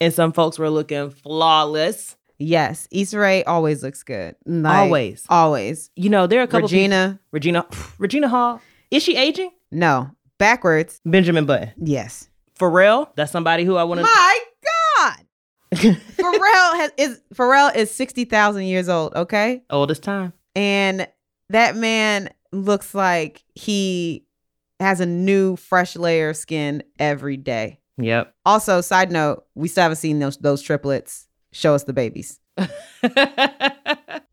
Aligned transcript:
And 0.00 0.12
some 0.12 0.32
folks 0.32 0.58
were 0.58 0.70
looking 0.70 1.10
flawless. 1.10 2.16
Yes. 2.38 2.88
Issa 2.90 3.18
Rae 3.18 3.44
always 3.44 3.82
looks 3.82 4.02
good. 4.02 4.34
Like, 4.44 4.74
Always. 4.76 5.24
Always. 5.28 5.90
You 5.96 6.10
know, 6.10 6.26
there 6.26 6.40
are 6.40 6.44
a 6.44 6.46
couple 6.48 6.62
Regina. 6.68 7.20
people- 7.20 7.28
Regina 7.30 7.66
Regina 7.98 8.28
Hall. 8.28 8.60
Is 8.90 9.02
she 9.02 9.16
aging? 9.16 9.50
No. 9.70 10.10
Backwards. 10.38 11.00
Benjamin 11.04 11.46
Button. 11.46 11.70
Yes. 11.82 12.28
Pharrell, 12.58 13.08
that's 13.16 13.32
somebody 13.32 13.64
who 13.64 13.76
I 13.76 13.84
want 13.84 13.98
to 13.98 14.02
My 14.02 14.38
God. 14.98 15.16
Pharrell 15.74 16.74
has 16.76 16.92
is 16.96 17.20
Pharrell 17.34 17.74
is 17.74 17.90
sixty 17.90 18.24
thousand 18.24 18.64
years 18.64 18.88
old, 18.88 19.14
okay? 19.14 19.62
oldest 19.70 20.02
time. 20.04 20.32
And 20.54 21.08
that 21.50 21.74
man 21.76 22.30
looks 22.52 22.94
like 22.94 23.42
he 23.54 24.24
has 24.78 25.00
a 25.00 25.06
new 25.06 25.56
fresh 25.56 25.96
layer 25.96 26.30
of 26.30 26.36
skin 26.36 26.82
every 27.00 27.36
day. 27.36 27.80
Yep. 27.98 28.34
Also, 28.44 28.80
side 28.80 29.12
note, 29.12 29.44
we 29.54 29.68
still 29.68 29.82
haven't 29.82 29.96
seen 29.96 30.18
those 30.18 30.36
those 30.38 30.62
triplets. 30.62 31.26
Show 31.52 31.74
us 31.74 31.84
the 31.84 31.92
babies. 31.92 32.40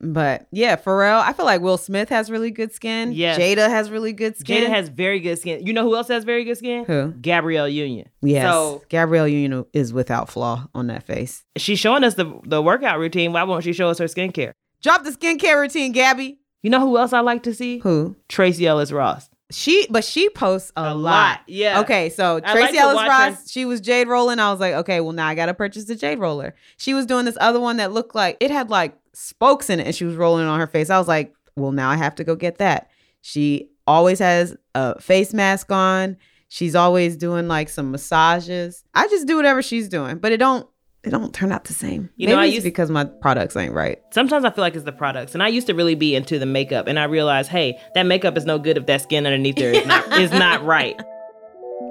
But 0.04 0.48
yeah, 0.52 0.78
Pharrell, 0.78 1.22
I 1.22 1.32
feel 1.34 1.46
like 1.46 1.62
Will 1.62 1.78
Smith 1.78 2.10
has 2.10 2.32
really 2.32 2.50
good 2.50 2.74
skin. 2.74 3.12
Yeah. 3.14 3.38
Jada 3.38 3.70
has 3.70 3.92
really 3.92 4.14
good 4.14 4.36
skin. 4.36 4.64
Jada 4.64 4.70
has 4.70 4.90
very 4.90 5.20
good 5.20 5.38
skin. 5.38 5.66
You 5.66 5.74
know 5.74 5.84
who 5.84 5.96
else 5.96 6.08
has 6.08 6.24
very 6.24 6.44
good 6.44 6.58
skin? 6.58 6.86
who? 6.86 7.14
Gabrielle 7.22 7.70
Union. 7.70 8.10
Yes. 8.22 8.44
So 8.44 8.82
Gabrielle 8.90 9.28
Union 9.28 9.66
is 9.74 9.94
without 9.94 10.28
flaw 10.30 10.68
on 10.74 10.88
that 10.88 11.04
face. 11.04 11.44
she's 11.56 11.80
showing 11.80 12.04
us 12.04 12.16
the 12.16 12.40
the 12.46 12.62
workout 12.62 12.98
routine. 12.98 13.32
Why 13.32 13.44
won't 13.44 13.64
she 13.64 13.74
show 13.74 13.90
us 13.90 14.00
her 14.00 14.06
skincare? 14.06 14.54
Drop 14.82 15.04
the 15.04 15.12
skincare 15.12 15.62
routine, 15.62 15.92
Gabby. 15.92 16.40
You 16.64 16.72
know 16.72 16.80
who 16.80 16.98
else 16.98 17.14
I 17.14 17.20
like 17.20 17.44
to 17.44 17.54
see? 17.54 17.80
Who? 17.80 18.16
Tracee 18.28 18.66
Ellis 18.66 18.92
Ross. 18.92 19.30
She, 19.52 19.88
but 19.90 20.04
she 20.04 20.30
posts 20.30 20.72
a, 20.76 20.82
A 20.82 20.94
lot. 20.94 20.96
lot, 20.96 21.40
yeah. 21.48 21.82
Okay, 21.82 22.10
so 22.10 22.38
I 22.44 22.52
Tracee 22.54 22.62
like 22.74 22.76
Ellis 22.76 22.96
Ross, 23.08 23.34
her. 23.44 23.48
she 23.48 23.66
was 23.66 23.82
jade 23.82 24.08
rolling. 24.08 24.40
I 24.40 24.52
was 24.52 24.60
like, 24.60 24.74
okay, 24.76 25.02
well 25.02 25.12
now 25.14 25.28
I 25.28 25.36
gotta 25.36 25.54
purchase 25.54 25.86
the 25.86 25.96
jade 25.96 26.20
roller. 26.20 26.56
She 26.78 26.94
was 26.94 27.06
doing 27.06 27.26
this 27.26 27.38
other 27.42 27.60
one 27.60 27.78
that 27.78 27.92
looked 27.92 28.16
like 28.16 28.38
it 28.40 28.50
had 28.52 28.70
like 28.70 28.98
spokes 29.14 29.70
in 29.70 29.80
it, 29.80 29.86
and 29.88 29.96
she 29.96 30.06
was 30.06 30.16
rolling 30.16 30.46
on 30.48 30.60
her 30.60 30.68
face. 30.68 30.90
I 30.90 30.98
was 30.98 31.08
like, 31.08 31.36
well 31.56 31.72
now 31.72 31.90
I 31.90 31.96
have 31.98 32.16
to 32.16 32.24
go 32.24 32.36
get 32.36 32.58
that. 32.60 32.90
She 33.22 33.70
always 33.86 34.20
has 34.20 34.56
a 34.74 35.00
face 35.02 35.34
mask 35.34 35.72
on. 35.72 36.18
She's 36.48 36.76
always 36.76 37.16
doing 37.16 37.48
like 37.48 37.70
some 37.70 37.92
massages. 37.92 38.84
I 38.94 39.08
just 39.08 39.26
do 39.28 39.36
whatever 39.36 39.62
she's 39.62 39.88
doing, 39.90 40.18
but 40.18 40.32
it 40.32 40.38
don't 40.38 40.68
it 41.04 41.10
don't 41.10 41.34
turn 41.34 41.52
out 41.52 41.64
the 41.64 41.74
same. 41.74 42.10
You 42.16 42.28
Maybe 42.28 42.36
know, 42.36 42.42
I 42.42 42.46
it's 42.46 42.54
used- 42.56 42.64
because 42.64 42.92
my 42.92 43.06
products 43.06 43.56
ain't 43.58 43.74
right. 43.74 43.98
Sometimes 44.12 44.46
I 44.46 44.52
feel 44.52 44.62
like 44.62 44.76
it's 44.76 44.86
the 44.86 44.92
products, 44.92 45.34
and 45.34 45.42
I 45.42 45.48
used 45.48 45.68
to 45.68 45.74
really 45.74 45.96
be 45.96 46.16
into 46.16 46.38
the 46.38 46.46
makeup, 46.46 46.88
and 46.88 47.00
I 47.00 47.06
realized, 47.06 47.50
hey, 47.50 47.80
that 47.96 48.04
makeup 48.06 48.38
is 48.38 48.46
no 48.46 48.60
good 48.60 48.78
if 48.78 48.86
that 48.86 49.02
skin 49.02 49.26
underneath 49.26 49.56
there 49.56 49.72
is 49.74 49.86
not 49.88 50.20
is 50.20 50.32
not 50.32 50.64
right. 50.76 51.00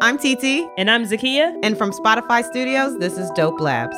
I'm 0.02 0.16
TT, 0.16 0.66
And 0.78 0.90
I'm 0.90 1.04
Zakiya. 1.04 1.58
and 1.62 1.76
from 1.76 1.90
Spotify 1.90 2.42
Studios, 2.44 2.98
this 3.00 3.18
is 3.18 3.30
Dope 3.32 3.60
Labs. 3.60 3.96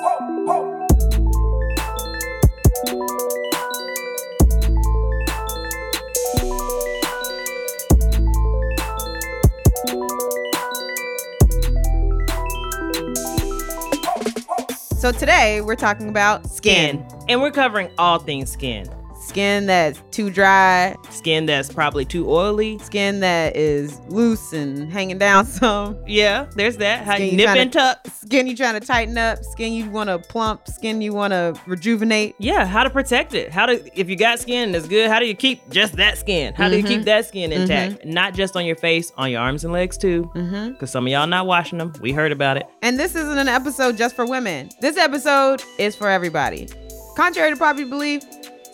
So 15.02 15.10
today 15.10 15.60
we're 15.60 15.74
talking 15.74 16.08
about 16.10 16.48
skin. 16.48 17.04
Skin, 17.08 17.24
and 17.28 17.42
we're 17.42 17.50
covering 17.50 17.90
all 17.98 18.20
things 18.20 18.52
skin. 18.52 18.88
Skin 19.26 19.66
that's 19.66 20.02
too 20.10 20.30
dry, 20.30 20.94
Skin 21.10 21.46
that's 21.46 21.72
probably 21.72 22.04
too 22.04 22.28
oily. 22.30 22.78
skin 22.78 23.20
that 23.20 23.56
is 23.56 23.98
loose 24.08 24.52
and 24.52 24.92
hanging 24.92 25.16
down 25.18 25.46
some, 25.46 25.96
Yeah, 26.06 26.46
there's 26.56 26.76
that. 26.78 27.04
How 27.04 27.14
Skin 27.14 27.30
you 27.30 27.36
nip 27.36 27.48
and 27.48 27.72
tuck. 27.72 28.06
skin 28.12 28.46
you 28.46 28.56
trying 28.56 28.78
to 28.78 28.86
tighten 28.86 29.16
up, 29.16 29.42
skin 29.44 29.72
you 29.72 29.88
want 29.90 30.08
to 30.10 30.18
plump, 30.18 30.66
skin 30.68 31.00
you 31.00 31.12
want 31.14 31.32
to 31.32 31.54
rejuvenate. 31.66 32.34
Yeah, 32.38 32.66
how 32.66 32.82
to 32.84 32.90
protect 32.90 33.32
it. 33.34 33.50
How 33.52 33.66
to 33.66 33.80
if 33.98 34.10
you 34.10 34.16
got 34.16 34.38
skin 34.40 34.72
that's 34.72 34.86
good, 34.88 35.08
how 35.08 35.18
do 35.18 35.26
you 35.26 35.34
keep 35.34 35.68
just 35.70 35.94
that 35.96 36.18
skin? 36.18 36.52
How 36.54 36.68
do 36.68 36.76
you 36.76 36.82
keep 36.82 37.04
that 37.04 37.24
skin 37.26 37.52
intact? 37.52 38.04
Not 38.04 38.34
just 38.34 38.56
on 38.56 38.66
your 38.66 38.76
face, 38.76 39.12
on 39.16 39.30
your 39.30 39.40
arms 39.40 39.64
and 39.64 39.72
legs 39.72 39.96
too. 39.96 40.30
Mm-hmm. 40.34 40.72
Because 40.72 40.90
some 40.90 41.06
of 41.06 41.12
y'all 41.12 41.26
not 41.26 41.46
washing 41.46 41.78
them. 41.78 41.92
We 42.00 42.12
heard 42.12 42.32
about 42.32 42.56
it. 42.56 42.66
And 42.82 42.98
this 42.98 43.14
isn't 43.14 43.38
an 43.38 43.48
episode 43.48 43.96
just 43.96 44.14
for 44.16 44.26
women. 44.26 44.68
This 44.80 44.96
episode 44.96 45.62
is 45.78 45.94
for 45.96 46.08
everybody. 46.08 46.68
Contrary 47.16 47.50
to 47.50 47.56
popular 47.56 47.88
belief, 47.90 48.22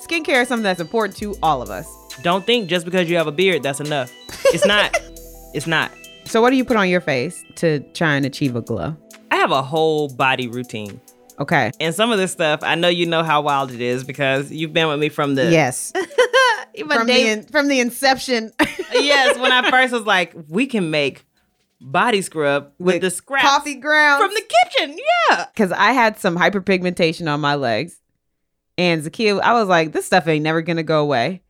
skincare 0.09 0.43
is 0.43 0.49
something 0.49 0.65
that's 0.65 0.81
important 0.81 1.17
to 1.19 1.37
all 1.43 1.63
of 1.63 1.71
us. 1.71 1.87
Don't 2.23 2.45
think 2.45 2.69
just 2.69 2.85
because 2.85 3.09
you 3.09 3.17
have 3.17 3.27
a 3.27 3.33
beard 3.33 3.63
that's 3.63 3.81
enough. 3.81 4.13
It's 4.47 4.67
not. 4.67 4.97
it's 5.55 5.67
not. 5.67 5.91
So, 6.25 6.43
what 6.43 6.51
do 6.51 6.57
you 6.57 6.65
put 6.65 6.77
on 6.77 6.89
your 6.89 7.01
face 7.01 7.43
to 7.57 7.81
try 7.95 8.15
and 8.15 8.27
achieve 8.27 8.57
a 8.57 8.61
glow? 8.61 8.97
I 9.31 9.37
have 9.37 9.51
a 9.51 9.63
whole 9.63 10.09
body 10.09 10.49
routine. 10.49 11.01
Okay. 11.39 11.71
And 11.79 11.95
some 11.95 12.11
of 12.11 12.19
this 12.19 12.33
stuff, 12.33 12.61
I 12.63 12.75
know 12.75 12.89
you 12.89 13.07
know 13.07 13.23
how 13.23 13.43
wild 13.43 13.71
it 13.71 13.81
is 13.81 14.03
because 14.03 14.51
you've 14.51 14.73
been 14.73 14.89
with 14.89 14.99
me 14.99 15.09
from 15.09 15.37
the 15.37 15.51
Yes. 15.51 15.93
From 16.87 17.09
the 17.09 17.29
in, 17.29 17.43
from 17.43 17.67
the 17.67 17.81
inception. 17.81 18.53
yes, 18.93 19.37
when 19.37 19.51
I 19.51 19.69
first 19.69 19.93
was 19.93 20.05
like, 20.05 20.33
we 20.49 20.67
can 20.67 20.93
make 20.93 21.25
body 21.81 22.23
scrub 22.23 22.71
with, 22.79 23.01
the 23.01 23.11
scraps 23.11 23.45
coffee 23.45 23.75
grounds 23.75 24.23
from 24.23 24.33
the 24.33 24.43
kitchen. 24.43 24.97
Yeah. 25.29 25.47
because 25.53 25.73
I 25.73 25.91
had 25.91 26.21
some 26.21 26.37
hyperpigmentation 26.37 27.29
on 27.33 27.41
my 27.41 27.57
legs. 27.57 27.99
And 28.79 29.03
Zakiya, 29.03 29.41
I 29.43 29.53
was 29.55 29.69
like, 29.69 29.93
this 29.93 30.07
stuff 30.07 30.27
ain't 30.27 30.43
never 30.45 30.63
gonna 30.63 30.83
go 30.83 31.03
away. 31.03 31.43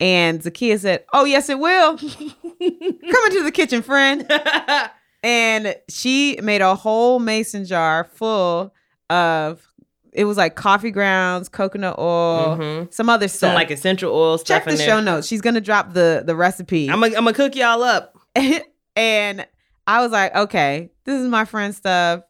And 0.00 0.40
Zakiya 0.40 0.78
said, 0.78 1.04
Oh, 1.12 1.24
yes, 1.24 1.48
it 1.48 1.58
will. 1.58 1.96
Come 1.98 2.12
into 2.60 3.42
the 3.44 3.52
kitchen, 3.52 3.82
friend. 3.82 4.30
And 5.24 5.74
she 5.88 6.38
made 6.42 6.60
a 6.60 6.76
whole 6.76 7.18
mason 7.18 7.64
jar 7.64 8.04
full 8.04 8.72
of 9.10 9.66
it 10.12 10.24
was 10.24 10.36
like 10.36 10.54
coffee 10.54 10.92
grounds, 10.92 11.48
coconut 11.48 11.98
oil, 11.98 12.56
Mhm. 12.56 12.94
some 12.94 13.08
other 13.10 13.26
stuff. 13.26 13.48
Some 13.50 13.54
like 13.54 13.70
essential 13.72 14.14
oil 14.14 14.38
stuff 14.38 14.64
Check 14.64 14.76
the 14.76 14.76
show 14.76 15.00
notes. 15.00 15.26
She's 15.26 15.40
gonna 15.40 15.60
drop 15.60 15.92
the 15.92 16.22
the 16.24 16.36
recipe. 16.36 16.88
I'm 16.88 17.00
gonna 17.00 17.16
I'm 17.16 17.32
cook 17.34 17.56
y'all 17.56 17.82
up. 17.82 18.16
and 18.96 19.46
I 19.86 20.02
was 20.02 20.12
like, 20.12 20.34
okay, 20.34 20.90
this 21.04 21.20
is 21.20 21.26
my 21.28 21.44
friend's 21.44 21.76
stuff. 21.76 22.22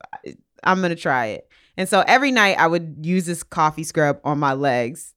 I'm 0.65 0.81
gonna 0.81 0.97
try 0.97 1.27
it. 1.27 1.48
And 1.79 1.89
so 1.89 2.03
every 2.09 2.33
night 2.33 2.59
I 2.59 2.67
would 2.67 2.97
use 3.03 3.25
this 3.25 3.45
coffee 3.45 3.85
scrub 3.85 4.21
on 4.25 4.41
my 4.41 4.53
legs. 4.53 5.15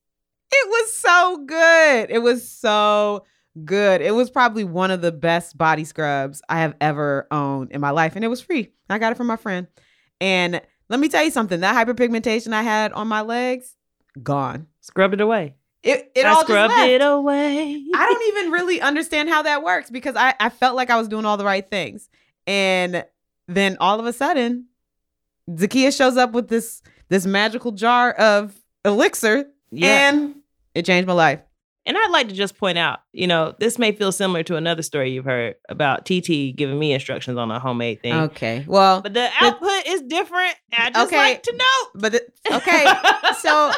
It 0.52 0.70
was 0.70 0.94
so 0.94 1.44
good. 1.48 2.12
It 2.12 2.20
was 2.20 2.48
so 2.48 3.26
good. 3.66 4.02
It 4.02 4.14
was 4.14 4.30
probably 4.30 4.64
one 4.64 4.92
of 4.92 5.02
the 5.02 5.12
best 5.12 5.58
body 5.58 5.84
scrubs 5.84 6.40
I 6.48 6.60
have 6.60 6.76
ever 6.80 7.28
owned 7.32 7.72
in 7.72 7.82
my 7.82 7.90
life. 7.90 8.16
And 8.16 8.24
it 8.24 8.28
was 8.28 8.42
free. 8.42 8.70
I 8.92 9.00
got 9.00 9.12
it 9.12 9.16
from 9.16 9.26
my 9.26 9.38
friend. 9.38 9.66
And 10.22 10.62
let 10.88 11.00
me 11.00 11.10
tell 11.10 11.24
you 11.24 11.32
something 11.32 11.62
that 11.62 11.76
hyperpigmentation 11.76 12.54
I 12.54 12.62
had 12.62 12.94
on 12.94 13.08
my 13.08 13.22
legs, 13.22 13.76
gone. 14.22 14.68
Scrubbed 14.82 15.16
it 15.16 15.22
away. 15.22 15.56
It, 15.82 16.12
it 16.14 16.28
I 16.28 16.30
all 16.30 16.36
just 16.36 16.48
scrubbed 16.48 16.78
it 16.78 17.02
away. 17.02 17.84
I 17.96 18.06
don't 18.06 18.38
even 18.38 18.52
really 18.52 18.82
understand 18.82 19.30
how 19.30 19.42
that 19.42 19.64
works 19.64 19.90
because 19.90 20.16
I, 20.16 20.36
I 20.40 20.50
felt 20.50 20.76
like 20.76 20.92
I 20.92 20.98
was 20.98 21.08
doing 21.08 21.26
all 21.26 21.38
the 21.38 21.46
right 21.46 21.68
things. 21.68 22.08
And 22.46 23.04
then 23.48 23.78
all 23.80 24.00
of 24.00 24.06
a 24.06 24.14
sudden, 24.14 24.68
Zakiya 25.50 25.96
shows 25.96 26.18
up 26.18 26.32
with 26.34 26.48
this 26.48 26.82
this 27.10 27.26
magical 27.26 27.72
jar 27.72 28.12
of 28.14 28.56
elixir 28.86 29.46
Yeah. 29.72 30.10
and 30.10 30.36
it 30.76 30.86
changed 30.86 31.08
my 31.08 31.14
life. 31.14 31.42
And 31.86 31.98
I'd 31.98 32.12
like 32.12 32.28
to 32.30 32.36
just 32.36 32.58
point 32.58 32.78
out, 32.78 33.00
you 33.12 33.26
know, 33.26 33.56
this 33.60 33.80
may 33.80 33.92
feel 33.92 34.12
similar 34.12 34.44
to 34.44 34.56
another 34.56 34.84
story 34.84 35.12
you've 35.12 35.26
heard 35.26 35.56
about 35.68 36.06
TT 36.06 36.56
giving 36.56 36.78
me 36.78 36.94
instructions 36.94 37.38
on 37.40 37.50
a 37.50 37.60
homemade 37.60 38.04
thing. 38.04 38.14
Okay. 38.14 38.64
Well, 38.68 39.02
But 39.02 39.16
the 39.16 39.28
output 39.42 39.88
is 39.88 40.04
different. 40.04 40.54
I 40.78 40.92
just 40.92 41.08
Okay. 41.08 41.18
like 41.18 41.44
to 41.44 41.54
know. 41.54 41.90
but 42.02 42.12
the, 42.12 42.22
okay. 42.56 42.86
so 43.40 43.72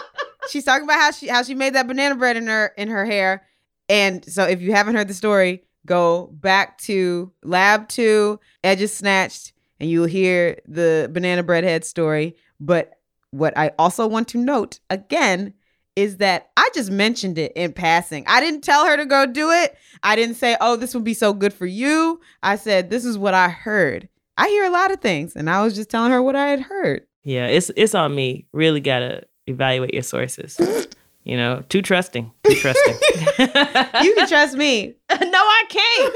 she's 0.49 0.65
talking 0.65 0.83
about 0.83 0.99
how 0.99 1.11
she 1.11 1.27
how 1.29 1.43
she 1.43 1.55
made 1.55 1.75
that 1.75 1.87
banana 1.87 2.15
bread 2.15 2.35
in 2.35 2.45
her 2.47 2.73
in 2.77 2.89
her 2.89 3.05
hair. 3.05 3.43
And 3.87 4.23
so 4.25 4.43
if 4.43 4.61
you 4.61 4.73
haven't 4.73 4.95
heard 4.95 5.07
the 5.07 5.13
story, 5.13 5.63
go 5.85 6.27
back 6.33 6.77
to 6.79 7.31
lab 7.41 7.87
two, 7.87 8.39
edges 8.65 8.93
snatched, 8.93 9.52
and 9.83 9.91
you'll 9.91 10.05
hear 10.05 10.57
the 10.65 11.09
banana 11.11 11.43
bread 11.43 11.65
head 11.65 11.83
story. 11.83 12.37
But 12.57 12.93
what 13.31 13.57
I 13.57 13.71
also 13.77 14.07
want 14.07 14.29
to 14.29 14.37
note 14.37 14.79
again 14.89 15.53
is 15.97 16.17
that 16.17 16.51
I 16.55 16.69
just 16.73 16.89
mentioned 16.89 17.37
it 17.37 17.51
in 17.53 17.73
passing. 17.73 18.23
I 18.25 18.39
didn't 18.39 18.61
tell 18.61 18.85
her 18.85 18.95
to 18.95 19.05
go 19.05 19.25
do 19.25 19.51
it. 19.51 19.75
I 20.01 20.15
didn't 20.15 20.35
say, 20.35 20.55
oh, 20.61 20.77
this 20.77 20.93
would 20.93 21.03
be 21.03 21.13
so 21.13 21.33
good 21.33 21.53
for 21.53 21.65
you. 21.65 22.21
I 22.41 22.55
said, 22.55 22.89
this 22.89 23.03
is 23.03 23.17
what 23.17 23.33
I 23.33 23.49
heard. 23.49 24.07
I 24.37 24.47
hear 24.47 24.63
a 24.63 24.69
lot 24.69 24.93
of 24.93 25.01
things, 25.01 25.35
and 25.35 25.49
I 25.49 25.61
was 25.61 25.75
just 25.75 25.89
telling 25.89 26.11
her 26.11 26.23
what 26.23 26.37
I 26.37 26.47
had 26.47 26.61
heard. 26.61 27.05
Yeah, 27.23 27.47
it's 27.47 27.69
it's 27.75 27.93
on 27.93 28.15
me. 28.15 28.47
Really 28.53 28.79
gotta 28.79 29.23
evaluate 29.47 29.93
your 29.93 30.03
sources. 30.03 30.57
You 31.25 31.37
know, 31.37 31.63
too 31.69 31.81
trusting. 31.81 32.29
Too 32.43 32.55
trusting. 32.55 32.95
You 34.03 34.13
can 34.13 34.27
trust 34.27 34.57
me. 34.57 34.93
no, 35.09 35.17
I 35.21 35.63
can't. 35.69 36.13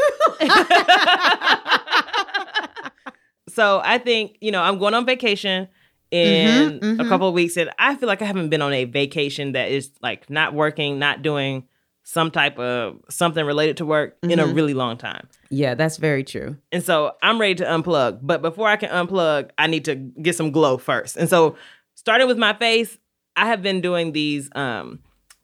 So 3.58 3.82
I 3.84 3.98
think, 3.98 4.38
you 4.40 4.52
know, 4.52 4.62
I'm 4.62 4.78
going 4.78 4.94
on 4.94 5.04
vacation 5.06 5.68
in 6.12 6.80
Mhm, 6.80 7.00
a 7.00 7.04
mhm. 7.04 7.10
couple 7.10 7.28
of 7.28 7.34
weeks. 7.34 7.58
And 7.58 7.72
I 7.80 7.96
feel 7.96 8.08
like 8.08 8.22
I 8.22 8.26
haven't 8.26 8.50
been 8.50 8.62
on 8.62 8.72
a 8.72 8.86
vacation 8.86 9.54
that 9.54 9.72
is 9.72 9.90
like 10.02 10.30
not 10.30 10.54
working, 10.54 11.00
not 11.00 11.24
doing 11.24 11.64
some 12.04 12.30
type 12.30 12.60
of 12.60 13.00
something 13.10 13.44
related 13.46 13.78
to 13.78 13.86
work 13.86 14.16
in 14.22 14.40
a 14.40 14.46
Mhm. 14.46 14.56
really 14.56 14.74
long 14.76 14.96
time. 14.96 15.28
Yeah, 15.50 15.74
that's 15.74 15.98
very 15.98 16.24
true. 16.24 16.56
And 16.72 16.84
so 16.84 17.14
I'm 17.24 17.42
ready 17.42 17.56
to 17.56 17.66
unplug. 17.66 18.20
But 18.22 18.42
before 18.44 18.68
I 18.68 18.76
can 18.78 18.90
unplug, 18.90 19.50
I 19.58 19.66
need 19.68 19.86
to 19.86 19.96
get 19.96 20.36
some 20.36 20.52
glow 20.52 20.78
first. 20.78 21.18
And 21.18 21.28
so 21.28 21.56
starting 21.96 22.28
with 22.28 22.38
my 22.38 22.54
face, 22.54 23.00
I 23.36 23.48
have 23.48 23.62
been 23.64 23.82
doing 23.82 24.12
these 24.14 24.50
um 24.56 25.00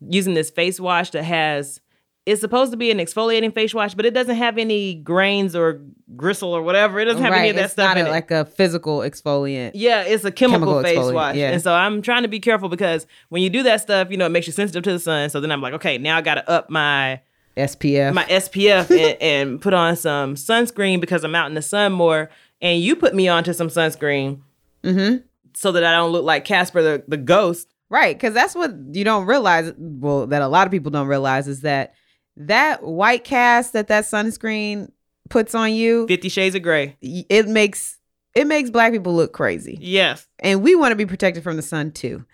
using 0.08 0.36
this 0.36 0.52
face 0.52 0.80
wash 0.80 1.10
that 1.12 1.24
has 1.24 1.82
it's 2.26 2.40
supposed 2.40 2.72
to 2.72 2.78
be 2.78 2.90
an 2.90 3.00
exfoliating 3.00 3.54
face 3.54 3.74
wash, 3.74 3.94
but 3.96 4.06
it 4.06 4.14
doesn't 4.14 4.38
have 4.38 4.58
any 4.58 4.96
grains 4.96 5.56
or 5.56 5.82
gristle 6.16 6.56
or 6.56 6.62
whatever. 6.62 7.00
It 7.00 7.06
doesn't 7.06 7.22
have 7.22 7.34
any 7.34 7.50
of 7.50 7.56
that 7.58 7.66
it's 7.66 7.74
stuff 7.74 7.90
not 7.90 7.98
in 7.98 8.06
a, 8.06 8.10
it. 8.10 8.12
like 8.12 8.32
a 8.32 8.46
physical 8.46 9.00
exfoliant. 9.00 9.72
yeah, 9.74 10.04
it's 10.04 10.24
a 10.24 10.32
chemical, 10.32 10.68
Chemical 10.68 10.84
face 10.84 10.98
exfoliant, 10.98 11.14
wash. 11.14 11.36
yeah. 11.36 11.52
And 11.52 11.62
so 11.62 11.74
I'm 11.74 12.02
trying 12.02 12.22
to 12.22 12.30
be 12.30 12.40
careful 12.40 12.70
because 12.70 13.08
when 13.28 13.42
you 13.42 13.50
do 13.50 13.64
that 13.64 13.82
stuff, 13.82 14.10
you 14.10 14.16
know, 14.16 14.26
it 14.26 14.30
makes 14.30 14.48
you 14.48 14.54
sensitive 14.54 14.84
to 14.84 14.92
the 14.94 15.00
sun. 15.00 15.30
So 15.30 15.42
then 15.42 15.52
I'm 15.52 15.62
like, 15.62 15.74
okay, 15.74 15.98
now 15.98 16.18
I 16.18 16.22
got 16.22 16.36
to 16.36 16.50
up 16.50 16.70
my 16.70 17.20
SPF. 17.58 18.14
my 18.14 18.24
SPF 18.26 18.90
and, 18.90 19.18
and 19.22 19.62
put 19.62 19.74
on 19.74 19.98
some 19.98 20.36
sunscreen 20.36 21.02
because 21.02 21.26
I'm 21.26 21.36
out 21.36 21.48
in 21.48 21.56
the 21.56 21.62
sun 21.62 21.92
more. 21.92 22.30
And 22.62 22.82
you 22.82 22.96
put 22.96 23.14
me 23.14 23.28
onto 23.28 23.52
some 23.52 23.68
sunscreen 23.68 24.40
mm-hmm. 24.82 25.18
so 25.54 25.74
that 25.74 25.84
I 25.84 25.92
don't 25.92 26.14
look 26.14 26.24
like 26.24 26.46
Casper 26.46 26.82
the, 26.82 27.04
the 27.06 27.18
ghost. 27.18 27.68
Right, 27.90 28.16
because 28.16 28.34
that's 28.34 28.56
what 28.56 28.74
you 28.94 29.04
don't 29.04 29.28
realize. 29.28 29.72
Well, 29.78 30.26
that 30.28 30.42
a 30.42 30.48
lot 30.48 30.66
of 30.66 30.72
people 30.72 30.90
don't 30.90 31.06
realize 31.06 31.48
is 31.48 31.62
that 31.62 31.94
that 32.38 32.84
white 32.84 33.24
cast 33.24 33.74
that 33.74 33.88
that 33.88 34.06
sunscreen 34.06 34.92
puts 35.30 35.54
on 35.56 35.74
you, 35.74 36.08
Fifty 36.08 36.30
Shades 36.30 36.56
of 36.56 36.62
Grey. 36.64 36.98
it 37.02 37.48
makes 37.48 37.98
it 38.36 38.48
makes 38.48 38.70
black 38.70 38.92
people 38.94 39.14
look 39.16 39.34
crazy, 39.34 39.78
Yes. 39.80 40.28
and 40.40 40.64
we 40.64 40.76
want 40.76 40.92
to 40.92 40.96
be 40.96 41.06
protected 41.06 41.44
from 41.44 41.56
the 41.56 41.62
sun 41.62 41.92
too. 41.92 42.26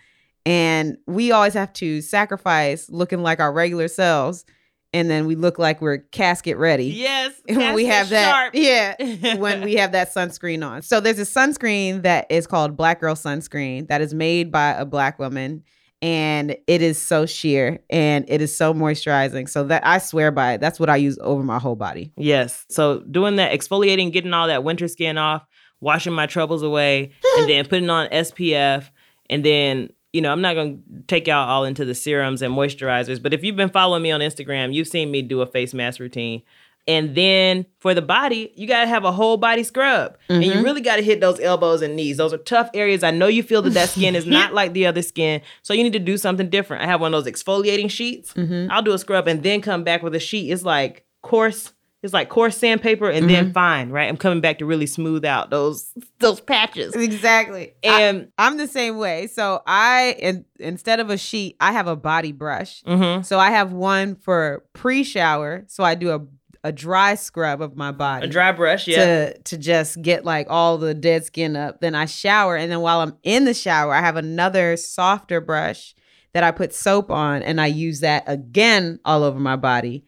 And 0.46 0.96
we 1.06 1.32
always 1.32 1.52
have 1.54 1.72
to 1.74 2.00
sacrifice 2.00 2.88
looking 2.88 3.22
like 3.22 3.40
our 3.40 3.52
regular 3.52 3.88
selves, 3.88 4.46
and 4.94 5.10
then 5.10 5.26
we 5.26 5.34
look 5.34 5.58
like 5.58 5.82
we're 5.82 5.98
casket 5.98 6.56
ready. 6.56 6.86
Yes. 6.86 7.34
when 7.48 7.74
we 7.74 7.84
have 7.86 8.08
that, 8.08 8.30
Sharp. 8.32 8.54
yeah, 8.54 9.34
when 9.36 9.60
we 9.62 9.74
have 9.74 9.92
that 9.92 10.12
sunscreen 10.14 10.66
on. 10.66 10.80
So 10.80 10.98
there's 11.00 11.18
a 11.18 11.22
sunscreen 11.22 12.02
that 12.02 12.26
is 12.30 12.46
called 12.46 12.76
Black 12.76 13.00
Girl 13.00 13.14
Sunscreen 13.14 13.88
that 13.88 14.00
is 14.00 14.14
made 14.14 14.50
by 14.50 14.70
a 14.70 14.86
black 14.86 15.18
woman 15.18 15.62
and 16.02 16.56
it 16.66 16.82
is 16.82 16.98
so 16.98 17.26
sheer 17.26 17.80
and 17.90 18.24
it 18.28 18.40
is 18.40 18.56
so 18.56 18.72
moisturizing. 18.72 19.48
So 19.48 19.64
that 19.64 19.86
I 19.86 19.98
swear 19.98 20.30
by 20.30 20.54
it. 20.54 20.60
That's 20.60 20.80
what 20.80 20.88
I 20.88 20.96
use 20.96 21.18
over 21.20 21.42
my 21.42 21.58
whole 21.58 21.76
body. 21.76 22.12
Yes. 22.16 22.64
So 22.70 23.00
doing 23.00 23.36
that, 23.36 23.52
exfoliating, 23.52 24.12
getting 24.12 24.32
all 24.32 24.46
that 24.46 24.64
winter 24.64 24.88
skin 24.88 25.18
off, 25.18 25.44
washing 25.80 26.12
my 26.12 26.26
troubles 26.26 26.62
away, 26.62 27.12
and 27.38 27.48
then 27.48 27.66
putting 27.66 27.90
on 27.90 28.08
SPF. 28.08 28.88
And 29.28 29.44
then, 29.44 29.90
you 30.12 30.22
know, 30.22 30.32
I'm 30.32 30.40
not 30.40 30.54
going 30.54 30.82
to 30.82 31.02
take 31.06 31.26
y'all 31.26 31.48
all 31.48 31.64
into 31.64 31.84
the 31.84 31.94
serums 31.94 32.42
and 32.42 32.54
moisturizers, 32.54 33.22
but 33.22 33.34
if 33.34 33.44
you've 33.44 33.56
been 33.56 33.70
following 33.70 34.02
me 34.02 34.10
on 34.10 34.20
Instagram, 34.20 34.72
you've 34.72 34.88
seen 34.88 35.10
me 35.10 35.22
do 35.22 35.42
a 35.42 35.46
face 35.46 35.74
mask 35.74 36.00
routine. 36.00 36.42
And 36.88 37.14
then 37.14 37.66
for 37.78 37.94
the 37.94 38.02
body, 38.02 38.52
you 38.56 38.66
got 38.66 38.80
to 38.80 38.86
have 38.86 39.04
a 39.04 39.12
whole 39.12 39.36
body 39.36 39.62
scrub. 39.62 40.16
And 40.28 40.44
you 40.44 40.52
Mhm. 40.52 40.64
really 40.64 40.80
got 40.80 40.96
to 40.96 41.02
hit 41.02 41.20
those 41.20 41.38
elbows 41.38 41.82
and 41.82 41.94
knees. 41.94 42.16
Those 42.16 42.32
are 42.32 42.38
tough 42.38 42.70
areas. 42.74 43.02
I 43.04 43.10
know 43.10 43.26
you 43.28 43.42
feel 43.42 43.62
that 43.62 43.74
that 43.74 43.90
skin 43.90 44.16
is 44.16 44.26
not 44.38 44.54
like 44.54 44.72
the 44.72 44.86
other 44.86 45.02
skin. 45.02 45.40
So 45.62 45.72
you 45.74 45.84
need 45.84 45.92
to 45.92 45.98
do 45.98 46.16
something 46.16 46.48
different. 46.50 46.82
I 46.82 46.86
have 46.86 47.00
one 47.00 47.14
of 47.14 47.24
those 47.24 47.32
exfoliating 47.32 47.90
sheets. 47.90 48.32
Mm-hmm. 48.34 48.70
I'll 48.72 48.82
do 48.82 48.92
a 48.92 48.98
scrub 48.98 49.28
and 49.28 49.42
then 49.42 49.60
come 49.60 49.84
back 49.84 50.02
with 50.02 50.14
a 50.14 50.20
sheet. 50.20 50.50
It's 50.50 50.62
like 50.64 51.04
coarse. 51.22 51.72
It's 52.02 52.14
like 52.14 52.30
coarse 52.30 52.56
sandpaper 52.56 53.10
and 53.10 53.28
then 53.28 53.52
fine, 53.52 53.90
right? 53.90 54.08
I'm 54.08 54.16
coming 54.16 54.40
back 54.40 54.58
to 54.60 54.64
really 54.64 54.86
smooth 54.86 55.22
out 55.22 55.50
those 55.50 55.92
those 56.18 56.40
patches. 56.40 56.94
Exactly. 56.96 57.74
And 57.84 58.28
I'm 58.38 58.56
the 58.56 58.66
same 58.66 58.96
way. 58.96 59.26
So 59.26 59.60
I 59.66 60.16
in, 60.18 60.46
instead 60.58 60.98
of 61.00 61.10
a 61.10 61.18
sheet, 61.18 61.56
I 61.60 61.72
have 61.72 61.86
a 61.88 61.96
body 61.96 62.32
brush. 62.32 62.82
mhm, 62.84 63.22
So 63.22 63.38
I 63.38 63.50
have 63.50 63.74
one 63.74 64.16
for 64.16 64.64
pre-shower. 64.72 65.64
So 65.68 65.84
I 65.84 65.94
do 65.94 66.10
a 66.10 66.20
a 66.62 66.72
dry 66.72 67.14
scrub 67.14 67.62
of 67.62 67.76
my 67.76 67.92
body. 67.92 68.26
a 68.26 68.30
dry 68.30 68.52
brush, 68.52 68.86
yeah. 68.86 69.04
to 69.04 69.38
to 69.42 69.58
just 69.58 70.00
get 70.02 70.24
like 70.24 70.46
all 70.50 70.78
the 70.78 70.94
dead 70.94 71.24
skin 71.24 71.56
up. 71.56 71.80
Then 71.80 71.94
I 71.94 72.06
shower, 72.06 72.56
and 72.56 72.70
then 72.70 72.80
while 72.80 73.00
I'm 73.00 73.16
in 73.22 73.44
the 73.44 73.54
shower, 73.54 73.94
I 73.94 74.00
have 74.00 74.16
another 74.16 74.76
softer 74.76 75.40
brush 75.40 75.94
that 76.32 76.44
I 76.44 76.50
put 76.50 76.74
soap 76.74 77.10
on, 77.10 77.42
and 77.42 77.60
I 77.60 77.66
use 77.66 78.00
that 78.00 78.24
again 78.26 79.00
all 79.04 79.22
over 79.22 79.38
my 79.38 79.56
body 79.56 80.04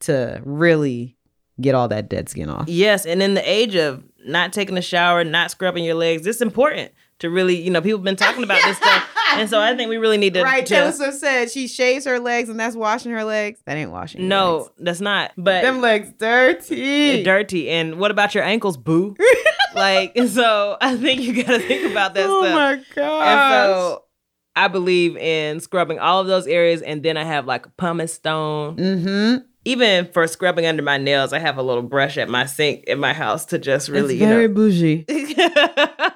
to 0.00 0.40
really 0.44 1.16
get 1.60 1.74
all 1.74 1.88
that 1.88 2.08
dead 2.08 2.28
skin 2.28 2.50
off. 2.50 2.68
Yes, 2.68 3.06
and 3.06 3.22
in 3.22 3.34
the 3.34 3.50
age 3.50 3.74
of 3.74 4.04
not 4.26 4.52
taking 4.52 4.76
a 4.76 4.82
shower, 4.82 5.24
not 5.24 5.50
scrubbing 5.50 5.84
your 5.84 5.94
legs, 5.94 6.26
it's 6.26 6.40
important 6.40 6.92
to 7.20 7.30
really, 7.30 7.56
you 7.56 7.70
know, 7.70 7.80
people 7.80 7.98
have 7.98 8.04
been 8.04 8.16
talking 8.16 8.44
about 8.44 8.62
this 8.64 8.76
stuff. 8.76 9.10
And 9.36 9.50
so 9.50 9.60
I 9.60 9.74
think 9.74 9.88
we 9.88 9.96
really 9.96 10.18
need 10.18 10.34
to, 10.34 10.44
right, 10.44 10.64
Taylor 10.64 10.92
Swift 10.92 11.18
said 11.18 11.50
she 11.50 11.66
shaves 11.66 12.04
her 12.04 12.20
legs, 12.20 12.48
and 12.48 12.60
that's 12.60 12.76
washing 12.76 13.10
her 13.10 13.24
legs. 13.24 13.58
That 13.64 13.76
ain't 13.76 13.90
washing. 13.90 14.28
No, 14.28 14.58
legs. 14.58 14.70
that's 14.78 15.00
not. 15.00 15.32
But 15.36 15.62
them 15.62 15.80
legs 15.80 16.12
dirty. 16.16 17.24
Dirty. 17.24 17.68
And 17.68 17.98
what 17.98 18.12
about 18.12 18.36
your 18.36 18.44
ankles, 18.44 18.76
boo? 18.76 19.16
like, 19.74 20.16
so 20.28 20.76
I 20.80 20.96
think 20.96 21.22
you 21.22 21.42
got 21.42 21.52
to 21.52 21.58
think 21.58 21.90
about 21.90 22.14
that 22.14 22.26
oh 22.28 22.42
stuff. 22.42 22.54
my 22.54 22.84
god! 22.94 23.66
so 23.74 24.04
I 24.56 24.68
believe 24.68 25.16
in 25.16 25.58
scrubbing 25.60 25.98
all 25.98 26.20
of 26.20 26.26
those 26.26 26.46
areas. 26.46 26.82
And 26.82 27.02
then 27.02 27.16
I 27.16 27.24
have 27.24 27.46
like 27.46 27.66
a 27.66 27.70
pumice 27.70 28.14
stone. 28.14 28.76
mm-hmm. 28.76 29.44
Even 29.66 30.12
for 30.12 30.26
scrubbing 30.26 30.66
under 30.66 30.82
my 30.82 30.98
nails, 30.98 31.32
I 31.32 31.38
have 31.38 31.56
a 31.56 31.62
little 31.62 31.82
brush 31.82 32.18
at 32.18 32.28
my 32.28 32.44
sink 32.44 32.84
in 32.84 32.98
my 32.98 33.14
house 33.14 33.46
to 33.46 33.58
just 33.58 33.88
really, 33.88 34.14
it's 34.14 34.20
you 34.20 34.28
very 34.28 34.46
know. 34.46 34.54
bougie. 34.54 35.06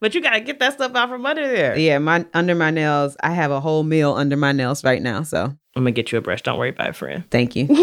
but 0.00 0.14
you 0.14 0.20
got 0.22 0.30
to 0.30 0.40
get 0.40 0.58
that 0.60 0.74
stuff 0.74 0.94
out 0.94 1.08
from 1.08 1.24
under 1.26 1.46
there. 1.46 1.76
Yeah, 1.78 1.98
my 1.98 2.26
under 2.34 2.54
my 2.54 2.70
nails. 2.70 3.16
I 3.22 3.30
have 3.32 3.50
a 3.50 3.60
whole 3.60 3.82
meal 3.82 4.12
under 4.14 4.36
my 4.36 4.52
nails 4.52 4.84
right 4.84 5.00
now. 5.02 5.22
So 5.22 5.42
I'm 5.44 5.82
going 5.82 5.86
to 5.86 5.92
get 5.92 6.12
you 6.12 6.18
a 6.18 6.20
brush. 6.20 6.42
Don't 6.42 6.58
worry 6.58 6.70
about 6.70 6.88
it, 6.90 6.96
friend. 6.96 7.24
thank 7.30 7.54
you. 7.56 7.66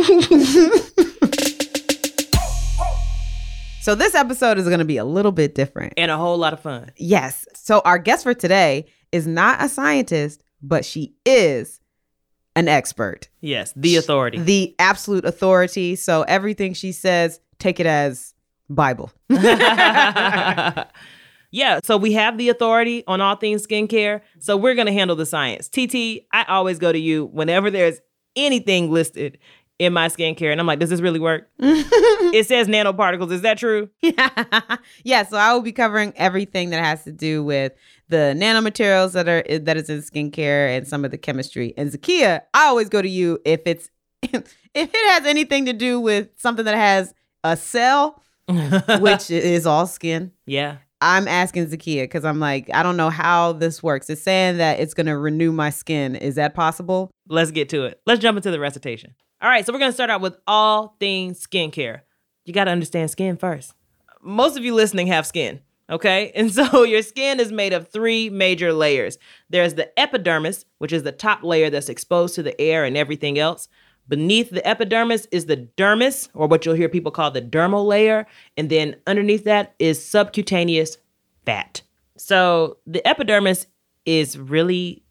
so 3.81 3.95
this 3.95 4.15
episode 4.15 4.57
is 4.57 4.65
going 4.65 4.79
to 4.79 4.85
be 4.85 4.97
a 4.97 5.05
little 5.05 5.31
bit 5.33 5.55
different. 5.55 5.93
And 5.97 6.09
a 6.09 6.17
whole 6.17 6.37
lot 6.37 6.53
of 6.53 6.59
fun. 6.61 6.91
Yes. 6.97 7.45
So 7.53 7.81
our 7.83 7.97
guest 7.97 8.23
for 8.23 8.33
today 8.33 8.85
is 9.11 9.27
not 9.27 9.61
a 9.63 9.67
scientist, 9.69 10.43
but 10.61 10.85
she 10.85 11.13
is 11.25 11.81
an 12.55 12.67
expert, 12.67 13.29
Yes, 13.41 13.73
the 13.75 13.95
authority. 13.97 14.37
the 14.39 14.75
absolute 14.79 15.25
authority. 15.25 15.95
So 15.95 16.21
everything 16.23 16.73
she 16.75 16.91
says, 16.91 17.39
take 17.59 17.79
it 17.79 17.85
as 17.87 18.33
Bible. 18.69 19.11
yeah, 21.53 21.79
so 21.83 21.97
we 21.97 22.13
have 22.13 22.39
the 22.39 22.49
authority 22.49 23.03
on 23.05 23.21
all 23.21 23.35
things 23.35 23.65
skincare. 23.65 24.21
So 24.39 24.57
we're 24.57 24.73
going 24.73 24.87
to 24.87 24.93
handle 24.93 25.15
the 25.15 25.27
science. 25.27 25.69
TT, 25.69 26.25
I 26.33 26.45
always 26.47 26.79
go 26.79 26.91
to 26.91 26.97
you 26.97 27.25
whenever 27.27 27.69
there's 27.69 28.01
anything 28.35 28.91
listed 28.91 29.37
in 29.77 29.93
my 29.93 30.07
skincare. 30.07 30.51
And 30.51 30.59
I'm 30.59 30.65
like, 30.65 30.79
does 30.79 30.89
this 30.89 30.99
really 30.99 31.19
work? 31.19 31.51
it 31.59 32.47
says 32.47 32.67
nanoparticles. 32.67 33.31
Is 33.31 33.41
that 33.41 33.59
true? 33.59 33.87
yeah, 34.01 34.77
yeah. 35.03 35.23
so 35.23 35.37
I 35.37 35.53
will 35.53 35.61
be 35.61 35.71
covering 35.71 36.11
everything 36.15 36.71
that 36.71 36.83
has 36.83 37.03
to 37.03 37.11
do 37.11 37.43
with 37.43 37.73
the 38.09 38.33
nanomaterials 38.35 39.11
that 39.11 39.29
are 39.29 39.43
that 39.59 39.77
is 39.77 39.91
in 39.91 40.01
skincare 40.01 40.75
and 40.75 40.87
some 40.87 41.05
of 41.05 41.11
the 41.11 41.19
chemistry. 41.19 41.75
And 41.77 41.91
Zakiya, 41.91 42.41
I 42.55 42.65
always 42.65 42.89
go 42.89 42.99
to 42.99 43.09
you 43.09 43.37
if 43.45 43.61
it's 43.65 43.91
if 44.23 44.55
it 44.73 45.11
has 45.11 45.27
anything 45.27 45.67
to 45.67 45.73
do 45.73 45.99
with 45.99 46.29
something 46.35 46.65
that 46.65 46.75
has 46.75 47.13
a 47.43 47.55
cell, 47.55 48.23
which 48.99 49.29
is 49.29 49.67
all 49.67 49.85
skin. 49.85 50.31
yeah. 50.47 50.77
I'm 51.03 51.27
asking 51.27 51.67
Zakiya 51.67 52.03
because 52.03 52.25
I'm 52.25 52.39
like, 52.39 52.69
I 52.73 52.81
don't 52.81 52.97
know 52.97 53.09
how 53.09 53.53
this 53.53 53.83
works. 53.83 54.09
It's 54.09 54.21
saying 54.21 54.57
that 54.57 54.79
it's 54.79 54.93
gonna 54.93 55.17
renew 55.17 55.51
my 55.51 55.69
skin. 55.69 56.15
Is 56.15 56.35
that 56.35 56.55
possible? 56.55 57.11
Let's 57.27 57.51
get 57.51 57.69
to 57.69 57.85
it. 57.85 58.01
Let's 58.05 58.21
jump 58.21 58.37
into 58.37 58.51
the 58.51 58.59
recitation. 58.59 59.13
All 59.43 59.49
right, 59.49 59.65
so 59.65 59.73
we're 59.73 59.79
going 59.79 59.89
to 59.89 59.93
start 59.93 60.09
out 60.09 60.21
with 60.21 60.37
all 60.47 60.95
things 61.01 61.45
skincare. 61.45 62.01
You 62.45 62.53
got 62.53 62.63
to 62.63 62.71
understand 62.71 63.11
skin 63.11 63.35
first. 63.35 63.73
Most 64.21 64.55
of 64.55 64.63
you 64.63 64.73
listening 64.73 65.07
have 65.07 65.27
skin, 65.27 65.59
okay? 65.89 66.31
And 66.35 66.49
so 66.49 66.83
your 66.83 67.01
skin 67.01 67.41
is 67.41 67.51
made 67.51 67.73
of 67.73 67.89
three 67.89 68.29
major 68.29 68.71
layers. 68.71 69.17
There's 69.49 69.73
the 69.73 69.99
epidermis, 69.99 70.63
which 70.77 70.93
is 70.93 71.03
the 71.03 71.11
top 71.11 71.43
layer 71.43 71.69
that's 71.69 71.89
exposed 71.89 72.35
to 72.35 72.43
the 72.43 72.59
air 72.59 72.85
and 72.85 72.95
everything 72.95 73.37
else. 73.37 73.67
Beneath 74.07 74.49
the 74.49 74.65
epidermis 74.67 75.27
is 75.31 75.45
the 75.45 75.69
dermis, 75.77 76.29
or 76.33 76.47
what 76.47 76.65
you'll 76.65 76.75
hear 76.75 76.89
people 76.89 77.11
call 77.11 77.31
the 77.31 77.41
dermal 77.41 77.85
layer. 77.85 78.25
And 78.57 78.69
then 78.69 78.95
underneath 79.07 79.45
that 79.45 79.75
is 79.79 80.03
subcutaneous 80.05 80.97
fat. 81.45 81.81
So 82.17 82.77
the 82.85 83.05
epidermis 83.07 83.67
is 84.05 84.37
really 84.37 85.03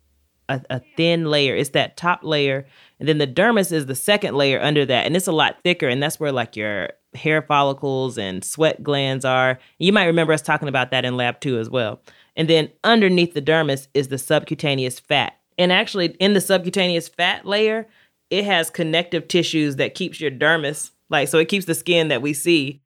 a, 0.49 0.61
a 0.71 0.81
thin 0.97 1.31
layer. 1.31 1.57
It's 1.57 1.71
that 1.71 1.97
top 1.97 2.23
layer. 2.23 2.67
And 3.01 3.09
then 3.09 3.19
the 3.19 3.27
dermis 3.27 3.73
is 3.73 3.87
the 3.87 3.95
second 3.95 4.37
layer 4.37 4.61
under 4.61 4.85
that. 4.87 5.07
And 5.07 5.17
it's 5.17 5.27
a 5.27 5.33
lot 5.33 5.57
thicker. 5.63 5.89
And 5.89 6.03
that's 6.03 6.21
where 6.21 6.33
like 6.33 6.57
your 6.57 6.91
hair 7.15 7.43
follicles 7.43 8.19
and 8.19 8.45
sweat 8.45 8.83
glands 8.83 9.25
are. 9.25 9.59
You 9.79 9.93
might 9.93 10.07
remember 10.07 10.33
us 10.33 10.43
talking 10.43 10.69
about 10.69 10.91
that 10.91 11.05
in 11.05 11.17
lab 11.17 11.41
two 11.41 11.59
as 11.59 11.71
well. 11.71 12.01
And 12.37 12.49
then 12.49 12.71
underneath 12.85 13.35
the 13.35 13.43
dermis 13.43 13.89
is 13.95 14.09
the 14.09 14.19
subcutaneous 14.19 15.01
fat. 15.01 15.39
And 15.59 15.71
actually, 15.71 16.09
in 16.19 16.33
the 16.33 16.41
subcutaneous 16.41 17.09
fat 17.09 17.47
layer, 17.47 17.87
it 18.33 18.47
has 18.47 18.71
connective 18.71 19.29
tissues 19.29 19.77
that 19.77 19.95
keeps 19.95 20.19
your 20.19 20.31
dermis, 20.31 20.91
like, 21.11 21.29
so 21.29 21.37
it 21.39 21.49
keeps 21.49 21.67
the 21.67 21.75
skin 21.75 22.09
that 22.09 22.23
we 22.23 22.33
see 22.33 22.81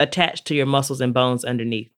attached 0.00 0.44
to 0.46 0.56
your 0.56 0.66
muscles 0.66 1.00
and 1.00 1.14
bones 1.14 1.44
underneath. 1.44 1.92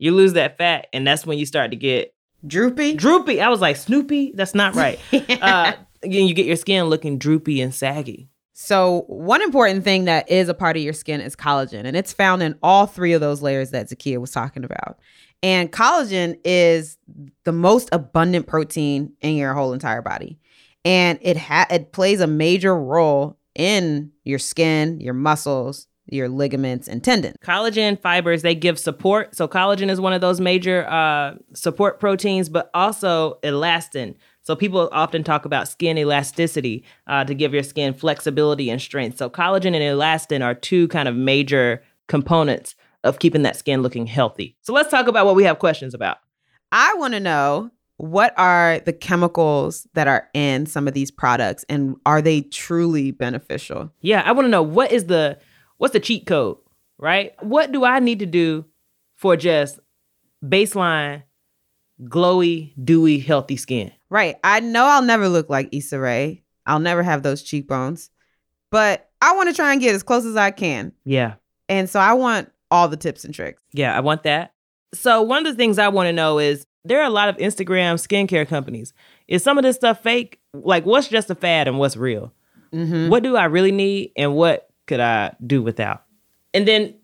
You 0.00 0.10
lose 0.10 0.32
that 0.32 0.58
fat, 0.58 0.88
and 0.92 1.06
that's 1.06 1.24
when 1.24 1.38
you 1.38 1.46
start 1.46 1.70
to 1.70 1.76
get 1.76 2.12
Droopy. 2.44 2.94
droopy. 2.94 3.40
I 3.40 3.48
was 3.48 3.60
like, 3.60 3.76
Snoopy? 3.76 4.32
That's 4.34 4.54
not 4.54 4.74
right. 4.74 4.98
uh, 5.40 5.74
again, 6.02 6.26
you 6.26 6.34
get 6.34 6.44
your 6.46 6.56
skin 6.56 6.86
looking 6.86 7.18
droopy 7.18 7.60
and 7.60 7.72
saggy. 7.72 8.28
So, 8.52 9.04
one 9.06 9.40
important 9.42 9.84
thing 9.84 10.06
that 10.06 10.28
is 10.28 10.48
a 10.48 10.54
part 10.54 10.76
of 10.76 10.82
your 10.82 10.92
skin 10.92 11.20
is 11.20 11.36
collagen, 11.36 11.84
and 11.84 11.96
it's 11.96 12.12
found 12.12 12.42
in 12.42 12.58
all 12.64 12.86
three 12.86 13.12
of 13.12 13.20
those 13.20 13.42
layers 13.42 13.70
that 13.70 13.90
Zakiya 13.90 14.18
was 14.18 14.32
talking 14.32 14.64
about. 14.64 14.98
And 15.40 15.70
collagen 15.70 16.40
is 16.44 16.98
the 17.44 17.52
most 17.52 17.90
abundant 17.92 18.48
protein 18.48 19.12
in 19.20 19.36
your 19.36 19.54
whole 19.54 19.72
entire 19.72 20.02
body. 20.02 20.40
And 20.86 21.18
it 21.20 21.36
ha- 21.36 21.66
it 21.68 21.90
plays 21.90 22.20
a 22.20 22.28
major 22.28 22.78
role 22.78 23.36
in 23.56 24.12
your 24.22 24.38
skin, 24.38 25.00
your 25.00 25.14
muscles, 25.14 25.88
your 26.08 26.28
ligaments 26.28 26.86
and 26.86 27.02
tendons. 27.02 27.36
Collagen 27.44 28.00
fibers, 28.00 28.42
they 28.42 28.54
give 28.54 28.78
support. 28.78 29.34
So 29.34 29.48
collagen 29.48 29.90
is 29.90 30.00
one 30.00 30.12
of 30.12 30.20
those 30.20 30.40
major 30.40 30.88
uh, 30.88 31.34
support 31.54 31.98
proteins, 31.98 32.48
but 32.48 32.70
also 32.72 33.40
elastin. 33.42 34.14
So 34.42 34.54
people 34.54 34.88
often 34.92 35.24
talk 35.24 35.44
about 35.44 35.66
skin 35.66 35.98
elasticity 35.98 36.84
uh, 37.08 37.24
to 37.24 37.34
give 37.34 37.52
your 37.52 37.64
skin 37.64 37.92
flexibility 37.92 38.70
and 38.70 38.80
strength. 38.80 39.18
So 39.18 39.28
collagen 39.28 39.74
and 39.74 39.82
elastin 39.82 40.44
are 40.44 40.54
two 40.54 40.86
kind 40.86 41.08
of 41.08 41.16
major 41.16 41.82
components 42.06 42.76
of 43.02 43.18
keeping 43.18 43.42
that 43.42 43.56
skin 43.56 43.82
looking 43.82 44.06
healthy. 44.06 44.56
So 44.62 44.72
let's 44.72 44.90
talk 44.92 45.08
about 45.08 45.26
what 45.26 45.34
we 45.34 45.42
have 45.42 45.58
questions 45.58 45.94
about. 45.94 46.18
I 46.70 46.94
want 46.94 47.14
to 47.14 47.20
know 47.20 47.72
what 47.98 48.34
are 48.36 48.80
the 48.80 48.92
chemicals 48.92 49.86
that 49.94 50.06
are 50.06 50.28
in 50.34 50.66
some 50.66 50.86
of 50.86 50.94
these 50.94 51.10
products 51.10 51.64
and 51.68 51.96
are 52.04 52.20
they 52.20 52.42
truly 52.42 53.10
beneficial? 53.10 53.90
Yeah, 54.00 54.22
I 54.24 54.32
want 54.32 54.46
to 54.46 54.50
know 54.50 54.62
what 54.62 54.92
is 54.92 55.06
the 55.06 55.38
what's 55.78 55.92
the 55.92 56.00
cheat 56.00 56.26
code, 56.26 56.58
right? 56.98 57.32
What 57.42 57.72
do 57.72 57.84
I 57.84 57.98
need 58.00 58.18
to 58.18 58.26
do 58.26 58.66
for 59.14 59.36
just 59.36 59.78
baseline 60.44 61.22
glowy, 62.02 62.72
dewy, 62.82 63.18
healthy 63.18 63.56
skin? 63.56 63.92
Right. 64.10 64.36
I 64.44 64.60
know 64.60 64.84
I'll 64.84 65.02
never 65.02 65.28
look 65.28 65.48
like 65.48 65.68
Issa 65.72 65.98
Rae. 65.98 66.42
I'll 66.66 66.80
never 66.80 67.02
have 67.02 67.22
those 67.22 67.42
cheekbones. 67.42 68.10
But 68.70 69.08
I 69.22 69.34
want 69.34 69.48
to 69.48 69.54
try 69.54 69.72
and 69.72 69.80
get 69.80 69.94
as 69.94 70.02
close 70.02 70.24
as 70.24 70.36
I 70.36 70.50
can. 70.50 70.92
Yeah. 71.04 71.34
And 71.68 71.88
so 71.88 71.98
I 71.98 72.12
want 72.12 72.52
all 72.70 72.88
the 72.88 72.96
tips 72.96 73.24
and 73.24 73.34
tricks. 73.34 73.62
Yeah, 73.72 73.96
I 73.96 74.00
want 74.00 74.24
that. 74.24 74.52
So 74.94 75.22
one 75.22 75.44
of 75.46 75.52
the 75.52 75.56
things 75.56 75.78
I 75.78 75.88
want 75.88 76.08
to 76.08 76.12
know 76.12 76.38
is 76.38 76.66
there 76.86 77.00
are 77.00 77.06
a 77.06 77.10
lot 77.10 77.28
of 77.28 77.36
Instagram 77.36 77.94
skincare 77.94 78.46
companies. 78.46 78.92
Is 79.28 79.42
some 79.42 79.58
of 79.58 79.64
this 79.64 79.76
stuff 79.76 80.02
fake? 80.02 80.40
Like 80.52 80.86
what's 80.86 81.08
just 81.08 81.30
a 81.30 81.34
fad 81.34 81.68
and 81.68 81.78
what's 81.78 81.96
real? 81.96 82.32
Mm-hmm. 82.72 83.08
What 83.08 83.22
do 83.22 83.36
I 83.36 83.44
really 83.44 83.72
need 83.72 84.12
and 84.16 84.34
what 84.34 84.68
could 84.86 85.00
I 85.00 85.34
do 85.46 85.62
without? 85.62 86.04
And 86.54 86.66
then 86.66 86.94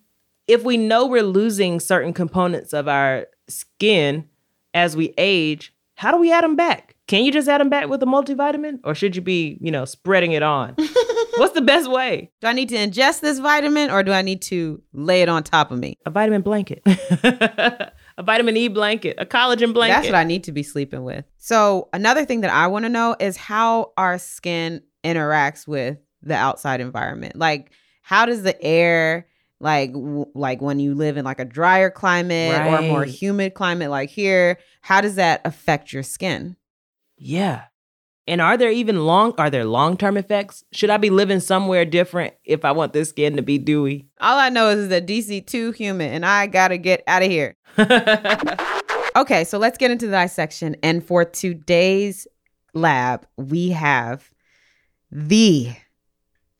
if 0.47 0.63
we 0.65 0.77
know 0.77 1.07
we're 1.07 1.23
losing 1.23 1.81
certain 1.81 2.13
components 2.13 2.73
of 2.73 2.89
our 2.89 3.27
skin 3.49 4.29
as 4.75 4.97
we 4.97 5.15
age, 5.19 5.75
how 5.97 6.11
do 6.11 6.19
we 6.19 6.33
add 6.33 6.45
them 6.45 6.57
back? 6.57 6.97
Can 7.07 7.25
you 7.25 7.33
just 7.33 7.49
add 7.49 7.61
them 7.61 7.69
back 7.69 7.89
with 7.89 8.03
a 8.03 8.07
multivitamin 8.07 8.81
or 8.85 8.95
should 8.95 9.15
you 9.15 9.23
be, 9.23 9.59
you 9.61 9.71
know, 9.71 9.85
spreading 9.85 10.33
it 10.33 10.43
on? 10.43 10.75
What's 11.37 11.55
the 11.55 11.63
best 11.63 11.91
way? 11.91 12.31
Do 12.41 12.47
I 12.47 12.53
need 12.53 12.69
to 12.71 12.77
ingest 12.77 13.21
this 13.21 13.39
vitamin 13.39 13.91
or 13.91 14.03
do 14.03 14.13
I 14.13 14.23
need 14.23 14.43
to 14.43 14.83
lay 14.93 15.23
it 15.23 15.29
on 15.29 15.43
top 15.43 15.71
of 15.71 15.79
me? 15.79 15.99
A 16.07 16.11
vitamin 16.11 16.43
blanket. 16.43 16.83
a 18.23 18.25
vitamin 18.25 18.57
E 18.57 18.69
blanket, 18.69 19.17
a 19.19 19.27
collagen 19.27 19.75
blanket. 19.75 19.95
That's 19.95 20.07
what 20.07 20.15
I 20.15 20.25
need 20.25 20.45
to 20.45 20.53
be 20.53 20.63
sleeping 20.63 21.05
with. 21.05 21.25
So, 21.39 21.89
another 21.93 22.25
thing 22.25 22.41
that 22.43 22.51
I 22.53 22.67
want 22.69 22.85
to 22.85 22.89
know 22.89 23.17
is 23.19 23.37
how 23.37 23.93
our 23.97 24.19
skin 24.19 24.83
interacts 25.05 25.67
with 25.67 25.99
the 26.23 26.35
outside 26.35 26.81
environment. 26.81 27.37
Like, 27.37 27.73
how 28.03 28.27
does 28.27 28.43
the 28.43 28.61
air, 28.63 29.27
like, 29.61 29.93
w- 29.93 30.31
like 30.35 30.63
when 30.63 30.79
you 30.79 30.95
live 30.95 31.17
in 31.17 31.25
like 31.25 31.41
a 31.41 31.45
drier 31.45 31.91
climate 31.91 32.63
or 32.67 32.79
a 32.79 32.83
more 32.83 33.05
humid 33.05 33.55
climate, 33.55 33.91
like 33.91 34.11
here, 34.11 34.59
how 34.81 35.01
does 35.01 35.17
that 35.17 35.41
affect 35.45 35.93
your 35.93 36.03
skin? 36.03 36.57
Yeah. 37.17 37.65
And 38.27 38.41
are 38.41 38.57
there 38.57 38.71
even 38.71 39.05
long 39.05 39.35
are 39.39 39.51
there 39.51 39.65
long-term 39.65 40.17
effects? 40.17 40.65
Should 40.73 40.91
I 40.91 40.97
be 40.97 41.11
living 41.11 41.41
somewhere 41.41 41.85
different 41.85 42.35
if 42.45 42.65
I 42.65 42.73
want 42.73 42.93
this 42.93 43.09
skin 43.09 43.37
to 43.37 43.43
be 43.43 43.59
dewy? 43.59 44.07
All 44.21 44.39
I 44.39 44.49
know 44.49 44.69
is 44.69 44.89
that 44.89 45.07
DC 45.07 45.47
too 45.47 45.73
humid, 45.73 46.13
and 46.13 46.25
I 46.25 46.47
gotta 46.47 46.79
get 46.79 47.03
out 47.07 47.23
of 47.23 47.31
here. 47.31 47.57
Okay, 49.15 49.45
so 49.45 49.59
let's 49.59 49.77
get 49.77 49.91
into 49.91 50.07
the 50.07 50.19
dissection. 50.23 50.77
And 50.83 51.05
for 51.05 51.25
today's 51.25 52.27
lab, 52.73 53.27
we 53.37 53.71
have 53.71 54.31
the 55.11 55.73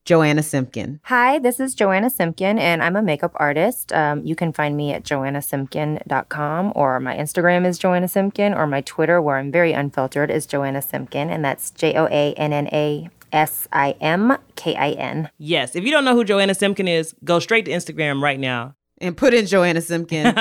Joanna 0.05 0.41
Simkin. 0.41 0.99
Hi, 1.03 1.39
this 1.39 1.59
is 1.59 1.73
Joanna 1.73 2.09
Simkin, 2.09 2.59
and 2.59 2.83
I'm 2.83 2.95
a 2.95 3.01
makeup 3.01 3.31
artist. 3.35 3.93
Um, 3.93 4.25
you 4.25 4.35
can 4.35 4.51
find 4.51 4.75
me 4.75 4.91
at 4.91 5.03
joannasimkin.com, 5.03 6.73
or 6.75 6.99
my 6.99 7.15
Instagram 7.15 7.65
is 7.65 7.77
Joanna 7.77 8.07
Simkin, 8.07 8.55
or 8.55 8.67
my 8.67 8.81
Twitter, 8.81 9.21
where 9.21 9.37
I'm 9.37 9.51
very 9.51 9.71
unfiltered, 9.71 10.29
is 10.29 10.45
Joanna 10.45 10.79
Simkin, 10.79 11.29
and 11.29 11.43
that's 11.43 11.71
J 11.71 11.95
O 11.95 12.07
A 12.07 12.33
N 12.33 12.51
N 12.51 12.67
A 12.73 13.09
S 13.31 13.67
I 13.71 13.95
M 14.01 14.37
K 14.55 14.75
I 14.75 14.91
N. 14.91 15.29
yes, 15.37 15.75
if 15.75 15.83
you 15.83 15.91
don't 15.91 16.05
know 16.05 16.15
who 16.15 16.23
Joanna 16.23 16.53
Simkin 16.53 16.89
is, 16.89 17.15
go 17.23 17.39
straight 17.39 17.65
to 17.65 17.71
Instagram 17.71 18.21
right 18.21 18.39
now. 18.39 18.75
And 19.03 19.17
put 19.17 19.33
in 19.33 19.45
Joanna 19.45 19.81
Simkin 19.81 20.33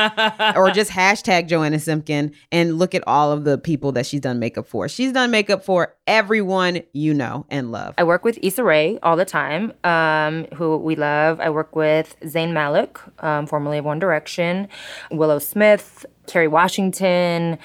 or 0.57 0.71
just 0.71 0.93
hashtag 0.93 1.49
Joanna 1.49 1.79
Simkin 1.79 2.33
and 2.53 2.79
look 2.79 2.95
at 2.95 3.03
all 3.09 3.33
of 3.33 3.43
the 3.43 3.59
people 3.59 3.91
that 3.93 4.07
she's 4.07 4.21
done 4.21 4.39
makeup 4.39 4.69
for. 4.69 4.89
She's 4.89 5.13
done 5.13 5.33
makeup 5.33 5.65
for 5.65 5.97
everyone 6.07 6.83
you 6.93 7.13
know 7.13 7.45
and 7.51 7.73
love. 7.73 7.95
I 7.99 8.05
work 8.05 8.25
with 8.25 8.39
Issa 8.41 8.63
Rae 8.63 9.01
all 9.03 9.17
the 9.17 9.25
time, 9.25 9.73
um, 9.83 10.47
who 10.55 10.77
we 10.77 10.95
love. 10.95 11.41
I 11.41 11.51
work 11.51 11.75
with 11.75 12.17
Zayn 12.21 12.53
Malik, 12.53 13.01
um, 13.23 13.47
formerly 13.47 13.79
of 13.79 13.85
One 13.85 13.99
Direction, 13.99 14.69
Willow 15.11 15.41
Smith, 15.41 16.07
Kerry 16.29 16.49
Washington, 16.49 17.59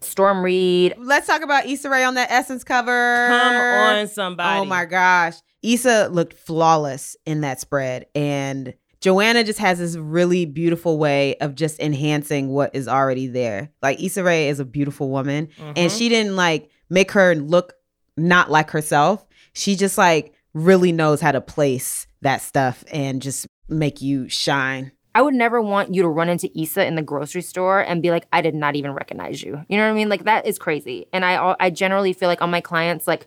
Storm 0.00 0.42
Reed, 0.42 0.94
Let's 0.98 1.26
talk 1.26 1.42
about 1.42 1.66
Issa 1.66 1.90
Rae 1.90 2.04
on 2.04 2.14
that 2.14 2.30
Essence 2.30 2.64
cover. 2.64 3.26
Come 3.28 3.56
on, 3.56 4.08
somebody. 4.08 4.60
Oh 4.60 4.64
my 4.64 4.84
gosh. 4.84 5.34
Issa 5.62 6.08
looked 6.10 6.34
flawless 6.34 7.16
in 7.26 7.40
that 7.40 7.60
spread. 7.60 8.06
And 8.14 8.74
Joanna 9.00 9.44
just 9.44 9.58
has 9.60 9.78
this 9.78 9.96
really 9.96 10.44
beautiful 10.44 10.98
way 10.98 11.36
of 11.36 11.54
just 11.54 11.78
enhancing 11.80 12.48
what 12.48 12.74
is 12.74 12.88
already 12.88 13.26
there. 13.28 13.70
Like 13.82 14.02
Issa 14.02 14.24
Rae 14.24 14.48
is 14.48 14.58
a 14.60 14.64
beautiful 14.64 15.10
woman. 15.10 15.48
And 15.58 15.76
Mhm. 15.90 15.98
she 15.98 16.08
didn't 16.08 16.36
like 16.36 16.68
make 16.90 17.12
her 17.12 17.34
look 17.34 17.74
not 18.16 18.50
like 18.50 18.70
herself. 18.70 19.24
She 19.52 19.76
just 19.76 19.98
like 19.98 20.32
really 20.54 20.90
knows 20.92 21.20
how 21.20 21.30
to 21.32 21.40
place 21.40 22.06
that 22.22 22.42
stuff 22.42 22.82
and 22.92 23.22
just 23.22 23.46
make 23.68 24.02
you 24.02 24.28
shine. 24.28 24.90
I 25.14 25.22
would 25.22 25.34
never 25.34 25.60
want 25.60 25.94
you 25.94 26.02
to 26.02 26.08
run 26.08 26.28
into 26.28 26.50
Issa 26.60 26.84
in 26.86 26.94
the 26.94 27.02
grocery 27.02 27.42
store 27.42 27.80
and 27.80 28.02
be 28.02 28.10
like, 28.10 28.26
I 28.32 28.40
did 28.40 28.54
not 28.54 28.76
even 28.76 28.92
recognize 28.92 29.42
you. 29.42 29.64
You 29.68 29.76
know 29.76 29.84
what 29.84 29.90
I 29.90 29.94
mean? 29.94 30.08
Like 30.08 30.24
that 30.24 30.46
is 30.46 30.58
crazy. 30.58 31.06
And 31.12 31.24
I 31.24 31.54
I 31.60 31.70
generally 31.70 32.12
feel 32.12 32.28
like 32.28 32.42
on 32.42 32.50
my 32.50 32.60
clients, 32.60 33.06
like 33.06 33.26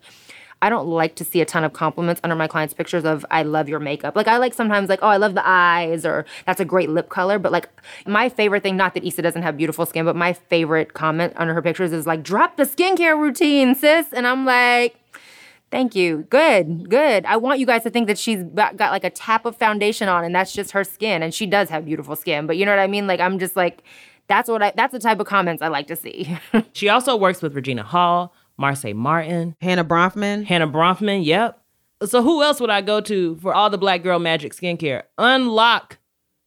I 0.61 0.69
don't 0.69 0.87
like 0.87 1.15
to 1.15 1.25
see 1.25 1.41
a 1.41 1.45
ton 1.45 1.63
of 1.63 1.73
compliments 1.73 2.21
under 2.23 2.35
my 2.35 2.47
clients' 2.47 2.73
pictures 2.73 3.03
of 3.03 3.25
I 3.31 3.43
love 3.43 3.67
your 3.67 3.79
makeup. 3.79 4.15
Like 4.15 4.27
I 4.27 4.37
like 4.37 4.53
sometimes 4.53 4.89
like, 4.89 4.99
oh, 5.01 5.07
I 5.07 5.17
love 5.17 5.33
the 5.33 5.47
eyes 5.47 6.05
or 6.05 6.25
that's 6.45 6.59
a 6.59 6.65
great 6.65 6.89
lip 6.89 7.09
color. 7.09 7.39
But 7.39 7.51
like 7.51 7.67
my 8.05 8.29
favorite 8.29 8.61
thing, 8.61 8.77
not 8.77 8.93
that 8.93 9.03
Issa 9.03 9.21
doesn't 9.23 9.41
have 9.41 9.57
beautiful 9.57 9.85
skin, 9.85 10.05
but 10.05 10.15
my 10.15 10.33
favorite 10.33 10.93
comment 10.93 11.33
under 11.35 11.53
her 11.53 11.61
pictures 11.61 11.91
is 11.91 12.05
like, 12.05 12.21
drop 12.21 12.57
the 12.57 12.63
skincare 12.63 13.17
routine, 13.17 13.73
sis. 13.73 14.13
And 14.13 14.27
I'm 14.27 14.45
like, 14.45 14.97
Thank 15.71 15.95
you. 15.95 16.27
Good, 16.29 16.89
good. 16.89 17.25
I 17.25 17.37
want 17.37 17.61
you 17.61 17.65
guys 17.65 17.83
to 17.83 17.89
think 17.89 18.07
that 18.07 18.17
she's 18.19 18.43
got, 18.43 18.77
like 18.77 19.05
a 19.05 19.09
tap 19.09 19.45
of 19.45 19.55
foundation 19.55 20.09
on 20.09 20.25
and 20.25 20.35
that's 20.35 20.51
just 20.51 20.71
her 20.71 20.83
skin. 20.83 21.23
And 21.23 21.33
she 21.33 21.45
does 21.45 21.69
have 21.69 21.85
beautiful 21.85 22.17
skin. 22.17 22.45
But 22.45 22.57
you 22.57 22.65
know 22.65 22.73
what 22.73 22.79
I 22.79 22.87
mean? 22.87 23.07
Like, 23.07 23.21
I'm 23.21 23.39
just 23.39 23.55
like, 23.55 23.81
that's 24.27 24.49
what 24.49 24.61
I, 24.61 24.73
that's 24.75 24.91
the 24.91 24.99
type 24.99 25.21
of 25.21 25.27
comments 25.27 25.61
I 25.61 25.69
like 25.69 25.87
to 25.87 25.95
see. 25.95 26.37
She 26.73 26.89
also 26.89 27.15
works 27.15 27.41
with 27.41 27.55
Regina 27.55 27.83
Hall, 27.83 28.33
Marsai 28.61 28.95
Martin, 28.95 29.55
Hannah 29.61 29.83
Bronfman. 29.83 30.45
Hannah 30.45 30.67
Bronfman. 30.67 31.25
Yep. 31.25 31.59
So 32.05 32.21
who 32.21 32.41
else 32.43 32.59
would 32.59 32.69
I 32.69 32.81
go 32.81 33.01
to 33.01 33.35
for 33.37 33.53
all 33.53 33.69
the 33.69 33.77
Black 33.77 34.03
Girl 34.03 34.19
Magic 34.19 34.53
skincare? 34.53 35.03
Unlock 35.17 35.97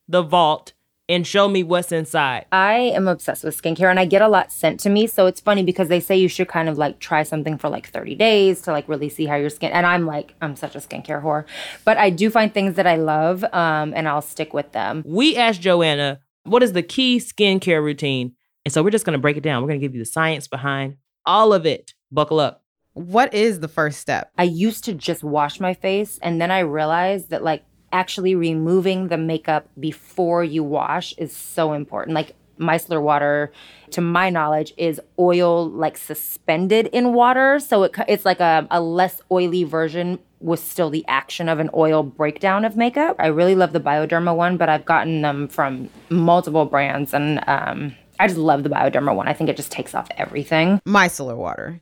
the 0.09 0.23
vault 0.23 0.73
and 1.09 1.27
show 1.27 1.49
me 1.49 1.63
what's 1.63 1.93
inside. 1.93 2.47
I 2.51 2.75
am 2.75 3.09
obsessed 3.09 3.45
with 3.45 3.61
skincare 3.61 3.91
and 3.91 4.01
I 4.01 4.05
get 4.05 4.23
a 4.23 4.29
lot 4.29 4.51
sent 4.51 4.81
to 4.81 4.91
me. 4.91 5.07
So 5.07 5.27
it's 5.27 5.41
funny 5.41 5.63
because 5.63 5.89
they 5.89 6.01
say 6.01 6.17
you 6.17 6.29
should 6.29 6.49
kind 6.49 6.69
of 6.69 6.79
like 6.79 6.99
try 6.99 7.23
something 7.23 7.59
for 7.59 7.69
like 7.69 7.89
30 7.89 8.15
days 8.15 8.63
to 8.63 8.73
like 8.73 8.89
really 8.89 9.09
see 9.09 9.27
how 9.27 9.37
your 9.37 9.51
skin. 9.51 9.71
And 9.73 9.87
I'm 9.87 10.07
like, 10.07 10.35
I'm 10.41 10.57
such 10.57 10.75
a 10.75 10.79
skincare 10.79 11.23
whore. 11.23 11.45
But 11.85 11.99
I 11.99 12.11
do 12.11 12.31
find 12.31 12.53
things 12.53 12.77
that 12.77 12.87
I 12.87 12.97
love 12.97 13.45
um, 13.53 13.93
and 13.95 14.09
I'll 14.09 14.23
stick 14.23 14.55
with 14.55 14.73
them. 14.73 15.03
We 15.07 15.37
asked 15.37 15.61
Joanna, 15.61 16.21
what 16.45 16.63
is 16.63 16.73
the 16.73 16.83
key 16.83 17.19
skincare 17.19 17.83
routine? 17.83 18.35
And 18.65 18.73
so 18.73 18.83
we're 18.83 18.91
just 18.91 19.05
going 19.05 19.13
to 19.13 19.23
break 19.23 19.37
it 19.37 19.43
down. 19.43 19.63
We're 19.63 19.69
going 19.69 19.81
to 19.81 19.87
give 19.87 19.95
you 19.95 20.01
the 20.01 20.07
science 20.07 20.49
behind 20.49 20.97
all 21.27 21.53
of 21.53 21.67
it. 21.67 21.95
Buckle 22.15 22.39
up. 22.39 22.63
What 22.93 23.35
is 23.35 23.59
the 23.59 23.69
first 23.69 24.01
step? 24.01 24.31
I 24.39 24.45
used 24.45 24.85
to 24.85 24.95
just 24.95 25.25
wash 25.25 25.59
my 25.59 25.75
face 25.75 26.19
and 26.23 26.41
then 26.41 26.53
I 26.53 26.61
realized 26.61 27.31
that 27.31 27.43
like 27.43 27.65
actually 27.93 28.35
removing 28.35 29.09
the 29.09 29.17
makeup 29.17 29.69
before 29.79 30.45
you 30.45 30.63
wash 30.63 31.13
is 31.19 31.37
so 31.37 31.73
important. 31.73 32.15
Like 32.15 32.37
micellar 32.59 33.03
water, 33.03 33.53
to 33.91 34.01
my 34.01 34.31
knowledge, 34.31 34.73
is 34.77 35.01
oil 35.19 35.69
like 35.69 35.97
suspended 35.97 36.87
in 36.89 37.13
water. 37.13 37.59
So 37.59 37.83
it, 37.85 37.97
it's 38.07 38.25
like 38.25 38.41
a, 38.41 38.67
a 38.71 38.81
less 38.81 39.21
oily 39.31 39.65
version 39.65 40.19
with 40.41 40.61
still 40.61 40.91
the 40.91 41.05
action 41.09 41.49
of 41.49 41.59
an 41.59 41.71
oil 41.75 42.03
breakdown 42.03 42.65
of 42.65 42.77
makeup. 42.77 43.17
I 43.19 43.27
really 43.27 43.55
love 43.55 43.73
the 43.73 43.81
Bioderma 43.81 44.37
one, 44.37 44.57
but 44.57 44.69
I've 44.69 44.85
gotten 44.85 45.23
them 45.23 45.49
from 45.49 45.89
multiple 46.11 46.67
brands 46.67 47.15
and 47.15 47.43
um, 47.49 47.95
I 48.21 48.29
just 48.29 48.39
love 48.39 48.63
the 48.63 48.69
Bioderma 48.69 49.15
one. 49.15 49.27
I 49.27 49.33
think 49.33 49.51
it 49.51 49.57
just 49.57 49.73
takes 49.73 49.95
off 49.95 50.09
everything. 50.17 50.81
Micellar 50.87 51.37
water. 51.37 51.81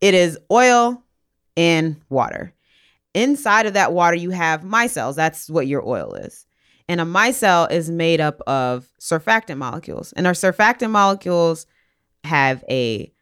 It 0.00 0.14
is 0.14 0.38
oil 0.50 1.02
in 1.54 2.02
water. 2.08 2.52
Inside 3.14 3.66
of 3.66 3.74
that 3.74 3.92
water, 3.92 4.16
you 4.16 4.30
have 4.30 4.62
micelles. 4.62 5.14
That's 5.14 5.48
what 5.48 5.66
your 5.66 5.86
oil 5.86 6.14
is. 6.14 6.46
And 6.88 7.00
a 7.00 7.04
micelle 7.04 7.70
is 7.70 7.90
made 7.90 8.20
up 8.20 8.40
of 8.46 8.86
surfactant 9.00 9.56
molecules. 9.56 10.12
And 10.12 10.26
our 10.26 10.34
surfactant 10.34 10.90
molecules 10.90 11.66
have 12.24 12.62
a 12.68 13.12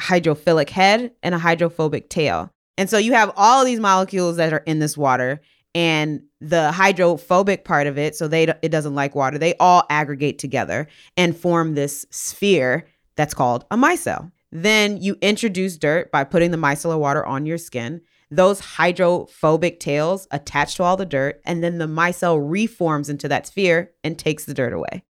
hydrophilic 0.00 0.70
head 0.70 1.12
and 1.22 1.34
a 1.34 1.38
hydrophobic 1.38 2.10
tail. 2.10 2.50
And 2.76 2.90
so 2.90 2.98
you 2.98 3.12
have 3.12 3.32
all 3.36 3.64
these 3.64 3.80
molecules 3.80 4.36
that 4.36 4.52
are 4.52 4.58
in 4.66 4.80
this 4.80 4.96
water 4.96 5.40
and 5.74 6.22
the 6.40 6.72
hydrophobic 6.72 7.64
part 7.64 7.86
of 7.86 7.96
it, 7.96 8.14
so 8.14 8.28
they 8.28 8.44
it 8.62 8.70
doesn't 8.70 8.94
like 8.94 9.14
water. 9.14 9.38
They 9.38 9.54
all 9.60 9.84
aggregate 9.88 10.38
together 10.38 10.88
and 11.16 11.36
form 11.36 11.74
this 11.74 12.04
sphere 12.10 12.86
that's 13.16 13.34
called 13.34 13.64
a 13.70 13.76
micelle. 13.76 14.32
Then 14.52 14.98
you 14.98 15.16
introduce 15.22 15.78
dirt 15.78 16.12
by 16.12 16.24
putting 16.24 16.50
the 16.50 16.58
micellar 16.58 16.98
water 16.98 17.24
on 17.24 17.46
your 17.46 17.58
skin. 17.58 18.02
Those 18.30 18.60
hydrophobic 18.60 19.80
tails 19.80 20.28
attach 20.30 20.76
to 20.76 20.82
all 20.82 20.96
the 20.96 21.06
dirt, 21.06 21.40
and 21.44 21.64
then 21.64 21.78
the 21.78 21.86
micelle 21.86 22.38
reforms 22.42 23.08
into 23.08 23.28
that 23.28 23.46
sphere 23.46 23.92
and 24.04 24.18
takes 24.18 24.44
the 24.44 24.54
dirt 24.54 24.72
away. 24.72 25.04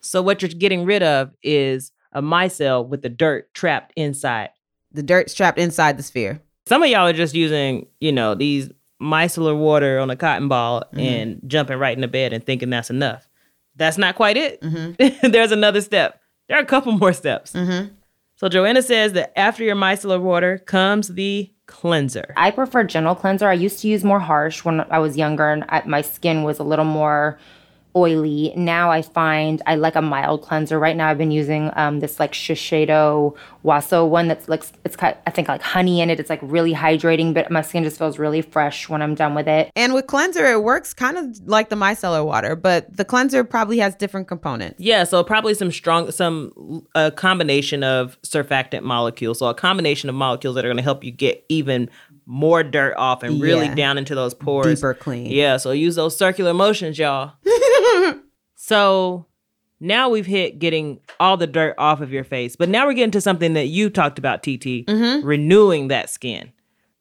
So 0.00 0.20
what 0.20 0.42
you're 0.42 0.48
getting 0.48 0.84
rid 0.84 1.02
of 1.02 1.32
is 1.42 1.92
a 2.12 2.22
micelle 2.22 2.86
with 2.86 3.02
the 3.02 3.08
dirt 3.08 3.52
trapped 3.54 3.92
inside. 3.96 4.50
The 4.92 5.02
dirt's 5.02 5.34
trapped 5.34 5.58
inside 5.58 5.96
the 5.96 6.02
sphere. 6.02 6.40
Some 6.66 6.82
of 6.82 6.88
y'all 6.88 7.06
are 7.06 7.12
just 7.12 7.34
using, 7.34 7.86
you 8.00 8.12
know, 8.12 8.34
these 8.34 8.70
micellar 9.00 9.56
water 9.56 9.98
on 9.98 10.10
a 10.10 10.16
cotton 10.16 10.48
ball 10.48 10.82
mm-hmm. 10.82 10.98
and 10.98 11.40
jumping 11.46 11.78
right 11.78 11.96
in 11.96 12.00
the 12.00 12.08
bed 12.08 12.32
and 12.32 12.44
thinking 12.44 12.70
that's 12.70 12.90
enough. 12.90 13.28
That's 13.76 13.98
not 13.98 14.16
quite 14.16 14.36
it. 14.36 14.60
Mm-hmm. 14.62 15.30
There's 15.30 15.52
another 15.52 15.80
step. 15.80 16.20
There 16.48 16.56
are 16.56 16.62
a 16.62 16.66
couple 16.66 16.92
more 16.92 17.12
steps. 17.12 17.52
Mm-hmm. 17.52 17.94
So 18.36 18.50
Joanna 18.50 18.82
says 18.82 19.14
that 19.14 19.36
after 19.38 19.64
your 19.64 19.76
micellar 19.76 20.20
water 20.20 20.58
comes 20.58 21.08
the 21.08 21.50
cleanser. 21.66 22.34
I 22.36 22.50
prefer 22.50 22.84
gentle 22.84 23.14
cleanser. 23.14 23.48
I 23.48 23.54
used 23.54 23.80
to 23.80 23.88
use 23.88 24.04
more 24.04 24.20
harsh 24.20 24.62
when 24.62 24.80
I 24.90 24.98
was 24.98 25.16
younger 25.16 25.50
and 25.50 25.64
I, 25.70 25.82
my 25.86 26.02
skin 26.02 26.42
was 26.42 26.58
a 26.58 26.62
little 26.62 26.84
more 26.84 27.38
oily. 27.96 28.52
Now 28.54 28.90
I 28.90 29.02
find 29.02 29.62
I 29.66 29.76
like 29.76 29.96
a 29.96 30.02
mild 30.02 30.42
cleanser. 30.42 30.78
Right 30.78 30.94
now 30.94 31.08
I've 31.08 31.18
been 31.18 31.30
using 31.30 31.70
um, 31.74 32.00
this 32.00 32.20
like 32.20 32.32
Shiseido 32.32 33.34
Waso 33.64 34.08
one 34.08 34.28
that's 34.28 34.48
like 34.48 34.64
it's 34.84 34.96
got 34.96 35.18
I 35.26 35.30
think 35.30 35.48
like 35.48 35.62
honey 35.62 36.00
in 36.00 36.10
it. 36.10 36.20
It's 36.20 36.30
like 36.30 36.40
really 36.42 36.74
hydrating, 36.74 37.32
but 37.32 37.50
my 37.50 37.62
skin 37.62 37.82
just 37.82 37.98
feels 37.98 38.18
really 38.18 38.42
fresh 38.42 38.88
when 38.88 39.02
I'm 39.02 39.14
done 39.14 39.34
with 39.34 39.48
it. 39.48 39.70
And 39.74 39.94
with 39.94 40.06
cleanser, 40.06 40.44
it 40.46 40.62
works 40.62 40.92
kind 40.92 41.16
of 41.16 41.48
like 41.48 41.70
the 41.70 41.76
micellar 41.76 42.24
water, 42.24 42.54
but 42.54 42.94
the 42.96 43.04
cleanser 43.04 43.42
probably 43.42 43.78
has 43.78 43.94
different 43.94 44.28
components. 44.28 44.76
Yeah, 44.78 45.04
so 45.04 45.24
probably 45.24 45.54
some 45.54 45.72
strong 45.72 46.10
some 46.10 46.86
a 46.94 47.10
combination 47.10 47.82
of 47.82 48.20
surfactant 48.22 48.82
molecules. 48.82 49.38
So 49.38 49.46
a 49.46 49.54
combination 49.54 50.10
of 50.10 50.14
molecules 50.14 50.54
that 50.56 50.64
are 50.64 50.68
going 50.68 50.76
to 50.76 50.82
help 50.82 51.02
you 51.02 51.10
get 51.10 51.44
even 51.48 51.88
more 52.26 52.64
dirt 52.64 52.94
off 52.96 53.22
and 53.22 53.40
really 53.40 53.66
yeah. 53.66 53.74
down 53.74 53.98
into 53.98 54.14
those 54.14 54.34
pores. 54.34 54.80
Deeper 54.80 54.94
clean. 54.94 55.30
Yeah, 55.30 55.56
so 55.56 55.70
use 55.70 55.94
those 55.94 56.16
circular 56.16 56.52
motions, 56.52 56.98
y'all. 56.98 57.32
so 58.54 59.26
now 59.80 60.08
we've 60.08 60.26
hit 60.26 60.58
getting 60.58 61.00
all 61.20 61.36
the 61.36 61.46
dirt 61.46 61.74
off 61.78 62.00
of 62.00 62.12
your 62.12 62.24
face, 62.24 62.56
but 62.56 62.68
now 62.68 62.86
we're 62.86 62.94
getting 62.94 63.10
to 63.12 63.20
something 63.20 63.54
that 63.54 63.66
you 63.66 63.90
talked 63.90 64.18
about, 64.18 64.42
TT, 64.42 64.86
mm-hmm. 64.86 65.26
renewing 65.26 65.88
that 65.88 66.10
skin. 66.10 66.52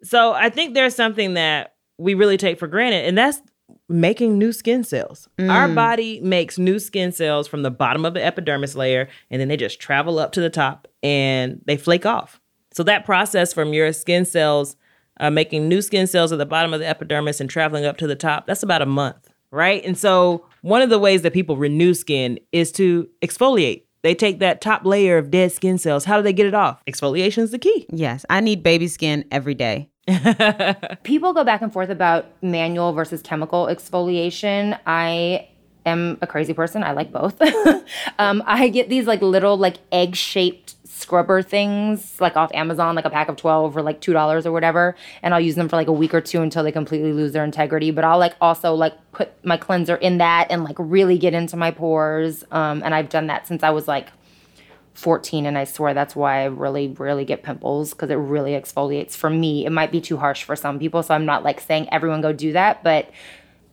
So 0.03 0.33
I 0.33 0.49
think 0.49 0.73
there's 0.73 0.95
something 0.95 1.33
that 1.35 1.75
we 1.97 2.13
really 2.13 2.37
take 2.37 2.59
for 2.59 2.67
granted, 2.67 3.05
and 3.05 3.17
that's 3.17 3.41
making 3.87 4.37
new 4.37 4.51
skin 4.51 4.83
cells. 4.83 5.27
Mm. 5.37 5.51
Our 5.51 5.67
body 5.69 6.19
makes 6.21 6.57
new 6.57 6.79
skin 6.79 7.11
cells 7.11 7.47
from 7.47 7.63
the 7.63 7.71
bottom 7.71 8.05
of 8.05 8.13
the 8.13 8.23
epidermis 8.23 8.75
layer, 8.75 9.07
and 9.29 9.39
then 9.39 9.47
they 9.47 9.57
just 9.57 9.79
travel 9.79 10.19
up 10.19 10.31
to 10.33 10.41
the 10.41 10.49
top 10.49 10.87
and 11.03 11.61
they 11.65 11.77
flake 11.77 12.05
off. 12.05 12.41
So 12.73 12.83
that 12.83 13.05
process 13.05 13.53
from 13.53 13.73
your 13.73 13.93
skin 13.93 14.25
cells 14.25 14.75
uh, 15.19 15.29
making 15.29 15.67
new 15.69 15.81
skin 15.81 16.07
cells 16.07 16.31
at 16.31 16.39
the 16.39 16.45
bottom 16.45 16.73
of 16.73 16.79
the 16.79 16.87
epidermis 16.87 17.39
and 17.39 17.49
traveling 17.49 17.85
up 17.85 17.97
to 17.97 18.07
the 18.07 18.15
top, 18.15 18.47
that's 18.47 18.63
about 18.63 18.81
a 18.81 18.85
month, 18.85 19.29
right? 19.51 19.83
And 19.85 19.97
so, 19.97 20.45
one 20.65 20.81
of 20.81 20.89
the 20.89 20.97
ways 20.97 21.21
that 21.21 21.31
people 21.31 21.57
renew 21.57 21.93
skin 21.93 22.39
is 22.51 22.71
to 22.71 23.07
exfoliate. 23.21 23.83
They 24.01 24.15
take 24.15 24.39
that 24.39 24.61
top 24.61 24.83
layer 24.83 25.19
of 25.19 25.29
dead 25.29 25.51
skin 25.51 25.77
cells. 25.77 26.05
How 26.05 26.17
do 26.17 26.23
they 26.23 26.33
get 26.33 26.47
it 26.47 26.55
off? 26.55 26.83
Exfoliation 26.85 27.43
is 27.43 27.51
the 27.51 27.59
key. 27.59 27.85
Yes, 27.91 28.25
I 28.31 28.39
need 28.39 28.63
baby 28.63 28.87
skin 28.87 29.25
every 29.29 29.53
day. 29.53 29.91
people 31.03 31.33
go 31.33 31.43
back 31.43 31.61
and 31.61 31.71
forth 31.71 31.89
about 31.89 32.25
manual 32.41 32.93
versus 32.93 33.21
chemical 33.21 33.67
exfoliation. 33.67 34.79
I 34.87 35.47
am 35.85 36.17
a 36.23 36.27
crazy 36.27 36.53
person. 36.53 36.83
I 36.83 36.93
like 36.93 37.11
both. 37.11 37.39
um, 38.17 38.41
I 38.47 38.67
get 38.69 38.89
these 38.89 39.05
like 39.05 39.21
little 39.21 39.57
like 39.57 39.77
egg 39.91 40.15
shaped 40.15 40.74
scrubber 40.95 41.41
things 41.41 42.19
like 42.21 42.37
off 42.37 42.49
Amazon, 42.53 42.95
like 42.95 43.03
a 43.03 43.09
pack 43.09 43.27
of 43.27 43.35
12 43.35 43.73
for 43.73 43.81
like 43.81 43.99
$2 43.99 44.45
or 44.45 44.51
whatever. 44.51 44.95
And 45.21 45.33
I'll 45.33 45.41
use 45.41 45.55
them 45.55 45.67
for 45.67 45.75
like 45.75 45.87
a 45.87 45.93
week 45.93 46.13
or 46.13 46.21
two 46.21 46.41
until 46.41 46.63
they 46.63 46.71
completely 46.71 47.11
lose 47.11 47.33
their 47.33 47.43
integrity. 47.43 47.91
But 47.91 48.05
I'll 48.05 48.17
like 48.17 48.35
also 48.39 48.73
like 48.73 48.93
put 49.11 49.31
my 49.43 49.57
cleanser 49.57 49.97
in 49.97 50.19
that 50.19 50.47
and 50.49 50.63
like 50.63 50.77
really 50.79 51.17
get 51.17 51.33
into 51.33 51.57
my 51.57 51.71
pores. 51.71 52.45
Um, 52.49 52.81
and 52.83 52.95
I've 52.95 53.09
done 53.09 53.27
that 53.27 53.45
since 53.45 53.61
I 53.61 53.71
was 53.71 53.89
like 53.89 54.07
14 54.93 55.45
and 55.45 55.57
I 55.57 55.65
swear 55.65 55.93
that's 55.93 56.15
why 56.15 56.43
I 56.43 56.45
really 56.45 56.87
rarely 56.87 57.25
get 57.25 57.43
pimples 57.43 57.91
because 57.91 58.09
it 58.09 58.15
really 58.15 58.53
exfoliates 58.53 59.15
for 59.15 59.29
me. 59.29 59.65
It 59.65 59.71
might 59.71 59.91
be 59.91 59.99
too 59.99 60.15
harsh 60.15 60.43
for 60.43 60.55
some 60.55 60.79
people, 60.79 61.03
so 61.03 61.13
I'm 61.13 61.25
not 61.25 61.43
like 61.43 61.59
saying 61.59 61.89
everyone 61.91 62.21
go 62.21 62.31
do 62.31 62.53
that, 62.53 62.83
but 62.83 63.09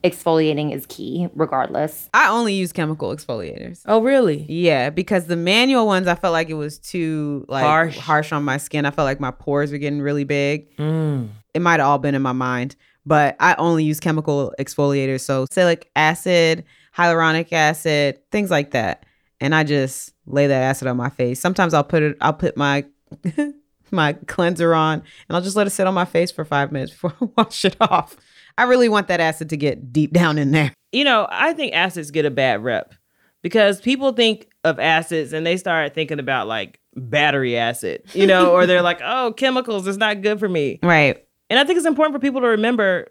exfoliating 0.03 0.75
is 0.75 0.87
key 0.87 1.29
regardless. 1.35 2.09
I 2.12 2.29
only 2.29 2.55
use 2.55 2.73
chemical 2.73 3.15
exfoliators. 3.15 3.83
Oh, 3.87 4.03
really? 4.03 4.45
Yeah, 4.49 4.91
because 4.91 5.27
the 5.27 5.37
manual 5.37 5.87
ones 5.87 6.07
I 6.09 6.15
felt 6.15 6.33
like 6.33 6.51
it 6.51 6.55
was 6.55 6.79
too 6.79 7.45
like 7.49 7.65
harsh, 7.65 7.97
harsh 7.97 8.33
on 8.33 8.45
my 8.45 8.57
skin. 8.57 8.85
I 8.85 8.91
felt 8.91 9.07
like 9.07 9.21
my 9.21 9.31
pores 9.31 9.73
were 9.73 9.79
getting 9.79 10.01
really 10.01 10.25
big. 10.25 10.77
Mm. 10.77 11.29
It 11.55 11.62
might 11.62 11.81
have 11.81 11.88
all 11.88 11.99
been 11.99 12.15
in 12.15 12.23
my 12.23 12.33
mind, 12.33 12.77
but 13.07 13.37
I 13.41 13.55
only 13.55 13.85
use 13.85 14.01
chemical 14.01 14.55
exfoliators, 14.59 15.21
so 15.21 15.47
salicylic 15.51 15.91
acid, 15.95 16.65
hyaluronic 16.97 17.53
acid, 17.53 18.19
things 18.31 18.51
like 18.51 18.73
that. 18.73 19.07
And 19.41 19.55
I 19.55 19.65
just 19.65 20.12
lay 20.27 20.47
that 20.47 20.62
acid 20.62 20.88
on 20.88 20.97
my 20.97 21.11
face. 21.11 21.41
Sometimes 21.41 21.75
I'll 21.75 21.85
put 21.85 22.03
it 22.03 22.17
I'll 22.21 22.33
put 22.33 22.57
my 22.57 22.85
my 23.91 24.15
cleanser 24.27 24.75
on 24.75 24.95
and 25.29 25.37
I'll 25.37 25.43
just 25.43 25.57
let 25.57 25.67
it 25.67 25.71
sit 25.71 25.87
on 25.87 25.95
my 25.95 26.07
face 26.07 26.31
for 26.31 26.45
5 26.45 26.73
minutes 26.73 26.93
before 26.93 27.15
I 27.21 27.29
wash 27.37 27.65
it 27.65 27.77
off. 27.81 28.17
I 28.59 28.65
really 28.65 28.88
want 28.88 29.09
that 29.09 29.21
acid 29.21 29.51
to 29.51 29.57
get 29.57 29.93
deep 29.93 30.12
down 30.15 30.38
in 30.38 30.51
there. 30.53 30.73
You 30.93 31.05
know, 31.05 31.27
I 31.31 31.53
think 31.53 31.75
acids 31.75 32.11
get 32.11 32.25
a 32.25 32.31
bad 32.31 32.62
rep 32.62 32.95
because 33.43 33.81
people 33.81 34.12
think 34.12 34.49
of 34.65 34.79
acids 34.79 35.33
and 35.33 35.47
they 35.47 35.57
start 35.57 35.95
thinking 35.95 36.19
about 36.19 36.47
like 36.47 36.81
battery 36.95 37.57
acid, 37.57 38.03
you 38.12 38.27
know, 38.27 38.53
or 38.53 38.67
they're 38.67 38.83
like, 38.83 39.01
oh, 39.03 39.33
chemicals 39.37 39.87
is 39.87 39.97
not 39.97 40.23
good 40.23 40.38
for 40.38 40.49
me. 40.49 40.79
Right. 40.83 41.25
And 41.51 41.59
I 41.59 41.65
think 41.65 41.79
it's 41.79 41.87
important 41.87 42.15
for 42.15 42.21
people 42.21 42.41
to 42.43 42.49
remember 42.49 43.09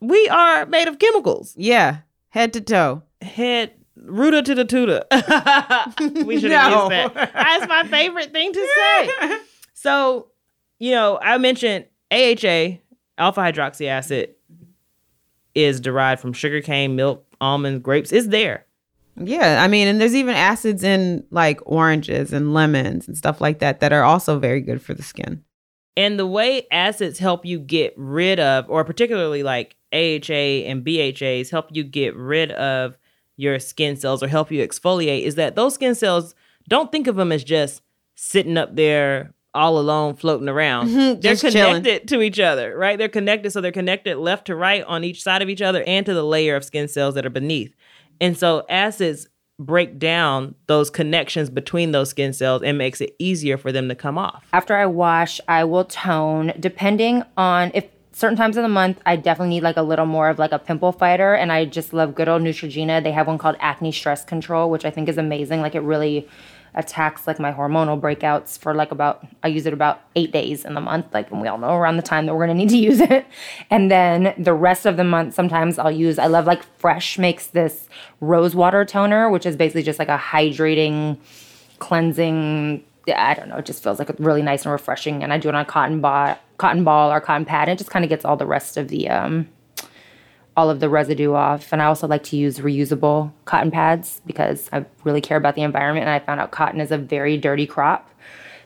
we 0.00 0.28
are 0.28 0.66
made 0.66 0.88
of 0.88 0.98
chemicals. 0.98 1.54
Yeah. 1.56 1.98
Head 2.30 2.52
to 2.54 2.60
toe. 2.60 3.02
Head 3.20 3.72
rooter 3.96 4.42
to 4.42 4.54
the 4.54 4.64
tutor. 4.64 5.04
we 6.24 6.38
should 6.38 6.52
have 6.52 6.70
no. 6.72 6.82
used 6.82 6.90
that. 6.92 7.32
That's 7.34 7.68
my 7.68 7.84
favorite 7.84 8.32
thing 8.32 8.52
to 8.52 8.68
say. 8.76 9.38
So, 9.80 10.32
you 10.80 10.90
know, 10.90 11.20
I 11.22 11.38
mentioned 11.38 11.84
AHA, 12.10 12.78
alpha 13.18 13.40
hydroxy 13.40 13.86
acid 13.86 14.34
is 15.54 15.80
derived 15.80 16.20
from 16.20 16.32
sugarcane, 16.32 16.96
milk, 16.96 17.26
almonds, 17.40 17.82
grapes. 17.82 18.12
It's 18.12 18.28
there. 18.28 18.64
Yeah, 19.16 19.62
I 19.62 19.68
mean, 19.68 19.88
and 19.88 20.00
there's 20.00 20.14
even 20.14 20.34
acids 20.34 20.84
in 20.84 21.24
like 21.30 21.60
oranges 21.66 22.32
and 22.32 22.54
lemons 22.54 23.08
and 23.08 23.16
stuff 23.16 23.40
like 23.40 23.58
that 23.58 23.80
that 23.80 23.92
are 23.92 24.04
also 24.04 24.38
very 24.38 24.60
good 24.60 24.80
for 24.80 24.94
the 24.94 25.02
skin. 25.02 25.42
And 25.96 26.18
the 26.18 26.26
way 26.26 26.68
acids 26.70 27.18
help 27.18 27.44
you 27.44 27.58
get 27.58 27.92
rid 27.96 28.38
of, 28.38 28.70
or 28.70 28.84
particularly 28.84 29.42
like 29.42 29.74
AHA 29.92 30.68
and 30.68 30.84
BHAs 30.84 31.50
help 31.50 31.70
you 31.72 31.82
get 31.82 32.14
rid 32.14 32.52
of 32.52 32.96
your 33.36 33.58
skin 33.58 33.96
cells 33.96 34.22
or 34.22 34.28
help 34.28 34.52
you 34.52 34.64
exfoliate, 34.64 35.22
is 35.22 35.34
that 35.34 35.56
those 35.56 35.74
skin 35.74 35.96
cells 35.96 36.36
don't 36.68 36.92
think 36.92 37.08
of 37.08 37.16
them 37.16 37.32
as 37.32 37.42
just 37.42 37.82
sitting 38.14 38.56
up 38.56 38.76
there 38.76 39.34
all 39.58 39.78
alone 39.78 40.14
floating 40.14 40.48
around. 40.48 40.88
Mm-hmm, 40.88 41.20
they're 41.20 41.36
connected 41.36 41.84
chilling. 41.84 42.06
to 42.06 42.22
each 42.22 42.40
other, 42.40 42.76
right? 42.76 42.96
They're 42.96 43.08
connected. 43.08 43.50
So 43.50 43.60
they're 43.60 43.72
connected 43.72 44.16
left 44.16 44.46
to 44.46 44.54
right 44.54 44.84
on 44.84 45.04
each 45.04 45.22
side 45.22 45.42
of 45.42 45.48
each 45.48 45.60
other 45.60 45.82
and 45.86 46.06
to 46.06 46.14
the 46.14 46.22
layer 46.22 46.56
of 46.56 46.64
skin 46.64 46.88
cells 46.88 47.14
that 47.16 47.26
are 47.26 47.30
beneath. 47.30 47.74
And 48.20 48.38
so 48.38 48.64
acids 48.68 49.28
break 49.58 49.98
down 49.98 50.54
those 50.66 50.88
connections 50.88 51.50
between 51.50 51.90
those 51.90 52.10
skin 52.10 52.32
cells 52.32 52.62
and 52.62 52.78
makes 52.78 53.00
it 53.00 53.16
easier 53.18 53.58
for 53.58 53.72
them 53.72 53.88
to 53.88 53.94
come 53.94 54.16
off. 54.16 54.44
After 54.52 54.76
I 54.76 54.86
wash, 54.86 55.40
I 55.48 55.64
will 55.64 55.84
tone 55.84 56.52
depending 56.60 57.24
on 57.36 57.72
if 57.74 57.86
certain 58.12 58.36
times 58.36 58.56
of 58.56 58.62
the 58.62 58.68
month, 58.68 59.00
I 59.06 59.16
definitely 59.16 59.54
need 59.56 59.62
like 59.62 59.76
a 59.76 59.82
little 59.82 60.06
more 60.06 60.28
of 60.28 60.38
like 60.38 60.52
a 60.52 60.58
pimple 60.58 60.92
fighter. 60.92 61.34
And 61.34 61.52
I 61.52 61.64
just 61.64 61.92
love 61.92 62.14
good 62.14 62.28
old 62.28 62.42
Neutrogena. 62.42 63.02
They 63.02 63.12
have 63.12 63.26
one 63.26 63.38
called 63.38 63.56
Acne 63.60 63.92
Stress 63.92 64.24
Control, 64.24 64.70
which 64.70 64.84
I 64.84 64.90
think 64.90 65.08
is 65.08 65.18
amazing. 65.18 65.60
Like 65.60 65.74
it 65.74 65.80
really 65.80 66.28
attacks 66.78 67.26
like 67.26 67.40
my 67.40 67.52
hormonal 67.52 68.00
breakouts 68.00 68.56
for 68.56 68.72
like 68.72 68.92
about 68.92 69.26
I 69.42 69.48
use 69.48 69.66
it 69.66 69.72
about 69.72 70.00
eight 70.14 70.32
days 70.32 70.64
in 70.64 70.74
the 70.74 70.80
month, 70.80 71.06
like 71.12 71.30
and 71.30 71.42
we 71.42 71.48
all 71.48 71.58
know 71.58 71.74
around 71.74 71.96
the 71.96 72.02
time 72.02 72.24
that 72.26 72.34
we're 72.34 72.46
gonna 72.46 72.54
need 72.54 72.70
to 72.70 72.78
use 72.90 73.00
it. 73.00 73.26
And 73.68 73.90
then 73.90 74.32
the 74.38 74.54
rest 74.54 74.86
of 74.86 74.96
the 74.96 75.04
month, 75.04 75.34
sometimes 75.34 75.78
I'll 75.78 75.90
use 75.90 76.18
I 76.18 76.28
love 76.28 76.46
like 76.46 76.62
Fresh 76.78 77.18
makes 77.18 77.48
this 77.48 77.88
rose 78.20 78.54
water 78.54 78.84
toner, 78.84 79.28
which 79.28 79.44
is 79.44 79.56
basically 79.56 79.82
just 79.82 79.98
like 79.98 80.08
a 80.08 80.16
hydrating, 80.16 81.18
cleansing. 81.80 82.84
I 83.12 83.34
don't 83.34 83.48
know. 83.48 83.56
It 83.56 83.64
just 83.66 83.82
feels 83.82 83.98
like 83.98 84.10
really 84.18 84.42
nice 84.42 84.64
and 84.64 84.72
refreshing. 84.72 85.22
And 85.24 85.32
I 85.32 85.38
do 85.38 85.48
it 85.48 85.54
on 85.54 85.62
a 85.62 85.64
cotton 85.64 86.00
ball, 86.00 86.38
cotton 86.58 86.84
ball 86.84 87.10
or 87.10 87.20
cotton 87.20 87.44
pad. 87.44 87.68
And 87.68 87.76
it 87.76 87.78
just 87.78 87.90
kind 87.90 88.04
of 88.04 88.08
gets 88.08 88.24
all 88.24 88.36
the 88.36 88.46
rest 88.46 88.76
of 88.76 88.88
the 88.88 89.08
um, 89.08 89.48
all 90.58 90.70
of 90.70 90.80
the 90.80 90.88
residue 90.88 91.34
off. 91.34 91.72
And 91.72 91.80
I 91.80 91.84
also 91.84 92.08
like 92.08 92.24
to 92.24 92.36
use 92.36 92.58
reusable 92.58 93.30
cotton 93.44 93.70
pads 93.70 94.20
because 94.26 94.68
I 94.72 94.84
really 95.04 95.20
care 95.20 95.36
about 95.36 95.54
the 95.54 95.62
environment. 95.62 96.08
And 96.08 96.10
I 96.10 96.18
found 96.18 96.40
out 96.40 96.50
cotton 96.50 96.80
is 96.80 96.90
a 96.90 96.98
very 96.98 97.38
dirty 97.38 97.64
crop. 97.64 98.10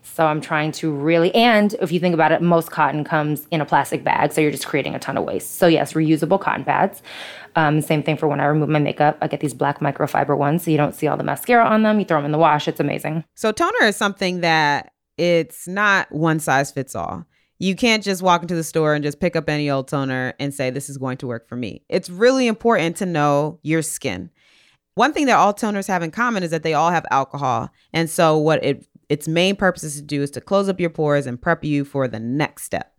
So 0.02 0.24
I'm 0.26 0.40
trying 0.40 0.72
to 0.72 0.90
really, 0.90 1.34
and 1.34 1.74
if 1.82 1.92
you 1.92 2.00
think 2.00 2.14
about 2.14 2.32
it, 2.32 2.40
most 2.40 2.70
cotton 2.70 3.04
comes 3.04 3.46
in 3.50 3.60
a 3.60 3.66
plastic 3.66 4.02
bag. 4.04 4.32
So 4.32 4.40
you're 4.40 4.50
just 4.50 4.66
creating 4.66 4.94
a 4.94 4.98
ton 4.98 5.18
of 5.18 5.24
waste. 5.24 5.58
So, 5.58 5.66
yes, 5.66 5.92
reusable 5.92 6.40
cotton 6.40 6.64
pads. 6.64 7.02
Um, 7.56 7.82
same 7.82 8.02
thing 8.02 8.16
for 8.16 8.26
when 8.26 8.40
I 8.40 8.46
remove 8.46 8.70
my 8.70 8.78
makeup. 8.78 9.18
I 9.20 9.28
get 9.28 9.40
these 9.40 9.52
black 9.52 9.80
microfiber 9.80 10.36
ones 10.36 10.64
so 10.64 10.70
you 10.70 10.78
don't 10.78 10.94
see 10.94 11.08
all 11.08 11.18
the 11.18 11.24
mascara 11.24 11.66
on 11.66 11.82
them. 11.82 11.98
You 11.98 12.06
throw 12.06 12.16
them 12.16 12.24
in 12.24 12.32
the 12.32 12.38
wash. 12.38 12.68
It's 12.68 12.80
amazing. 12.80 13.24
So, 13.34 13.52
toner 13.52 13.84
is 13.84 13.96
something 13.96 14.40
that 14.40 14.92
it's 15.18 15.68
not 15.68 16.10
one 16.10 16.40
size 16.40 16.72
fits 16.72 16.96
all. 16.96 17.26
You 17.62 17.76
can't 17.76 18.02
just 18.02 18.22
walk 18.22 18.42
into 18.42 18.56
the 18.56 18.64
store 18.64 18.92
and 18.92 19.04
just 19.04 19.20
pick 19.20 19.36
up 19.36 19.48
any 19.48 19.70
old 19.70 19.86
toner 19.86 20.34
and 20.40 20.52
say, 20.52 20.70
this 20.70 20.90
is 20.90 20.98
going 20.98 21.18
to 21.18 21.28
work 21.28 21.48
for 21.48 21.54
me. 21.54 21.84
It's 21.88 22.10
really 22.10 22.48
important 22.48 22.96
to 22.96 23.06
know 23.06 23.60
your 23.62 23.82
skin. 23.82 24.30
One 24.96 25.12
thing 25.12 25.26
that 25.26 25.36
all 25.36 25.54
toners 25.54 25.86
have 25.86 26.02
in 26.02 26.10
common 26.10 26.42
is 26.42 26.50
that 26.50 26.64
they 26.64 26.74
all 26.74 26.90
have 26.90 27.06
alcohol. 27.12 27.70
And 27.92 28.10
so, 28.10 28.36
what 28.36 28.64
it 28.64 28.84
its 29.08 29.28
main 29.28 29.54
purpose 29.54 29.84
is 29.84 29.94
to 29.94 30.02
do 30.02 30.22
is 30.22 30.32
to 30.32 30.40
close 30.40 30.68
up 30.68 30.80
your 30.80 30.90
pores 30.90 31.24
and 31.24 31.40
prep 31.40 31.62
you 31.62 31.84
for 31.84 32.08
the 32.08 32.18
next 32.18 32.64
step. 32.64 32.92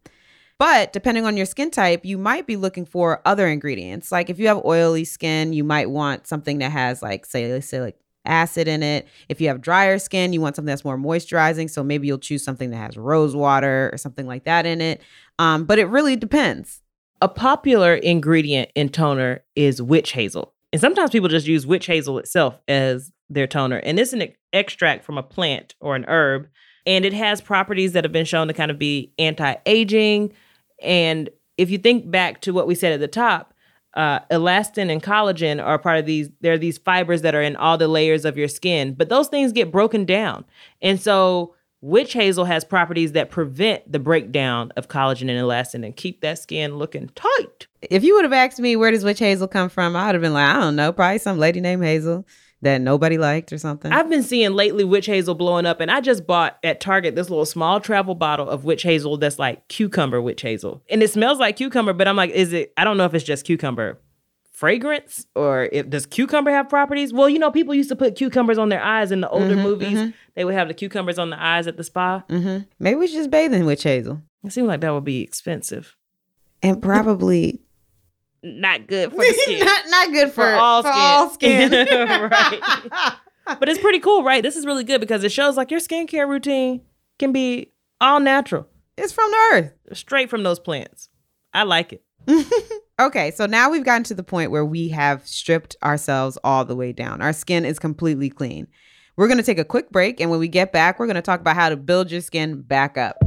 But 0.57 0.93
depending 0.93 1.25
on 1.25 1.35
your 1.35 1.45
skin 1.45 1.69
type, 1.69 2.05
you 2.05 2.17
might 2.17 2.47
be 2.47 2.55
looking 2.55 2.85
for 2.85 3.21
other 3.25 3.49
ingredients. 3.49 4.13
Like 4.13 4.29
if 4.29 4.39
you 4.39 4.47
have 4.47 4.63
oily 4.63 5.03
skin, 5.03 5.51
you 5.51 5.65
might 5.65 5.89
want 5.89 6.25
something 6.25 6.59
that 6.59 6.71
has 6.71 7.01
like 7.01 7.25
say, 7.25 7.49
salicylic 7.49 7.97
acid 8.25 8.67
in 8.67 8.83
it. 8.83 9.07
If 9.29 9.41
you 9.41 9.47
have 9.47 9.61
drier 9.61 9.99
skin, 9.99 10.33
you 10.33 10.41
want 10.41 10.55
something 10.55 10.67
that's 10.69 10.85
more 10.85 10.97
moisturizing. 10.97 11.69
So 11.69 11.83
maybe 11.83 12.07
you'll 12.07 12.17
choose 12.17 12.43
something 12.43 12.69
that 12.71 12.77
has 12.77 12.97
rose 12.97 13.35
water 13.35 13.89
or 13.91 13.97
something 13.97 14.27
like 14.27 14.45
that 14.45 14.65
in 14.65 14.81
it. 14.81 15.01
Um, 15.39 15.65
but 15.65 15.79
it 15.79 15.85
really 15.85 16.15
depends. 16.15 16.81
A 17.21 17.27
popular 17.27 17.95
ingredient 17.95 18.69
in 18.75 18.89
toner 18.89 19.43
is 19.55 19.81
witch 19.81 20.11
hazel. 20.11 20.53
And 20.71 20.81
sometimes 20.81 21.11
people 21.11 21.29
just 21.29 21.47
use 21.47 21.67
witch 21.67 21.85
hazel 21.85 22.17
itself 22.17 22.59
as 22.67 23.11
their 23.29 23.47
toner. 23.47 23.77
And 23.77 23.99
it's 23.99 24.13
an 24.13 24.33
extract 24.51 25.05
from 25.05 25.17
a 25.17 25.23
plant 25.23 25.75
or 25.79 25.95
an 25.95 26.05
herb. 26.07 26.47
And 26.85 27.05
it 27.05 27.13
has 27.13 27.41
properties 27.41 27.93
that 27.93 28.03
have 28.03 28.11
been 28.11 28.25
shown 28.25 28.47
to 28.47 28.53
kind 28.53 28.71
of 28.71 28.79
be 28.79 29.13
anti 29.17 29.55
aging. 29.65 30.33
And 30.81 31.29
if 31.57 31.69
you 31.69 31.77
think 31.77 32.09
back 32.09 32.41
to 32.41 32.51
what 32.51 32.67
we 32.67 32.75
said 32.75 32.91
at 32.91 32.99
the 32.99 33.07
top, 33.07 33.52
uh, 33.95 34.19
elastin 34.31 34.91
and 34.91 35.01
collagen 35.03 35.63
are 35.63 35.77
part 35.77 35.99
of 35.99 36.05
these. 36.05 36.29
There 36.41 36.53
are 36.53 36.57
these 36.57 36.77
fibers 36.77 37.21
that 37.21 37.35
are 37.35 37.41
in 37.41 37.55
all 37.55 37.77
the 37.77 37.87
layers 37.87 38.25
of 38.25 38.37
your 38.37 38.47
skin, 38.47 38.93
but 38.93 39.09
those 39.09 39.27
things 39.27 39.51
get 39.51 39.71
broken 39.71 40.05
down. 40.05 40.45
And 40.81 40.99
so, 40.99 41.55
witch 41.81 42.13
hazel 42.13 42.45
has 42.45 42.63
properties 42.63 43.11
that 43.11 43.29
prevent 43.29 43.91
the 43.91 43.99
breakdown 43.99 44.71
of 44.77 44.87
collagen 44.87 45.29
and 45.29 45.39
elastin 45.39 45.85
and 45.85 45.95
keep 45.95 46.21
that 46.21 46.39
skin 46.39 46.77
looking 46.77 47.09
tight. 47.09 47.67
If 47.81 48.03
you 48.03 48.15
would 48.15 48.23
have 48.23 48.33
asked 48.33 48.59
me 48.59 48.75
where 48.75 48.91
does 48.91 49.03
witch 49.03 49.19
hazel 49.19 49.47
come 49.47 49.69
from, 49.69 49.95
I 49.95 50.07
would 50.07 50.15
have 50.15 50.21
been 50.21 50.33
like, 50.33 50.55
I 50.55 50.59
don't 50.59 50.75
know, 50.75 50.91
probably 50.91 51.19
some 51.19 51.37
lady 51.37 51.61
named 51.61 51.83
Hazel 51.83 52.25
that 52.63 52.81
nobody 52.81 53.17
liked 53.17 53.53
or 53.53 53.57
something. 53.57 53.91
I've 53.91 54.09
been 54.09 54.23
seeing 54.23 54.53
lately 54.53 54.83
witch 54.83 55.05
hazel 55.05 55.35
blowing 55.35 55.65
up, 55.65 55.79
and 55.79 55.89
I 55.91 56.01
just 56.01 56.25
bought 56.27 56.57
at 56.63 56.79
Target 56.79 57.15
this 57.15 57.29
little 57.29 57.45
small 57.45 57.79
travel 57.79 58.15
bottle 58.15 58.49
of 58.49 58.65
witch 58.65 58.83
hazel 58.83 59.17
that's 59.17 59.39
like 59.39 59.67
cucumber 59.67 60.21
witch 60.21 60.41
hazel. 60.41 60.81
And 60.89 61.01
it 61.03 61.11
smells 61.11 61.39
like 61.39 61.55
cucumber, 61.57 61.93
but 61.93 62.07
I'm 62.07 62.15
like, 62.15 62.31
is 62.31 62.51
it, 62.53 62.73
I 62.77 62.83
don't 62.83 62.97
know 62.97 63.05
if 63.05 63.13
it's 63.13 63.23
just 63.23 63.45
cucumber 63.45 63.99
fragrance 64.51 65.25
or 65.35 65.67
if 65.71 65.89
does 65.89 66.05
cucumber 66.05 66.51
have 66.51 66.69
properties? 66.69 67.11
Well, 67.11 67.27
you 67.27 67.39
know, 67.39 67.51
people 67.51 67.73
used 67.73 67.89
to 67.89 67.95
put 67.95 68.15
cucumbers 68.15 68.57
on 68.57 68.69
their 68.69 68.81
eyes 68.83 69.11
in 69.11 69.19
the 69.21 69.29
older 69.29 69.55
Mhm, 69.55 69.61
movies. 69.63 69.97
mhm. 69.97 70.13
They 70.35 70.45
would 70.45 70.53
have 70.53 70.67
the 70.67 70.73
cucumbers 70.73 71.19
on 71.19 71.29
the 71.31 71.41
eyes 71.43 71.67
at 71.67 71.75
the 71.75 71.83
spa. 71.83 72.23
hmm 72.29 72.59
Maybe 72.79 72.95
we 72.95 73.07
should 73.07 73.17
just 73.17 73.31
bathe 73.31 73.53
in 73.53 73.65
witch 73.65 73.83
hazel. 73.83 74.21
It 74.43 74.51
seems 74.53 74.67
like 74.67 74.81
that 74.81 74.93
would 74.93 75.03
be 75.03 75.21
expensive. 75.21 75.95
And 76.61 76.81
probably 76.81 77.59
Not 78.43 78.87
good 78.87 79.11
for 79.11 79.17
the 79.17 79.33
skin. 79.43 79.65
not, 79.65 79.81
not 79.89 80.11
good 80.11 80.29
for, 80.29 80.43
For 80.43 80.53
all 80.53 80.83
for 80.83 80.91
skin. 80.91 81.01
all 81.01 81.29
skin. 81.29 81.71
Right. 83.45 83.59
but 83.59 83.67
it's 83.69 83.79
pretty 83.79 83.99
cool, 83.99 84.23
right? 84.23 84.41
This 84.43 84.55
is 84.55 84.65
really 84.65 84.83
good 84.83 85.01
because 85.01 85.23
it 85.23 85.31
shows 85.31 85.57
like 85.57 85.71
your 85.71 85.79
skincare 85.79 86.27
routine 86.27 86.81
can 87.19 87.31
be 87.31 87.71
all 88.01 88.19
natural, 88.19 88.67
It's 88.97 89.11
from 89.13 89.29
the 89.31 89.37
earth. 89.53 89.73
straight 89.93 90.29
from 90.29 90.43
those 90.43 90.59
plants. 90.59 91.09
I 91.53 91.63
like 91.63 91.93
it. 91.93 92.03
Okay, 92.99 93.31
so 93.31 93.45
now 93.45 93.69
we've 93.69 93.83
gotten 93.83 94.03
to 94.03 94.13
the 94.13 94.23
point 94.23 94.51
where 94.51 94.63
we 94.65 94.89
have 94.89 95.27
stripped 95.27 95.75
ourselves 95.83 96.37
all 96.43 96.63
the 96.63 96.75
way 96.75 96.93
down. 96.93 97.21
Our 97.21 97.33
skin 97.33 97.65
is 97.65 97.79
completely 97.79 98.29
clean. 98.29 98.67
We're 99.17 99.27
going 99.27 99.37
to 99.39 99.43
take 99.43 99.59
a 99.59 99.65
quick 99.65 99.89
break, 99.91 100.19
and 100.21 100.29
when 100.31 100.39
we 100.39 100.47
get 100.47 100.71
back, 100.71 100.99
we're 100.99 101.05
going 101.07 101.15
to 101.15 101.21
talk 101.21 101.39
about 101.39 101.55
how 101.55 101.69
to 101.69 101.75
build 101.77 102.11
your 102.11 102.21
skin 102.21 102.61
back 102.61 102.97
up. 102.97 103.17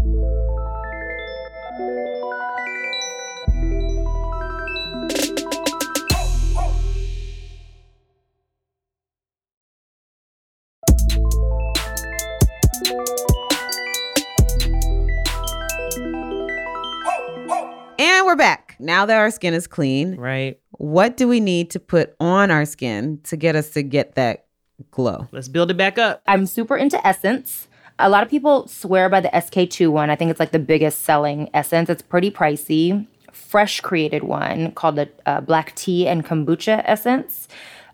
We're 18.27 18.35
back. 18.35 18.75
Now 18.81 19.07
that 19.07 19.17
our 19.17 19.31
skin 19.31 19.55
is 19.55 19.69
clean, 19.69 20.17
Right. 20.17 20.59
what 20.73 21.17
do 21.17 21.29
we 21.29 21.39
need 21.39 21.71
to 21.71 21.79
put 21.79 22.17
on 22.19 22.51
our 22.51 22.65
skin 22.65 23.21
to 23.23 23.37
get 23.37 23.55
us 23.55 23.71
to 23.71 23.85
get 23.85 24.17
that 24.17 24.47
glow? 24.91 25.29
Let's 25.31 25.47
build 25.47 25.71
it 25.71 25.77
back 25.77 25.97
up. 25.97 26.23
I'm 26.27 26.45
super 26.47 26.77
into 26.77 26.99
Essence. 27.07 27.69
A 28.01 28.11
lot 28.11 28.25
of 28.25 28.29
people 28.29 28.67
swear 28.67 29.09
by 29.09 29.21
the 29.21 29.31
SK-II 29.33 29.87
one. 29.87 30.11
I 30.11 30.17
think 30.17 30.33
it's 30.33 30.41
like 30.41 30.51
the 30.51 30.59
biggest 30.59 31.03
selling 31.03 31.49
essence. 31.55 31.89
It's 31.89 32.03
pretty 32.03 32.33
pricey. 32.33 33.07
Fresh 33.31 33.83
created 33.83 34.25
one 34.25 34.73
called 34.73 34.97
the 34.97 35.09
uh, 35.25 35.41
Black 35.41 35.77
Tea 35.77 36.09
and 36.09 36.25
Kombucha 36.27 36.83
Essence. 36.85 37.47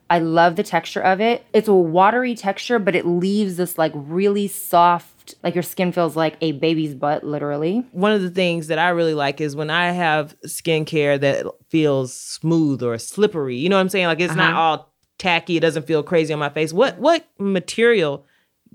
I 0.09 0.19
love 0.19 0.57
the 0.57 0.63
texture 0.63 1.03
of 1.03 1.21
it. 1.21 1.45
It's 1.53 1.69
a 1.69 1.75
watery 1.75 2.35
texture, 2.35 2.79
but 2.79 2.95
it 2.95 3.05
leaves 3.07 3.59
this 3.59 3.77
like 3.77 3.93
really 3.95 4.49
soft, 4.49 5.12
like 5.43 5.55
your 5.55 5.63
skin 5.63 5.93
feels 5.93 6.17
like 6.17 6.37
a 6.41 6.53
baby's 6.53 6.95
butt, 6.95 7.25
literally. 7.25 7.85
One 7.93 8.13
of 8.13 8.23
the 8.23 8.31
things 8.31 8.67
that 8.69 8.79
I 8.79 8.91
really 8.91 9.15
like 9.15 9.41
is 9.41 9.55
when 9.57 9.71
I 9.71 9.91
have 9.93 10.37
skincare 10.47 11.21
that 11.21 11.47
feels 11.69 12.15
smooth 12.15 12.83
or 12.83 12.97
slippery. 12.99 13.57
You 13.57 13.69
know 13.69 13.77
what 13.77 13.81
I'm 13.83 13.89
saying? 13.89 14.07
Like 14.07 14.21
it's 14.21 14.35
not 14.35 14.53
Uh-huh. 14.53 14.61
all 14.61 14.93
tacky. 15.19 15.57
It 15.57 15.61
doesn't 15.61 15.87
feel 15.87 16.03
crazy 16.03 16.33
on 16.33 16.39
my 16.41 16.49
face. 16.51 16.73
What 16.73 16.99
what 16.99 17.27
material 17.39 18.27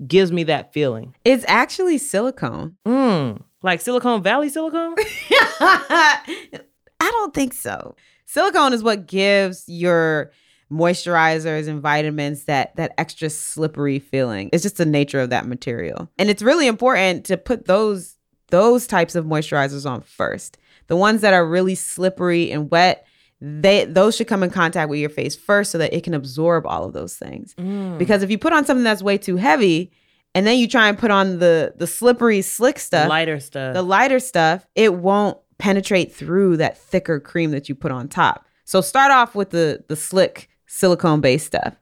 gives 0.06 0.30
me 0.32 0.44
that 0.44 0.72
feeling? 0.72 1.14
It's 1.24 1.44
actually 1.48 1.98
silicone. 1.98 2.76
Mm, 2.86 3.42
like 3.62 3.80
Silicon 3.80 4.22
Valley 4.22 4.48
silicone? 4.48 4.94
I 5.60 6.60
don't 7.00 7.34
think 7.34 7.52
so. 7.54 7.94
Silicone 8.26 8.72
is 8.72 8.82
what 8.82 9.06
gives 9.06 9.64
your 9.68 10.30
moisturizers 10.70 11.68
and 11.68 11.80
vitamins 11.80 12.44
that 12.44 12.76
that 12.76 12.92
extra 12.98 13.30
slippery 13.30 13.98
feeling. 13.98 14.50
It's 14.52 14.62
just 14.62 14.76
the 14.76 14.86
nature 14.86 15.20
of 15.20 15.30
that 15.30 15.46
material. 15.46 16.08
And 16.18 16.28
it's 16.28 16.42
really 16.42 16.66
important 16.66 17.24
to 17.26 17.36
put 17.36 17.66
those 17.66 18.16
those 18.50 18.86
types 18.86 19.14
of 19.14 19.24
moisturizers 19.24 19.88
on 19.88 20.00
first. 20.02 20.58
The 20.86 20.96
ones 20.96 21.20
that 21.20 21.34
are 21.34 21.46
really 21.46 21.74
slippery 21.74 22.50
and 22.50 22.70
wet, 22.70 23.06
they 23.40 23.84
those 23.84 24.16
should 24.16 24.28
come 24.28 24.42
in 24.42 24.50
contact 24.50 24.90
with 24.90 24.98
your 24.98 25.10
face 25.10 25.36
first 25.36 25.70
so 25.70 25.78
that 25.78 25.94
it 25.94 26.02
can 26.02 26.14
absorb 26.14 26.66
all 26.66 26.84
of 26.84 26.92
those 26.92 27.16
things. 27.16 27.54
Mm. 27.54 27.98
Because 27.98 28.22
if 28.22 28.30
you 28.30 28.38
put 28.38 28.52
on 28.52 28.64
something 28.64 28.84
that's 28.84 29.02
way 29.02 29.18
too 29.18 29.36
heavy 29.36 29.92
and 30.34 30.46
then 30.46 30.58
you 30.58 30.68
try 30.68 30.88
and 30.88 30.98
put 30.98 31.10
on 31.10 31.38
the 31.38 31.74
the 31.76 31.86
slippery 31.86 32.42
slick 32.42 32.78
stuff, 32.78 33.08
lighter 33.08 33.40
stuff. 33.40 33.74
the 33.74 33.82
lighter 33.82 34.20
stuff, 34.20 34.66
it 34.74 34.94
won't 34.94 35.38
penetrate 35.58 36.14
through 36.14 36.56
that 36.58 36.78
thicker 36.78 37.20
cream 37.20 37.50
that 37.52 37.68
you 37.68 37.74
put 37.74 37.90
on 37.90 38.08
top. 38.08 38.46
So 38.64 38.80
start 38.80 39.10
off 39.10 39.34
with 39.34 39.50
the 39.50 39.84
the 39.88 39.96
slick 39.96 40.48
silicone 40.68 41.20
based 41.20 41.46
stuff 41.46 41.74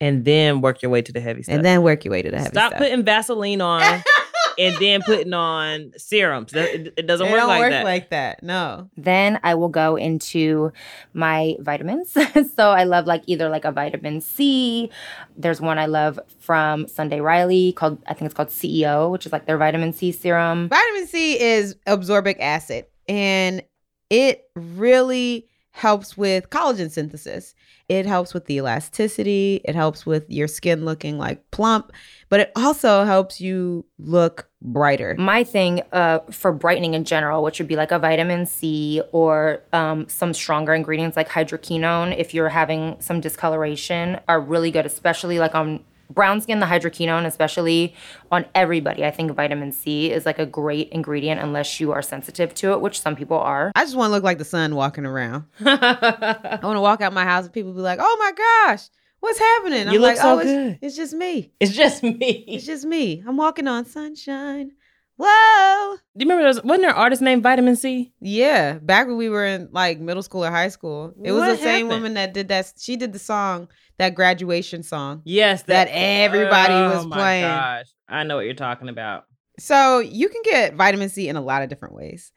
and 0.00 0.24
then 0.24 0.60
work 0.60 0.82
your 0.82 0.90
way 0.90 1.02
to 1.02 1.12
the 1.12 1.20
heavy 1.20 1.42
stuff. 1.42 1.56
and 1.56 1.64
then 1.64 1.82
work 1.82 2.04
your 2.04 2.12
way 2.12 2.22
to 2.22 2.30
the 2.30 2.36
heavy 2.36 2.50
stuff. 2.50 2.70
Stop 2.70 2.70
stuff. 2.72 2.78
putting 2.80 3.04
Vaseline 3.04 3.60
on 3.60 4.02
and 4.58 4.76
then 4.76 5.02
putting 5.02 5.32
on 5.32 5.92
serums. 5.96 6.52
It, 6.52 6.94
it 6.96 7.06
doesn't 7.06 7.30
work 7.30 7.32
like 7.32 7.32
that. 7.32 7.32
it 7.32 7.32
work 7.32 7.40
don't 7.40 7.48
like 7.48 7.60
work 7.60 7.70
that. 7.70 7.84
like 7.84 8.10
that. 8.10 8.42
No. 8.42 8.90
Then 8.96 9.40
I 9.42 9.54
will 9.54 9.68
go 9.68 9.96
into 9.96 10.72
my 11.12 11.56
vitamins. 11.60 12.12
so 12.56 12.70
I 12.70 12.84
love 12.84 13.06
like 13.06 13.22
either 13.26 13.48
like 13.48 13.64
a 13.64 13.72
vitamin 13.72 14.20
C. 14.20 14.90
There's 15.36 15.60
one 15.60 15.78
I 15.78 15.86
love 15.86 16.20
from 16.40 16.88
Sunday 16.88 17.20
Riley 17.20 17.72
called 17.72 18.02
I 18.06 18.14
think 18.14 18.26
it's 18.26 18.34
called 18.34 18.48
CEO, 18.48 19.10
which 19.10 19.26
is 19.26 19.32
like 19.32 19.46
their 19.46 19.58
vitamin 19.58 19.92
C 19.92 20.12
serum. 20.12 20.68
Vitamin 20.68 21.06
C 21.06 21.40
is 21.40 21.76
absorbic 21.86 22.40
acid 22.40 22.86
and 23.08 23.62
it 24.10 24.44
really 24.54 25.48
helps 25.74 26.16
with 26.16 26.50
collagen 26.50 26.88
synthesis. 26.88 27.52
It 27.88 28.06
helps 28.06 28.32
with 28.32 28.46
the 28.46 28.58
elasticity. 28.58 29.60
It 29.64 29.74
helps 29.74 30.06
with 30.06 30.24
your 30.30 30.46
skin 30.46 30.84
looking 30.84 31.18
like 31.18 31.50
plump, 31.50 31.90
but 32.28 32.38
it 32.38 32.52
also 32.54 33.04
helps 33.04 33.40
you 33.40 33.84
look 33.98 34.48
brighter. 34.62 35.16
My 35.18 35.42
thing 35.42 35.82
uh, 35.92 36.20
for 36.30 36.52
brightening 36.52 36.94
in 36.94 37.04
general, 37.04 37.42
which 37.42 37.58
would 37.58 37.66
be 37.66 37.74
like 37.74 37.90
a 37.90 37.98
vitamin 37.98 38.46
C 38.46 39.02
or 39.10 39.64
um, 39.72 40.08
some 40.08 40.32
stronger 40.32 40.74
ingredients 40.74 41.16
like 41.16 41.28
hydroquinone, 41.28 42.16
if 42.16 42.32
you're 42.32 42.50
having 42.50 42.96
some 43.00 43.20
discoloration, 43.20 44.20
are 44.28 44.40
really 44.40 44.70
good, 44.70 44.86
especially 44.86 45.40
like 45.40 45.56
on 45.56 45.82
brown 46.10 46.40
skin, 46.40 46.60
the 46.60 46.66
hydroquinone, 46.66 47.26
especially 47.26 47.94
on 48.30 48.44
everybody. 48.54 49.04
I 49.04 49.10
think 49.10 49.32
vitamin 49.32 49.72
C 49.72 50.10
is 50.12 50.26
like 50.26 50.38
a 50.38 50.46
great 50.46 50.88
ingredient 50.90 51.40
unless 51.40 51.80
you 51.80 51.92
are 51.92 52.02
sensitive 52.02 52.54
to 52.54 52.72
it, 52.72 52.80
which 52.80 53.00
some 53.00 53.16
people 53.16 53.38
are. 53.38 53.72
I 53.74 53.84
just 53.84 53.96
want 53.96 54.08
to 54.10 54.12
look 54.14 54.24
like 54.24 54.38
the 54.38 54.44
sun 54.44 54.74
walking 54.74 55.06
around. 55.06 55.44
I 55.64 56.58
want 56.62 56.76
to 56.76 56.80
walk 56.80 57.00
out 57.00 57.12
my 57.12 57.24
house 57.24 57.44
and 57.44 57.52
people 57.52 57.72
be 57.72 57.80
like, 57.80 57.98
"Oh 58.00 58.16
my 58.18 58.32
gosh, 58.32 58.84
what's 59.20 59.38
happening?" 59.38 59.86
You 59.88 59.94
I'm 59.94 60.00
look 60.00 60.02
like, 60.02 60.16
so 60.18 60.36
"Oh, 60.36 60.38
it's- 60.40 60.54
good." 60.54 60.78
It's, 60.82 60.96
just 60.96 61.14
me. 61.14 61.52
it's 61.60 61.72
just 61.72 62.02
me. 62.02 62.44
It's 62.48 62.66
just 62.66 62.84
me. 62.84 63.22
I'm 63.26 63.36
walking 63.36 63.66
on 63.68 63.84
sunshine. 63.86 64.72
Whoa. 65.16 65.96
Do 66.16 66.24
you 66.24 66.28
remember 66.30 66.42
those? 66.52 66.62
Wasn't 66.64 66.82
there 66.82 66.90
an 66.90 66.96
artist 66.96 67.22
named 67.22 67.42
Vitamin 67.42 67.76
C? 67.76 68.12
Yeah, 68.20 68.78
back 68.78 69.06
when 69.06 69.16
we 69.16 69.28
were 69.28 69.44
in 69.46 69.68
like 69.72 70.00
middle 70.00 70.22
school 70.22 70.44
or 70.44 70.50
high 70.50 70.68
school, 70.68 71.14
it 71.22 71.32
was 71.32 71.40
What 71.42 71.48
the 71.50 71.56
same 71.56 71.86
happened? 71.86 71.88
woman 71.90 72.14
that 72.14 72.34
did 72.34 72.48
that. 72.48 72.72
She 72.78 72.96
did 72.96 73.12
the 73.12 73.18
song, 73.18 73.68
that 73.98 74.14
graduation 74.14 74.82
song. 74.82 75.22
Yes, 75.24 75.62
That 75.62 75.88
everybody 75.90 76.74
was 76.74 77.04
oh 77.04 77.08
my 77.08 77.16
playing. 77.16 77.44
Gosh, 77.44 77.86
I 78.08 78.22
know 78.24 78.36
what 78.36 78.44
you're 78.44 78.54
talking 78.54 78.88
about. 78.88 79.26
So 79.58 80.00
you 80.00 80.28
can 80.28 80.42
get 80.42 80.74
vitamin 80.74 81.08
C 81.08 81.28
in 81.28 81.36
a 81.36 81.40
lot 81.40 81.62
of 81.62 81.68
different 81.68 81.94
ways. 81.94 82.32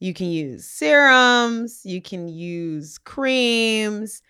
You 0.00 0.14
can 0.14 0.26
use 0.28 0.66
serums, 0.68 1.82
you 1.84 2.00
can 2.02 2.28
use 2.28 2.98
creams. 2.98 4.22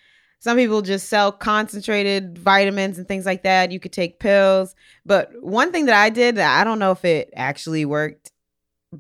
Some 0.43 0.57
people 0.57 0.83
just 0.83 1.09
sell 1.09 1.31
concentrated 1.31 2.37
vitamins 2.37 2.99
and 2.99 3.07
things 3.07 3.25
like 3.25 3.45
that. 3.45 3.71
You 3.71 3.79
could 3.79 3.93
take 3.93 4.19
pills. 4.19 4.75
But 5.07 5.31
one 5.41 5.71
thing 5.71 5.87
that 5.87 5.95
I 5.95 6.11
did, 6.11 6.35
that 6.35 6.59
I 6.61 6.65
don't 6.65 6.81
know 6.81 6.91
if 6.91 7.05
it 7.05 7.33
actually 7.37 7.85
worked, 7.85 8.33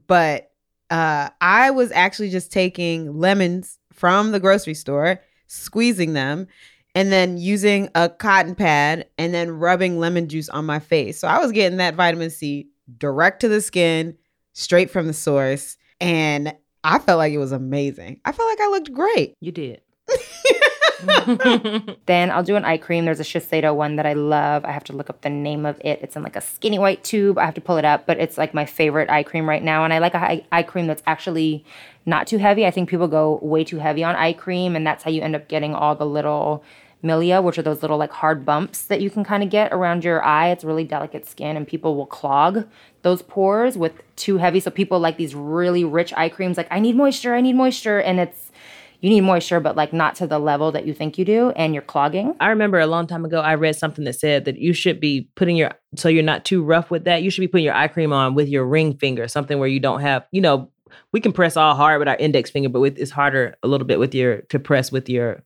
but 0.07 0.53
uh, 0.89 1.31
I 1.41 1.73
was 1.73 1.91
actually 1.91 2.31
just 2.31 2.53
taking 2.53 3.19
lemons 3.19 3.81
from 3.93 4.31
the 4.31 4.39
grocery 4.39 4.75
store, 4.75 5.21
squeezing 5.49 6.13
them, 6.13 6.47
and 6.95 7.11
then 7.11 7.39
using 7.39 7.89
a 7.97 8.09
cotton 8.09 8.55
pad 8.55 9.09
and 9.19 9.35
then 9.35 9.51
rubbing 9.51 9.99
lemon 9.99 10.29
juice 10.29 10.49
on 10.49 10.65
my 10.65 10.79
face. 10.79 11.19
So 11.19 11.27
I 11.27 11.41
was 11.41 11.51
getting 11.51 11.79
that 11.79 11.97
vitamin 11.97 12.31
C 12.31 12.69
direct 12.99 13.41
to 13.41 13.49
the 13.49 13.61
skin, 13.61 14.17
straight 14.53 14.93
from 14.93 15.09
the 15.09 15.13
source. 15.13 15.77
And 16.01 16.55
I 16.85 17.01
felt 17.01 17.19
like 17.19 17.33
it 17.33 17.39
was 17.39 17.51
amazing. 17.51 18.21
I 18.25 18.31
felt 18.31 18.49
like 18.49 18.61
I 18.61 18.69
looked 18.69 18.93
great. 18.93 19.35
You 19.41 19.51
did. 19.51 19.81
Then 22.07 22.31
I'll 22.31 22.43
do 22.43 22.57
an 22.57 22.65
eye 22.65 22.79
cream. 22.79 23.05
There's 23.05 23.21
a 23.21 23.25
Shiseido 23.25 23.75
one 23.75 23.97
that 23.97 24.07
I 24.07 24.13
love. 24.13 24.65
I 24.65 24.73
have 24.73 24.85
to 24.85 24.93
look 24.93 25.11
up 25.11 25.23
the 25.23 25.31
name 25.31 25.67
of 25.67 25.81
it. 25.85 26.01
It's 26.03 26.17
in 26.17 26.23
like 26.23 26.37
a 26.37 26.41
skinny 26.41 26.79
white 26.79 27.03
tube. 27.05 27.39
I 27.39 27.45
have 27.45 27.55
to 27.55 27.61
pull 27.61 27.77
it 27.77 27.85
up, 27.85 28.07
but 28.07 28.19
it's 28.19 28.39
like 28.39 28.55
my 28.55 28.67
favorite 28.67 29.11
eye 29.11 29.23
cream 29.23 29.49
right 29.49 29.63
now. 29.63 29.85
And 29.85 29.93
I 29.93 29.99
like 29.99 30.15
a 30.15 30.19
eye, 30.19 30.45
eye 30.53 30.63
cream 30.63 30.87
that's 30.87 31.03
actually 31.07 31.65
not 32.07 32.27
too 32.27 32.39
heavy. 32.39 32.67
I 32.67 32.71
think 32.71 32.89
people 32.89 33.09
go 33.09 33.39
way 33.43 33.65
too 33.65 33.79
heavy 33.79 34.05
on 34.05 34.17
eye 34.17 34.33
cream, 34.33 34.77
and 34.77 34.87
that's 34.87 35.05
how 35.05 35.11
you 35.11 35.23
end 35.23 35.37
up 35.37 35.49
getting 35.49 35.75
all 35.75 35.95
the 35.95 36.07
little 36.07 36.65
milia, 37.03 37.43
which 37.43 37.59
are 37.59 37.63
those 37.63 37.83
little 37.83 37.99
like 37.99 38.13
hard 38.13 38.45
bumps 38.45 38.83
that 38.83 39.01
you 39.01 39.11
can 39.11 39.25
kind 39.25 39.43
of 39.43 39.51
get 39.51 39.73
around 39.73 40.05
your 40.05 40.23
eye. 40.25 40.49
It's 40.49 40.65
really 40.65 40.85
delicate 40.85 41.27
skin, 41.27 41.57
and 41.57 41.67
people 41.67 41.97
will 41.97 42.07
clog 42.07 42.67
those 43.03 43.23
pores 43.23 43.77
with 43.77 43.93
too 44.17 44.39
heavy. 44.39 44.61
So 44.61 44.71
people 44.71 45.01
like 45.01 45.17
these 45.17 45.35
really 45.35 45.85
rich 45.85 46.13
eye 46.17 46.29
creams. 46.29 46.57
Like 46.57 46.69
I 46.71 46.81
need 46.81 46.97
moisture, 46.97 47.35
I 47.35 47.41
need 47.41 47.55
moisture, 47.55 48.01
and 48.01 48.21
it's 48.21 48.52
you 49.03 49.11
need 49.11 49.21
moisture, 49.21 49.61
but 49.61 49.77
like 49.77 49.93
not 49.93 50.15
to 50.17 50.27
the 50.27 50.39
level 50.39 50.73
that 50.73 50.87
you 50.87 50.95
think 50.95 51.19
you 51.19 51.25
do, 51.25 51.51
and 51.51 51.75
you're 51.75 51.83
clogging. 51.83 52.35
I 52.41 52.49
remember 52.49 52.79
a 52.81 52.87
long 52.87 53.07
time 53.07 53.25
ago, 53.25 53.41
I 53.41 53.57
read 53.57 53.77
something 53.77 54.05
that 54.05 54.15
said 54.15 54.47
that 54.47 54.59
you 54.59 54.73
should 54.73 55.01
be 55.01 55.29
putting 55.35 55.57
your, 55.57 55.73
so 55.97 56.09
you're 56.09 56.23
not 56.23 56.45
too 56.45 56.63
rough 56.63 56.91
with 56.91 57.05
that, 57.05 57.23
you 57.23 57.31
should 57.31 57.43
be 57.43 57.49
putting 57.49 57.65
your 57.65 57.75
eye 57.75 57.89
cream 57.89 58.13
on 58.13 58.35
with 58.35 58.49
your 58.49 58.65
ring 58.65 58.97
finger, 58.97 59.29
something 59.29 59.59
where 59.59 59.69
you 59.69 59.81
don't 59.81 60.01
have, 60.01 60.25
you 60.33 60.41
know, 60.41 60.71
we 61.13 61.21
can 61.21 61.33
press 61.33 61.57
all 61.57 61.75
hard 61.75 61.99
with 61.99 62.09
our 62.09 62.17
index 62.17 62.51
finger, 62.51 62.69
but 62.69 62.81
with, 62.81 62.97
it's 62.99 63.11
harder 63.11 63.57
a 63.63 63.69
little 63.69 63.87
bit 63.87 63.99
with 63.99 64.15
your, 64.15 64.43
to 64.51 64.59
press 64.59 64.93
with 64.93 65.09
your 65.09 65.43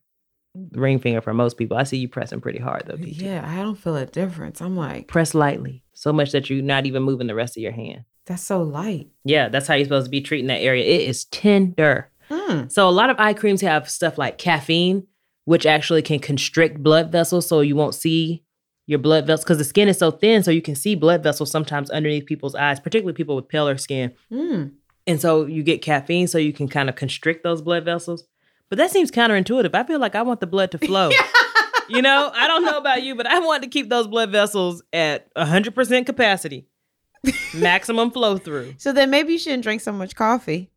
ring 0.73 0.99
finger 0.99 1.21
for 1.21 1.33
most 1.33 1.57
people. 1.57 1.77
I 1.77 1.83
see 1.83 1.97
you 1.97 2.07
pressing 2.09 2.41
pretty 2.41 2.59
hard 2.59 2.83
though. 2.85 2.95
Yeah, 2.99 3.43
I 3.47 3.61
don't 3.61 3.75
feel 3.75 3.95
a 3.95 4.05
difference. 4.05 4.61
I'm 4.61 4.75
like, 4.75 5.07
Press 5.07 5.33
lightly, 5.33 5.83
so 5.93 6.13
much 6.13 6.31
that 6.31 6.49
you're 6.49 6.61
not 6.61 6.85
even 6.85 7.03
moving 7.03 7.27
the 7.27 7.35
rest 7.35 7.57
of 7.57 7.63
your 7.63 7.71
hand. 7.71 8.05
that's 8.25 8.43
so 8.43 8.61
light. 8.61 9.07
Yeah, 9.23 9.49
that's 9.49 9.67
how 9.67 9.75
you're 9.75 9.85
supposed 9.85 10.05
to 10.05 10.11
be 10.11 10.21
treating 10.21 10.47
that 10.47 10.61
area. 10.61 10.83
It 10.83 11.07
is 11.09 11.25
tender. 11.25 12.09
Mm. 12.29 12.71
So 12.71 12.87
a 12.87 12.91
lot 12.91 13.09
of 13.09 13.19
eye 13.19 13.33
creams 13.33 13.61
have 13.61 13.89
stuff 13.89 14.17
like 14.17 14.37
caffeine, 14.37 15.07
which 15.45 15.65
actually 15.65 16.01
can 16.01 16.19
constrict 16.19 16.81
blood 16.81 17.11
vessels, 17.11 17.47
so 17.47 17.61
you 17.61 17.75
won't 17.75 17.95
see 17.95 18.43
your 18.85 18.99
blood 18.99 19.27
vessels 19.27 19.43
because 19.43 19.57
the 19.57 19.63
skin 19.63 19.87
is 19.87 19.97
so 19.97 20.11
thin, 20.11 20.43
so 20.43 20.51
you 20.51 20.61
can 20.61 20.75
see 20.75 20.95
blood 20.95 21.21
vessels 21.23 21.51
sometimes 21.51 21.89
underneath 21.89 22.25
people's 22.25 22.55
eyes, 22.55 22.79
particularly 22.79 23.13
people 23.13 23.35
with 23.35 23.47
paler 23.47 23.77
skin. 23.77 24.13
Mm. 24.31 24.71
And 25.05 25.21
so 25.21 25.45
you 25.45 25.63
get 25.63 25.81
caffeine, 25.81 26.27
so 26.27 26.37
you 26.37 26.53
can 26.53 26.67
kind 26.67 26.89
of 26.89 26.95
constrict 26.95 27.43
those 27.43 27.61
blood 27.61 27.85
vessels. 27.85 28.25
But 28.69 28.77
that 28.77 28.91
seems 28.91 29.11
counterintuitive. 29.11 29.73
I 29.73 29.83
feel 29.83 29.99
like 29.99 30.15
I 30.15 30.21
want 30.21 30.39
the 30.41 30.47
blood 30.47 30.71
to 30.71 30.77
flow. 30.77 31.11
you 31.89 32.01
know, 32.01 32.31
I 32.33 32.47
don't 32.47 32.65
know 32.65 32.77
about 32.77 33.03
you, 33.03 33.15
but 33.15 33.25
I 33.25 33.39
want 33.39 33.63
to 33.63 33.69
keep 33.69 33.89
those 33.89 34.07
blood 34.07 34.31
vessels 34.31 34.83
at 34.91 35.33
100% 35.35 36.05
capacity, 36.05 36.67
maximum 37.55 38.11
flow 38.11 38.37
through. 38.37 38.75
So 38.77 38.91
then 38.91 39.09
maybe 39.09 39.33
you 39.33 39.39
shouldn't 39.39 39.63
drink 39.63 39.81
so 39.81 39.91
much 39.91 40.15
coffee. 40.15 40.69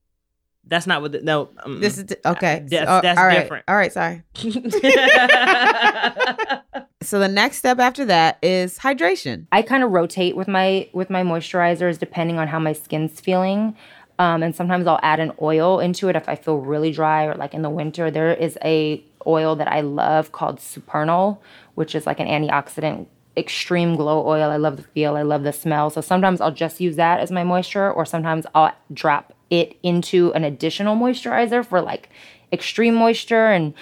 That's 0.67 0.87
not 0.87 1.03
what 1.03 1.13
the, 1.13 1.21
no. 1.23 1.51
um, 1.65 1.81
This 1.81 1.99
is 1.99 2.05
okay. 2.25 2.65
That's- 2.69 2.89
So, 2.89 3.01
that's 3.03 3.19
all 3.19 3.27
right. 3.27 3.41
different. 3.41 3.65
All 3.69 3.77
right, 3.77 3.93
sorry. 3.93 4.23
So 7.03 7.19
the 7.19 7.29
next 7.29 7.57
step 7.57 7.79
after 7.79 8.05
that 8.05 8.37
is 8.43 8.79
hydration. 8.79 9.47
I 9.53 9.63
kind 9.63 9.83
of 9.83 9.91
rotate 9.91 10.37
with 10.37 10.49
my 10.49 10.89
with 10.93 11.09
my 11.09 11.23
moisturizers 11.23 11.99
depending 11.99 12.39
on 12.39 12.47
how 12.47 12.59
my 12.59 12.75
skin's 12.75 13.19
feeling. 13.21 13.75
Um, 14.19 14.43
and 14.43 14.55
sometimes 14.55 14.87
I'll 14.87 15.01
add 15.03 15.19
an 15.19 15.33
oil 15.41 15.81
into 15.81 16.11
it 16.11 16.17
if 16.17 16.29
I 16.29 16.35
feel 16.35 16.59
really 16.59 16.93
dry 16.93 17.25
or 17.25 17.35
like 17.37 17.55
in 17.55 17.63
the 17.63 17.71
winter. 17.71 18.11
There 18.11 18.35
is 18.35 18.59
a 18.63 19.03
oil 19.27 19.57
that 19.57 19.67
I 19.67 19.81
love 19.81 20.33
called 20.33 20.61
Supernal, 20.61 21.39
which 21.75 21.95
is 21.95 22.07
like 22.07 22.21
an 22.21 22.27
antioxidant 22.29 23.07
extreme 23.41 23.97
glow 23.97 24.25
oil. 24.27 24.51
I 24.51 24.57
love 24.57 24.77
the 24.77 24.83
feel, 24.83 25.17
I 25.17 25.23
love 25.23 25.43
the 25.43 25.53
smell. 25.53 25.91
So 25.91 26.01
sometimes 26.01 26.41
I'll 26.41 26.53
just 26.53 26.81
use 26.81 26.97
that 26.97 27.19
as 27.19 27.33
my 27.33 27.43
moisture, 27.43 27.91
or 27.91 28.07
sometimes 28.07 28.47
I'll 28.55 28.73
drop 28.93 29.35
it 29.51 29.77
into 29.83 30.33
an 30.35 30.45
additional 30.45 30.95
moisturizer 30.97 31.67
for 31.67 31.81
like 31.81 32.09
extreme 32.53 32.95
moisture. 32.95 33.47
And 33.47 33.75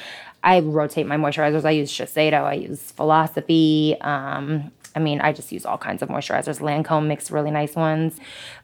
I 0.43 0.61
rotate 0.61 1.07
my 1.07 1.17
moisturizers. 1.17 1.65
I 1.65 1.73
use 1.73 1.93
Shiseido, 1.93 2.43
I 2.45 2.55
use 2.55 2.93
Philosophy. 2.93 3.97
Um, 4.01 4.71
I 4.97 5.01
mean, 5.01 5.21
I 5.21 5.33
just 5.33 5.53
use 5.53 5.67
all 5.67 5.79
kinds 5.79 6.03
of 6.03 6.09
moisturizers. 6.09 6.61
Lancome 6.61 7.07
makes 7.07 7.31
really 7.31 7.51
nice 7.51 7.77
ones. 7.77 8.19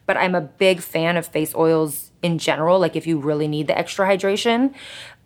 But 0.06 0.16
I'm 0.16 0.34
a 0.34 0.40
big 0.40 0.80
fan 0.80 1.16
of 1.16 1.26
face 1.26 1.54
oils 1.54 2.10
in 2.22 2.38
general, 2.38 2.78
like 2.78 2.96
if 2.96 3.06
you 3.06 3.18
really 3.18 3.48
need 3.48 3.66
the 3.66 3.76
extra 3.78 4.06
hydration. 4.06 4.74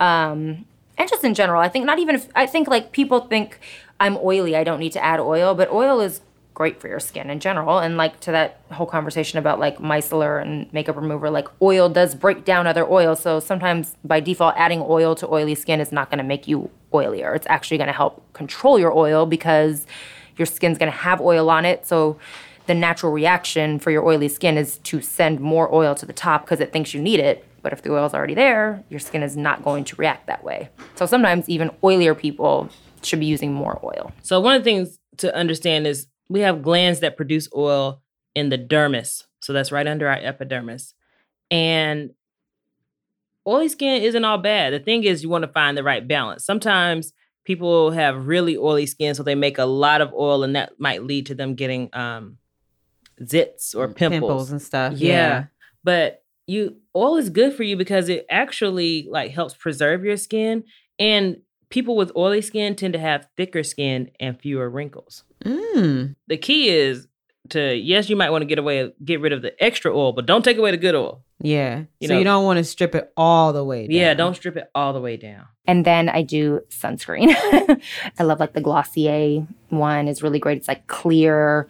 Um, 0.01 0.67
and 0.99 1.09
just 1.09 1.25
in 1.25 1.35
general, 1.35 1.63
I 1.63 1.69
think 1.69 1.87
not 1.87 1.99
even 1.99 2.17
if 2.17 2.29
I 2.35 2.47
think 2.47 2.69
like 2.69 2.93
people 2.93 3.21
think 3.21 3.61
I'm 4.01 4.19
oily, 4.19 4.57
I 4.57 4.65
don't 4.65 4.81
need 4.81 4.93
to 4.93 5.05
add 5.05 5.21
oil, 5.21 5.55
but 5.55 5.71
oil 5.71 6.01
is 6.01 6.21
great 6.55 6.81
for 6.81 6.89
your 6.89 6.99
skin 6.99 7.31
in 7.31 7.39
general. 7.39 7.79
And 7.79 7.97
like 7.97 8.19
to 8.21 8.33
that 8.33 8.61
whole 8.73 8.87
conversation 8.87 9.39
about 9.39 9.61
like 9.61 9.79
micellar 9.79 10.43
and 10.43 10.71
makeup 10.73 10.97
remover, 10.97 11.31
like 11.31 11.47
oil 11.63 11.89
does 11.89 12.17
break 12.17 12.45
down 12.45 12.67
other 12.67 12.85
oils. 12.85 13.21
So 13.21 13.39
sometimes 13.39 13.95
by 14.05 14.19
default, 14.19 14.57
adding 14.57 14.83
oil 14.83 15.15
to 15.15 15.33
oily 15.33 15.55
skin 15.55 15.81
is 15.81 15.93
not 15.93 16.11
going 16.11 16.19
to 16.19 16.25
make 16.25 16.49
you 16.49 16.69
oilier. 16.93 17.37
It's 17.37 17.47
actually 17.49 17.79
going 17.79 17.87
to 17.87 17.93
help 17.93 18.33
control 18.33 18.77
your 18.77 18.93
oil 18.93 19.25
because 19.25 19.87
your 20.37 20.47
skin's 20.47 20.79
going 20.79 20.91
to 20.91 20.99
have 20.99 21.21
oil 21.21 21.49
on 21.49 21.65
it. 21.65 21.87
So 21.87 22.19
the 22.67 22.75
natural 22.75 23.13
reaction 23.13 23.79
for 23.79 23.93
your 23.93 24.05
oily 24.05 24.29
skin 24.29 24.59
is 24.59 24.79
to 24.79 25.01
send 25.01 25.39
more 25.39 25.73
oil 25.73 25.95
to 25.95 26.07
the 26.07 26.13
top 26.13 26.45
because 26.45 26.61
it 26.61 26.73
thinks 26.73 26.93
you 26.93 27.01
need 27.01 27.21
it. 27.21 27.45
But 27.63 27.73
if 27.73 27.83
the 27.83 27.93
oil's 27.93 28.15
already 28.15 28.35
there, 28.35 28.83
your 28.89 29.01
skin 29.01 29.23
is 29.23 29.37
not 29.37 29.65
going 29.65 29.85
to 29.85 29.97
react 29.97 30.27
that 30.27 30.45
way. 30.45 30.71
So 30.95 31.07
sometimes 31.07 31.49
even 31.49 31.71
oilier 31.83 32.17
people 32.17 32.69
should 33.03 33.21
be 33.21 33.27
using 33.27 33.53
more 33.53 33.81
oil. 33.83 34.13
So 34.23 34.41
one 34.41 34.55
of 34.55 34.63
the 34.63 34.71
things 34.71 34.99
to 35.19 35.35
understand 35.35 35.87
is 35.87 36.07
we 36.29 36.41
have 36.41 36.63
glands 36.63 37.01
that 37.01 37.17
produce 37.17 37.49
oil 37.55 38.03
in 38.35 38.49
the 38.49 38.59
dermis. 38.59 39.25
So 39.41 39.53
that's 39.53 39.73
right 39.73 39.87
under 39.87 40.09
our 40.09 40.17
epidermis. 40.17 40.95
And 41.51 42.11
oily 43.47 43.69
skin 43.69 44.03
isn't 44.03 44.25
all 44.25 44.39
bad. 44.39 44.73
The 44.73 44.79
thing 44.79 45.05
is 45.05 45.23
you 45.23 45.29
want 45.29 45.43
to 45.43 45.49
find 45.53 45.77
the 45.77 45.83
right 45.83 46.07
balance. 46.07 46.45
Sometimes 46.45 47.13
people 47.45 47.93
have 47.93 48.27
really 48.27 48.57
oily 48.57 48.87
skin 48.87 49.15
so 49.15 49.23
they 49.23 49.35
make 49.35 49.59
a 49.59 49.65
lot 49.65 50.01
of 50.01 50.13
oil 50.13 50.43
and 50.45 50.55
that 50.55 50.79
might 50.79 51.03
lead 51.03 51.27
to 51.27 51.35
them 51.35 51.55
getting 51.55 51.89
um 51.95 52.37
zits 53.23 53.75
or 53.75 53.89
pimples. 53.89 54.51
and 54.51 54.61
stuff. 54.61 54.95
Yeah. 54.95 55.47
But 55.83 56.23
you 56.49 56.77
oil 56.97 57.17
is 57.17 57.31
good 57.31 57.55
for 57.55 57.63
you 57.63 57.77
because 57.77 58.09
it 58.09 58.27
actually 58.31 59.07
like 59.11 59.31
helps 59.31 59.55
preserve 59.55 60.03
your 60.05 60.17
skin 60.17 60.65
and 60.99 61.37
people 61.69 61.95
with 61.95 62.11
oily 62.17 62.41
skin 62.41 62.75
tend 62.75 62.95
to 62.95 62.99
have 62.99 63.29
thicker 63.37 63.63
skin 63.63 64.11
and 64.19 64.41
fewer 64.41 64.69
wrinkles. 64.69 65.25
Mm. 65.45 66.17
The 66.27 66.39
key 66.39 66.71
is 66.71 67.07
to 67.51 67.75
yes, 67.75 68.09
you 68.09 68.17
might 68.17 68.31
want 68.31 68.43
to 68.43 68.47
get 68.47 68.59
away 68.59 68.93
get 69.05 69.21
rid 69.21 69.33
of 69.33 69.43
the 69.43 69.63
extra 69.63 69.95
oil, 69.95 70.13
but 70.13 70.27
don't 70.27 70.43
take 70.43 70.57
away 70.57 70.71
the 70.71 70.79
good 70.79 70.95
oil. 70.95 71.23
Yeah. 71.41 71.85
You 72.01 72.09
so 72.09 72.15
know- 72.15 72.19
you 72.19 72.25
don't 72.25 72.45
want 72.45 72.57
to 72.57 72.65
strip 72.65 72.95
it 72.95 73.13
all 73.17 73.53
the 73.53 73.65
way 73.65 73.87
down. 73.87 73.95
Yeah, 73.95 74.15
don't 74.15 74.35
strip 74.35 74.57
it 74.57 74.71
all 74.75 74.93
the 74.93 75.01
way 75.01 75.17
down. 75.17 75.47
And 75.67 75.85
then 75.85 76.09
I 76.09 76.23
do 76.23 76.61
sunscreen. 76.71 77.29
I 78.19 78.23
love 78.23 78.41
like 78.41 78.55
the 78.55 78.63
Glossier 78.63 79.47
one 79.69 80.09
is 80.09 80.23
really 80.23 80.39
great. 80.39 80.57
It's 80.59 80.69
like 80.69 80.87
clear. 80.87 81.69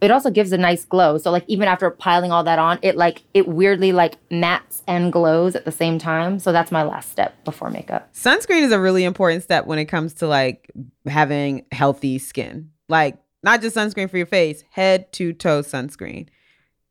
It 0.00 0.10
also 0.10 0.30
gives 0.30 0.52
a 0.52 0.58
nice 0.58 0.84
glow. 0.84 1.18
So 1.18 1.30
like 1.30 1.44
even 1.46 1.68
after 1.68 1.90
piling 1.90 2.30
all 2.32 2.44
that 2.44 2.58
on, 2.58 2.78
it 2.82 2.96
like 2.96 3.22
it 3.34 3.48
weirdly 3.48 3.92
like 3.92 4.16
mattes 4.28 4.82
and 4.86 5.12
glows 5.12 5.56
at 5.56 5.64
the 5.64 5.72
same 5.72 5.98
time. 5.98 6.38
So 6.38 6.52
that's 6.52 6.70
my 6.70 6.82
last 6.82 7.10
step 7.10 7.42
before 7.44 7.70
makeup. 7.70 8.12
Sunscreen 8.14 8.62
is 8.62 8.72
a 8.72 8.80
really 8.80 9.04
important 9.04 9.42
step 9.42 9.66
when 9.66 9.78
it 9.78 9.86
comes 9.86 10.14
to 10.14 10.26
like 10.26 10.70
having 11.06 11.64
healthy 11.72 12.18
skin. 12.18 12.70
Like 12.88 13.18
not 13.42 13.62
just 13.62 13.76
sunscreen 13.76 14.10
for 14.10 14.16
your 14.16 14.26
face, 14.26 14.64
head 14.70 15.12
to 15.14 15.32
toe 15.32 15.62
sunscreen. 15.62 16.28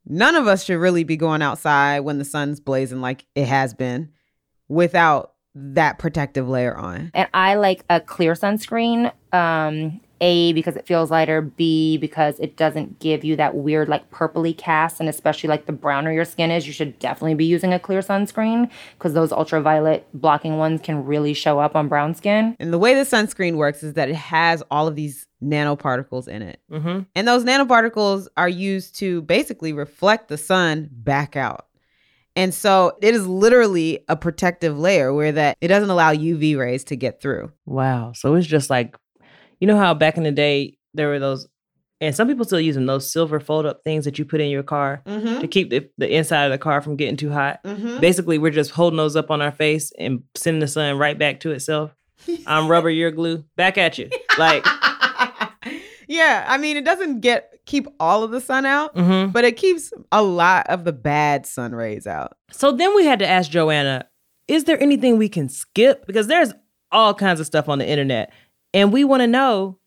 None 0.08 0.36
of 0.36 0.48
us 0.48 0.64
should 0.64 0.78
really 0.78 1.04
be 1.04 1.18
going 1.18 1.42
outside 1.42 2.02
when 2.02 2.18
the 2.18 2.26
sun's 2.26 2.60
blazing 2.60 3.02
like 3.02 3.26
it 3.36 3.48
has 3.48 3.74
been 3.74 4.12
without 4.68 5.34
that 5.56 6.00
protective 6.00 6.48
layer 6.48 6.76
on. 6.76 7.12
And 7.14 7.30
I 7.34 7.56
like 7.56 7.84
a 7.90 8.00
clear 8.00 8.34
sunscreen. 8.34 9.12
Um, 9.34 10.02
a 10.22 10.54
because 10.54 10.76
it 10.76 10.88
feels 10.88 11.12
lighter. 11.12 11.42
B 11.42 11.98
because 11.98 12.40
it 12.40 12.58
doesn't 12.58 13.00
give 13.00 13.24
you 13.24 13.36
that 13.36 13.56
weird 13.56 13.90
like 13.90 14.10
purpley 14.12 14.58
cast, 14.58 15.00
and 15.00 15.10
especially 15.10 15.50
like 15.50 15.66
the 15.66 15.74
browner 15.74 16.12
your 16.12 16.26
skin 16.26 16.52
is, 16.52 16.66
you 16.68 16.74
should 16.74 16.98
definitely 17.00 17.36
be 17.36 17.46
using 17.46 17.74
a 17.74 17.80
clear 17.80 18.02
sunscreen 18.02 18.70
because 18.98 19.14
those 19.14 19.32
ultraviolet 19.32 20.08
blocking 20.14 20.58
ones 20.58 20.82
can 20.82 21.06
really 21.06 21.34
show 21.34 21.60
up 21.60 21.76
on 21.76 21.88
brown 21.88 22.16
skin. 22.16 22.56
And 22.60 22.72
the 22.72 22.80
way 22.80 22.94
the 22.94 23.02
sunscreen 23.02 23.56
works 23.56 23.84
is 23.84 23.94
that 23.94 24.10
it 24.10 24.16
has 24.16 24.64
all 24.72 24.88
of 24.88 24.96
these 24.96 25.28
nanoparticles 25.44 26.28
in 26.28 26.42
it. 26.42 26.60
Mm-hmm. 26.72 27.02
And 27.14 27.28
those 27.28 27.44
nanoparticles 27.44 28.28
are 28.38 28.50
used 28.50 28.96
to 29.00 29.22
basically 29.24 29.74
reflect 29.74 30.28
the 30.28 30.38
sun 30.38 30.90
back 30.92 31.36
out. 31.36 31.68
And 32.38 32.54
so 32.54 32.98
it 33.02 33.14
is 33.14 33.26
literally 33.26 34.04
a 34.10 34.16
protective 34.16 34.78
layer 34.78 35.14
where 35.14 35.32
that 35.32 35.58
it 35.62 35.70
doesn't 35.70 35.90
allow 35.90 36.14
UV 36.14 36.58
rays 36.58 36.84
to 36.86 36.98
get 36.98 37.22
through. 37.22 37.52
Wow. 37.66 38.12
So 38.14 38.36
it's 38.36 38.48
just 38.48 38.70
like, 38.70 38.98
you 39.60 39.68
know 39.68 39.78
how 39.78 39.94
back 39.94 40.18
in 40.18 40.24
the 40.24 40.32
day 40.32 40.78
there 40.94 41.08
were 41.08 41.20
those, 41.20 41.48
and 42.02 42.16
some 42.16 42.28
people 42.28 42.46
still 42.46 42.60
use 42.60 42.76
them, 42.76 42.86
those 42.86 43.10
silver 43.10 43.40
fold 43.40 43.66
up 43.66 43.84
things 43.84 44.06
that 44.06 44.20
you 44.20 44.26
put 44.26 44.42
in 44.42 44.50
your 44.50 44.64
car 44.64 45.02
Mm-hmm. 45.06 45.42
to 45.42 45.48
keep 45.48 45.70
the, 45.70 45.90
the 45.98 46.14
inside 46.14 46.46
of 46.46 46.52
the 46.52 46.58
car 46.58 46.82
from 46.82 46.96
getting 46.96 47.18
too 47.18 47.32
hot. 47.32 47.64
Mm-hmm. 47.64 48.00
Basically, 48.00 48.38
we're 48.38 48.52
just 48.52 48.72
holding 48.72 48.98
those 48.98 49.16
up 49.16 49.32
on 49.32 49.42
our 49.42 49.52
face 49.52 49.92
and 49.98 50.24
sending 50.36 50.60
the 50.60 50.68
sun 50.68 50.98
right 50.98 51.18
back 51.18 51.40
to 51.42 51.52
itself. 51.52 51.96
I'm 52.48 52.68
rubber, 52.68 52.90
you're 52.90 53.12
glue. 53.12 53.44
Back 53.56 53.78
at 53.78 53.98
you. 53.98 54.10
Like, 54.38 54.66
yeah, 56.08 56.46
I 56.48 56.58
mean, 56.58 56.78
it 56.78 56.86
doesn't 56.86 57.22
get 57.22 57.52
keep 57.66 57.88
all 58.00 58.24
of 58.24 58.32
the 58.32 58.42
sun 58.42 58.66
out, 58.66 58.96
mm-hmm. 58.96 59.32
but 59.32 59.44
it 59.44 59.58
keeps 59.58 59.92
a 60.12 60.22
lot 60.22 60.68
of 60.68 60.84
the 60.84 60.94
bad 60.94 61.46
sun 61.46 61.74
rays 61.74 62.06
out. 62.08 62.38
So 62.52 62.72
then 62.72 62.96
we 62.96 63.06
had 63.06 63.20
to 63.20 63.28
ask 63.28 63.50
Joanna, 63.50 64.08
is 64.48 64.66
there 64.66 64.82
anything 64.82 65.18
we 65.18 65.30
can 65.30 65.50
skip? 65.50 66.06
Because 66.06 66.28
there's 66.28 66.54
all 66.92 67.14
kinds 67.14 67.40
of 67.40 67.46
stuff 67.46 67.68
on 67.68 67.80
the 67.80 67.88
internet. 67.88 68.32
And 68.76 68.92
we 68.92 69.06
want 69.06 69.22
to 69.22 69.28
know, 69.28 69.78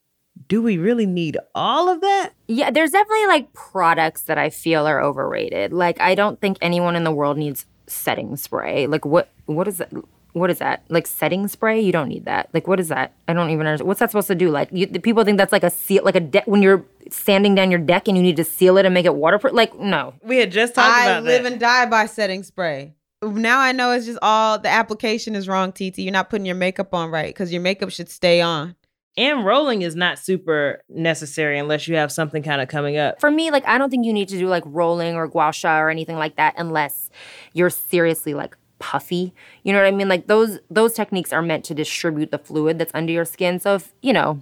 do 0.48 0.62
we 0.62 0.78
really 0.78 1.06
need 1.06 1.36
all 1.54 1.88
of 1.88 2.00
that? 2.00 2.30
Yeah, 2.46 2.70
there's 2.70 2.92
definitely 2.92 3.26
like 3.26 3.52
products 3.52 4.22
that 4.22 4.38
I 4.38 4.50
feel 4.50 4.86
are 4.86 5.00
overrated. 5.02 5.72
Like 5.72 6.00
I 6.00 6.14
don't 6.14 6.40
think 6.40 6.56
anyone 6.60 6.96
in 6.96 7.04
the 7.04 7.12
world 7.12 7.36
needs 7.36 7.66
setting 7.86 8.36
spray. 8.36 8.86
Like 8.86 9.04
what 9.04 9.28
what 9.46 9.68
is 9.68 9.78
that? 9.78 9.92
What 10.32 10.50
is 10.50 10.58
that? 10.58 10.84
Like 10.88 11.06
setting 11.06 11.48
spray? 11.48 11.80
You 11.80 11.92
don't 11.92 12.08
need 12.08 12.24
that. 12.24 12.48
Like 12.54 12.66
what 12.66 12.80
is 12.80 12.88
that? 12.88 13.12
I 13.26 13.34
don't 13.34 13.50
even 13.50 13.66
understand. 13.66 13.88
What's 13.88 14.00
that 14.00 14.10
supposed 14.10 14.28
to 14.28 14.34
do? 14.34 14.50
Like 14.50 14.68
you, 14.72 14.86
the 14.86 15.00
people 15.00 15.24
think 15.24 15.36
that's 15.36 15.52
like 15.52 15.64
a 15.64 15.70
seal, 15.70 16.04
like 16.04 16.16
a 16.16 16.20
deck 16.20 16.46
when 16.46 16.62
you're 16.62 16.84
sanding 17.10 17.54
down 17.54 17.70
your 17.70 17.80
deck 17.80 18.08
and 18.08 18.16
you 18.16 18.22
need 18.22 18.36
to 18.36 18.44
seal 18.44 18.78
it 18.78 18.86
and 18.86 18.94
make 18.94 19.06
it 19.06 19.14
waterproof. 19.14 19.52
Like 19.52 19.78
no. 19.78 20.14
We 20.22 20.38
had 20.38 20.50
just 20.50 20.74
talked 20.74 20.88
I 20.88 21.04
about 21.04 21.16
I 21.16 21.20
live 21.20 21.42
that. 21.42 21.52
and 21.52 21.60
die 21.60 21.86
by 21.86 22.06
setting 22.06 22.42
spray. 22.42 22.94
Now 23.22 23.58
I 23.58 23.72
know 23.72 23.90
it's 23.92 24.06
just 24.06 24.18
all 24.22 24.58
the 24.58 24.68
application 24.68 25.34
is 25.34 25.48
wrong, 25.48 25.72
TT. 25.72 25.98
You're 25.98 26.12
not 26.12 26.30
putting 26.30 26.46
your 26.46 26.54
makeup 26.54 26.94
on 26.94 27.10
right 27.10 27.34
because 27.34 27.52
your 27.52 27.62
makeup 27.62 27.90
should 27.90 28.08
stay 28.08 28.40
on. 28.40 28.76
And 29.18 29.44
rolling 29.44 29.82
is 29.82 29.96
not 29.96 30.18
super 30.18 30.82
necessary 30.88 31.58
unless 31.58 31.88
you 31.88 31.96
have 31.96 32.12
something 32.12 32.42
kind 32.42 32.62
of 32.62 32.68
coming 32.68 32.96
up. 32.96 33.20
For 33.20 33.30
me, 33.30 33.50
like 33.50 33.66
I 33.66 33.76
don't 33.76 33.90
think 33.90 34.06
you 34.06 34.12
need 34.12 34.28
to 34.28 34.38
do 34.38 34.46
like 34.46 34.62
rolling 34.64 35.16
or 35.16 35.26
gua 35.26 35.52
sha 35.52 35.80
or 35.80 35.90
anything 35.90 36.16
like 36.16 36.36
that 36.36 36.54
unless 36.56 37.10
you're 37.52 37.68
seriously 37.68 38.32
like 38.32 38.56
puffy. 38.78 39.34
You 39.64 39.72
know 39.72 39.80
what 39.80 39.88
I 39.88 39.90
mean? 39.90 40.08
Like 40.08 40.28
those 40.28 40.60
those 40.70 40.94
techniques 40.94 41.32
are 41.32 41.42
meant 41.42 41.64
to 41.66 41.74
distribute 41.74 42.30
the 42.30 42.38
fluid 42.38 42.78
that's 42.78 42.94
under 42.94 43.12
your 43.12 43.24
skin. 43.24 43.58
So 43.58 43.74
if 43.74 43.92
you 44.00 44.12
know 44.12 44.40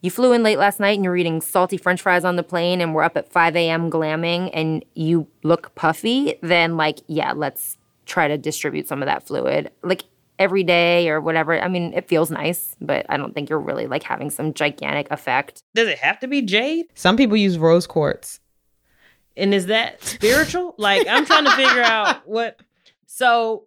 you 0.00 0.10
flew 0.10 0.32
in 0.32 0.44
late 0.44 0.58
last 0.58 0.78
night 0.78 0.96
and 0.96 1.04
you're 1.04 1.16
eating 1.16 1.40
salty 1.40 1.76
french 1.76 2.02
fries 2.02 2.24
on 2.24 2.36
the 2.36 2.42
plane 2.42 2.80
and 2.80 2.94
we're 2.94 3.02
up 3.02 3.16
at 3.16 3.32
5 3.32 3.56
a.m. 3.56 3.90
glamming 3.90 4.50
and 4.52 4.84
you 4.94 5.26
look 5.42 5.74
puffy, 5.74 6.34
then 6.42 6.76
like, 6.76 7.00
yeah, 7.08 7.32
let's 7.32 7.78
try 8.06 8.28
to 8.28 8.36
distribute 8.36 8.86
some 8.86 9.02
of 9.02 9.06
that 9.06 9.26
fluid. 9.26 9.70
Like 9.82 10.04
every 10.38 10.64
day 10.64 11.08
or 11.08 11.20
whatever. 11.20 11.60
I 11.60 11.68
mean, 11.68 11.92
it 11.94 12.08
feels 12.08 12.30
nice, 12.30 12.76
but 12.80 13.06
I 13.08 13.16
don't 13.16 13.34
think 13.34 13.48
you're 13.48 13.60
really 13.60 13.86
like 13.86 14.02
having 14.02 14.30
some 14.30 14.52
gigantic 14.52 15.10
effect. 15.10 15.62
Does 15.74 15.88
it 15.88 15.98
have 15.98 16.18
to 16.20 16.26
be 16.26 16.42
jade? 16.42 16.86
Some 16.94 17.16
people 17.16 17.36
use 17.36 17.58
rose 17.58 17.86
quartz. 17.86 18.40
And 19.36 19.52
is 19.52 19.66
that 19.66 20.02
spiritual? 20.04 20.74
like 20.78 21.06
I'm 21.08 21.26
trying 21.26 21.44
to 21.44 21.50
figure 21.52 21.82
out 21.82 22.26
what. 22.28 22.60
So 23.06 23.66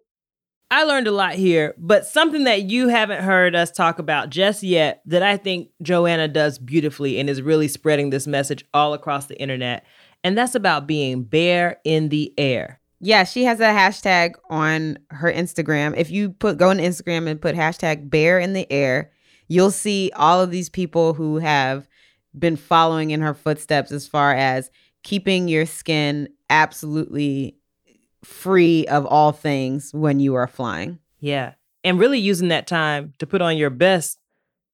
I 0.70 0.84
learned 0.84 1.06
a 1.06 1.12
lot 1.12 1.34
here, 1.34 1.74
but 1.78 2.06
something 2.06 2.44
that 2.44 2.64
you 2.64 2.88
haven't 2.88 3.22
heard 3.22 3.54
us 3.54 3.70
talk 3.70 3.98
about 3.98 4.28
just 4.28 4.62
yet 4.62 5.00
that 5.06 5.22
I 5.22 5.38
think 5.38 5.70
Joanna 5.80 6.28
does 6.28 6.58
beautifully 6.58 7.18
and 7.18 7.30
is 7.30 7.40
really 7.40 7.68
spreading 7.68 8.10
this 8.10 8.26
message 8.26 8.64
all 8.74 8.92
across 8.92 9.26
the 9.26 9.40
internet. 9.40 9.86
And 10.22 10.36
that's 10.36 10.54
about 10.54 10.86
being 10.86 11.22
bare 11.22 11.78
in 11.84 12.10
the 12.10 12.34
air. 12.36 12.77
Yeah, 13.00 13.24
she 13.24 13.44
has 13.44 13.60
a 13.60 13.66
hashtag 13.66 14.34
on 14.50 14.98
her 15.10 15.32
Instagram. 15.32 15.96
If 15.96 16.10
you 16.10 16.30
put 16.30 16.58
go 16.58 16.70
on 16.70 16.78
Instagram 16.78 17.28
and 17.28 17.40
put 17.40 17.54
hashtag 17.54 18.10
bare 18.10 18.38
in 18.38 18.52
the 18.52 18.70
air, 18.72 19.12
you'll 19.46 19.70
see 19.70 20.10
all 20.16 20.40
of 20.40 20.50
these 20.50 20.68
people 20.68 21.14
who 21.14 21.38
have 21.38 21.88
been 22.36 22.56
following 22.56 23.10
in 23.10 23.20
her 23.20 23.34
footsteps 23.34 23.92
as 23.92 24.06
far 24.06 24.34
as 24.34 24.70
keeping 25.02 25.48
your 25.48 25.66
skin 25.66 26.28
absolutely 26.50 27.56
free 28.24 28.86
of 28.88 29.06
all 29.06 29.32
things 29.32 29.92
when 29.94 30.20
you 30.20 30.34
are 30.34 30.46
flying. 30.46 30.98
Yeah. 31.20 31.54
And 31.84 31.98
really 31.98 32.18
using 32.18 32.48
that 32.48 32.66
time 32.66 33.14
to 33.18 33.26
put 33.26 33.40
on 33.40 33.56
your 33.56 33.70
best 33.70 34.17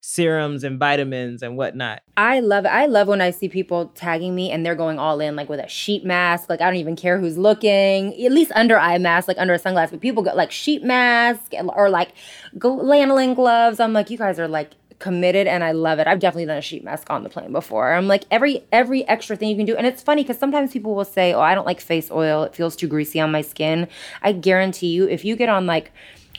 serums 0.06 0.64
and 0.64 0.78
vitamins 0.78 1.42
and 1.42 1.56
whatnot. 1.56 2.02
I 2.18 2.40
love 2.40 2.66
it. 2.66 2.68
I 2.68 2.84
love 2.84 3.08
when 3.08 3.22
I 3.22 3.30
see 3.30 3.48
people 3.48 3.86
tagging 3.94 4.34
me 4.34 4.50
and 4.50 4.64
they're 4.64 4.74
going 4.74 4.98
all 4.98 5.18
in, 5.18 5.34
like 5.34 5.48
with 5.48 5.60
a 5.60 5.68
sheet 5.68 6.04
mask. 6.04 6.50
Like 6.50 6.60
I 6.60 6.66
don't 6.66 6.76
even 6.76 6.94
care 6.94 7.18
who's 7.18 7.38
looking, 7.38 8.12
at 8.22 8.30
least 8.30 8.52
under 8.54 8.78
eye 8.78 8.98
mask, 8.98 9.28
like 9.28 9.38
under 9.38 9.54
a 9.54 9.58
sunglass. 9.58 9.90
But 9.90 10.02
people 10.02 10.22
got 10.22 10.36
like 10.36 10.52
sheet 10.52 10.84
mask 10.84 11.54
or 11.54 11.88
like 11.88 12.10
lanolin 12.58 13.34
gloves. 13.34 13.80
I'm 13.80 13.94
like, 13.94 14.10
you 14.10 14.18
guys 14.18 14.38
are 14.38 14.46
like 14.46 14.72
committed, 14.98 15.46
and 15.46 15.64
I 15.64 15.72
love 15.72 15.98
it. 15.98 16.06
I've 16.06 16.20
definitely 16.20 16.46
done 16.46 16.58
a 16.58 16.62
sheet 16.62 16.84
mask 16.84 17.08
on 17.08 17.22
the 17.22 17.30
plane 17.30 17.52
before. 17.52 17.94
I'm 17.94 18.06
like 18.06 18.24
every 18.30 18.62
every 18.72 19.08
extra 19.08 19.36
thing 19.36 19.48
you 19.48 19.56
can 19.56 19.66
do, 19.66 19.74
and 19.74 19.86
it's 19.86 20.02
funny 20.02 20.22
because 20.22 20.38
sometimes 20.38 20.72
people 20.72 20.94
will 20.94 21.06
say, 21.06 21.32
"Oh, 21.32 21.40
I 21.40 21.54
don't 21.54 21.66
like 21.66 21.80
face 21.80 22.10
oil. 22.10 22.42
It 22.42 22.54
feels 22.54 22.76
too 22.76 22.88
greasy 22.88 23.20
on 23.20 23.32
my 23.32 23.40
skin." 23.40 23.88
I 24.20 24.32
guarantee 24.32 24.88
you, 24.88 25.08
if 25.08 25.24
you 25.24 25.34
get 25.34 25.48
on 25.48 25.66
like 25.66 25.92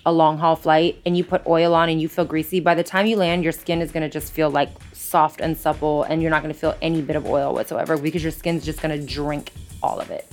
a 0.05 0.11
long 0.11 0.37
haul 0.37 0.55
flight 0.55 1.01
and 1.05 1.17
you 1.17 1.23
put 1.23 1.45
oil 1.47 1.73
on 1.73 1.89
and 1.89 2.01
you 2.01 2.07
feel 2.07 2.25
greasy, 2.25 2.59
by 2.59 2.75
the 2.75 2.83
time 2.83 3.05
you 3.05 3.15
land, 3.15 3.43
your 3.43 3.51
skin 3.51 3.81
is 3.81 3.91
gonna 3.91 4.09
just 4.09 4.31
feel 4.31 4.49
like 4.49 4.69
soft 4.93 5.41
and 5.41 5.57
supple 5.57 6.03
and 6.03 6.21
you're 6.21 6.31
not 6.31 6.41
gonna 6.41 6.53
feel 6.53 6.75
any 6.81 7.01
bit 7.01 7.15
of 7.15 7.25
oil 7.25 7.53
whatsoever 7.53 7.97
because 7.97 8.21
your 8.21 8.31
skin's 8.31 8.63
just 8.63 8.81
gonna 8.81 9.01
drink 9.01 9.51
all 9.81 9.99
of 9.99 10.11
it. 10.11 10.31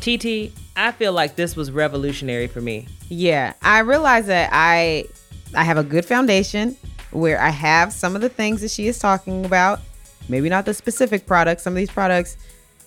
TT, 0.00 0.52
I 0.76 0.92
feel 0.92 1.12
like 1.12 1.34
this 1.36 1.56
was 1.56 1.70
revolutionary 1.70 2.46
for 2.46 2.60
me. 2.60 2.86
Yeah, 3.08 3.54
I 3.62 3.80
realize 3.80 4.26
that 4.26 4.50
I 4.52 5.06
I 5.54 5.64
have 5.64 5.78
a 5.78 5.84
good 5.84 6.04
foundation 6.04 6.76
where 7.10 7.40
I 7.40 7.48
have 7.48 7.92
some 7.92 8.14
of 8.14 8.22
the 8.22 8.28
things 8.28 8.60
that 8.60 8.70
she 8.70 8.88
is 8.88 8.98
talking 8.98 9.44
about. 9.44 9.80
Maybe 10.28 10.48
not 10.48 10.64
the 10.64 10.74
specific 10.74 11.26
products. 11.26 11.62
Some 11.62 11.72
of 11.72 11.76
these 11.76 11.90
products, 11.90 12.36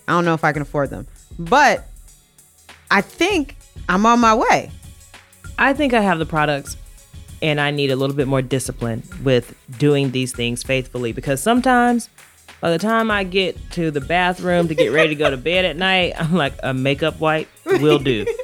I 0.08 0.12
don't 0.12 0.26
know 0.26 0.34
if 0.34 0.44
I 0.44 0.52
can 0.52 0.62
afford 0.62 0.90
them. 0.90 1.08
But 1.38 1.88
I 2.92 3.02
think 3.02 3.58
I'm 3.88 4.06
on 4.06 4.20
my 4.20 4.36
way. 4.36 4.72
I 5.60 5.74
think 5.74 5.94
I 5.94 6.00
have 6.02 6.20
the 6.20 6.26
products 6.26 6.78
and 7.42 7.60
I 7.60 7.70
need 7.72 7.92
a 7.92 7.96
little 7.96 8.16
bit 8.16 8.28
more 8.28 8.42
discipline 8.42 9.04
with 9.24 9.54
doing 9.78 10.12
these 10.12 10.32
things 10.32 10.64
faithfully 10.64 11.12
because 11.12 11.42
sometimes 11.42 12.10
by 12.62 12.72
the 12.72 12.80
time 12.80 13.12
I 13.12 13.26
get 13.26 13.58
to 13.72 13.92
the 13.92 14.02
bathroom 14.02 14.70
to 14.70 14.76
get 14.76 14.94
ready 14.94 15.10
to 15.10 15.16
go 15.16 15.30
to 15.30 15.38
bed 15.38 15.66
at 15.66 15.76
night, 15.76 16.14
I'm 16.18 16.34
like 16.34 16.54
a 16.64 16.74
makeup 16.74 17.20
wipe 17.20 17.48
will 17.66 18.00
do. 18.00 18.26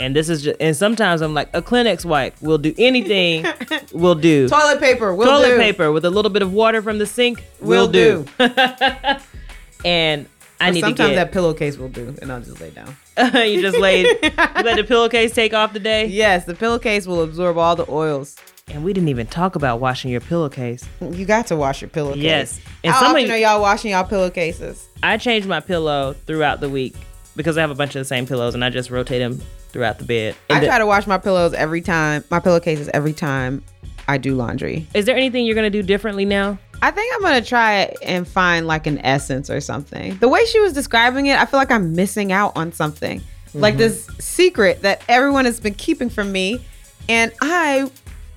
And 0.00 0.14
this 0.14 0.28
is 0.28 0.42
just 0.42 0.60
and 0.60 0.76
sometimes 0.76 1.22
I'm 1.22 1.34
like 1.34 1.48
a 1.54 1.60
Kleenex 1.60 2.04
wipe 2.04 2.40
will 2.40 2.56
do 2.56 2.72
anything 2.78 3.44
will 3.92 4.14
do. 4.14 4.48
Toilet 4.48 4.78
paper 4.78 5.12
will 5.12 5.26
Toilet 5.26 5.48
do. 5.48 5.58
paper 5.58 5.90
with 5.90 6.04
a 6.04 6.10
little 6.10 6.30
bit 6.30 6.40
of 6.42 6.52
water 6.52 6.80
from 6.82 6.98
the 6.98 7.06
sink 7.06 7.42
Will 7.60 7.86
will, 7.86 7.92
do. 7.92 8.24
and 9.84 10.28
I 10.60 10.70
need 10.70 10.80
to 10.80 10.86
sometimes 10.86 11.14
that 11.14 11.32
pillowcase 11.32 11.76
will 11.76 11.88
do, 11.88 12.14
and 12.20 12.32
I'll 12.32 12.40
just 12.40 12.60
lay 12.60 12.70
down. 12.70 12.96
you 13.46 13.60
just 13.60 13.78
laid 13.78 14.06
you 14.06 14.30
let 14.36 14.76
the 14.76 14.84
pillowcase 14.84 15.34
take 15.34 15.54
off 15.54 15.72
the 15.72 15.80
day. 15.80 16.06
Yes, 16.06 16.44
the 16.44 16.54
pillowcase 16.54 17.06
will 17.06 17.22
absorb 17.22 17.58
all 17.58 17.76
the 17.76 17.86
oils. 17.88 18.36
And 18.70 18.84
we 18.84 18.92
didn't 18.92 19.08
even 19.08 19.26
talk 19.26 19.56
about 19.56 19.80
washing 19.80 20.10
your 20.10 20.20
pillowcase. 20.20 20.84
You 21.00 21.24
got 21.24 21.46
to 21.46 21.56
wash 21.56 21.80
your 21.80 21.88
pillowcase. 21.88 22.22
Yes. 22.22 22.60
And 22.84 22.92
How 22.92 23.00
some 23.00 23.10
often 23.12 23.24
of 23.24 23.30
are 23.30 23.36
you, 23.38 23.46
y'all 23.46 23.62
washing 23.62 23.92
y'all 23.92 24.04
pillowcases? 24.04 24.86
I 25.02 25.16
change 25.16 25.46
my 25.46 25.60
pillow 25.60 26.14
throughout 26.26 26.60
the 26.60 26.68
week 26.68 26.94
because 27.34 27.56
I 27.56 27.62
have 27.62 27.70
a 27.70 27.74
bunch 27.74 27.96
of 27.96 28.00
the 28.00 28.04
same 28.04 28.26
pillows 28.26 28.54
and 28.54 28.62
I 28.62 28.68
just 28.68 28.90
rotate 28.90 29.20
them 29.20 29.40
throughout 29.70 29.98
the 29.98 30.04
bed. 30.04 30.36
And 30.50 30.58
I 30.58 30.66
try 30.66 30.78
to 30.78 30.86
wash 30.86 31.06
my 31.06 31.16
pillows 31.16 31.54
every 31.54 31.80
time, 31.80 32.24
my 32.30 32.40
pillowcases 32.40 32.90
every 32.92 33.14
time 33.14 33.62
I 34.06 34.18
do 34.18 34.34
laundry. 34.34 34.86
is 34.94 35.04
there 35.04 35.16
anything 35.16 35.46
you're 35.46 35.54
gonna 35.54 35.70
do 35.70 35.82
differently 35.82 36.24
now? 36.24 36.58
I 36.80 36.90
think 36.90 37.14
I'm 37.14 37.22
gonna 37.22 37.42
try 37.42 37.80
it 37.80 37.98
and 38.02 38.26
find 38.26 38.66
like 38.66 38.86
an 38.86 38.98
essence 38.98 39.50
or 39.50 39.60
something. 39.60 40.16
The 40.18 40.28
way 40.28 40.44
she 40.46 40.60
was 40.60 40.72
describing 40.72 41.26
it, 41.26 41.38
I 41.38 41.44
feel 41.44 41.58
like 41.58 41.70
I'm 41.70 41.94
missing 41.94 42.32
out 42.32 42.56
on 42.56 42.72
something. 42.72 43.20
Like 43.54 43.74
mm-hmm. 43.74 43.78
this 43.78 44.06
secret 44.18 44.82
that 44.82 45.02
everyone 45.08 45.44
has 45.44 45.58
been 45.60 45.74
keeping 45.74 46.10
from 46.10 46.30
me. 46.30 46.64
And 47.08 47.32
I 47.40 47.90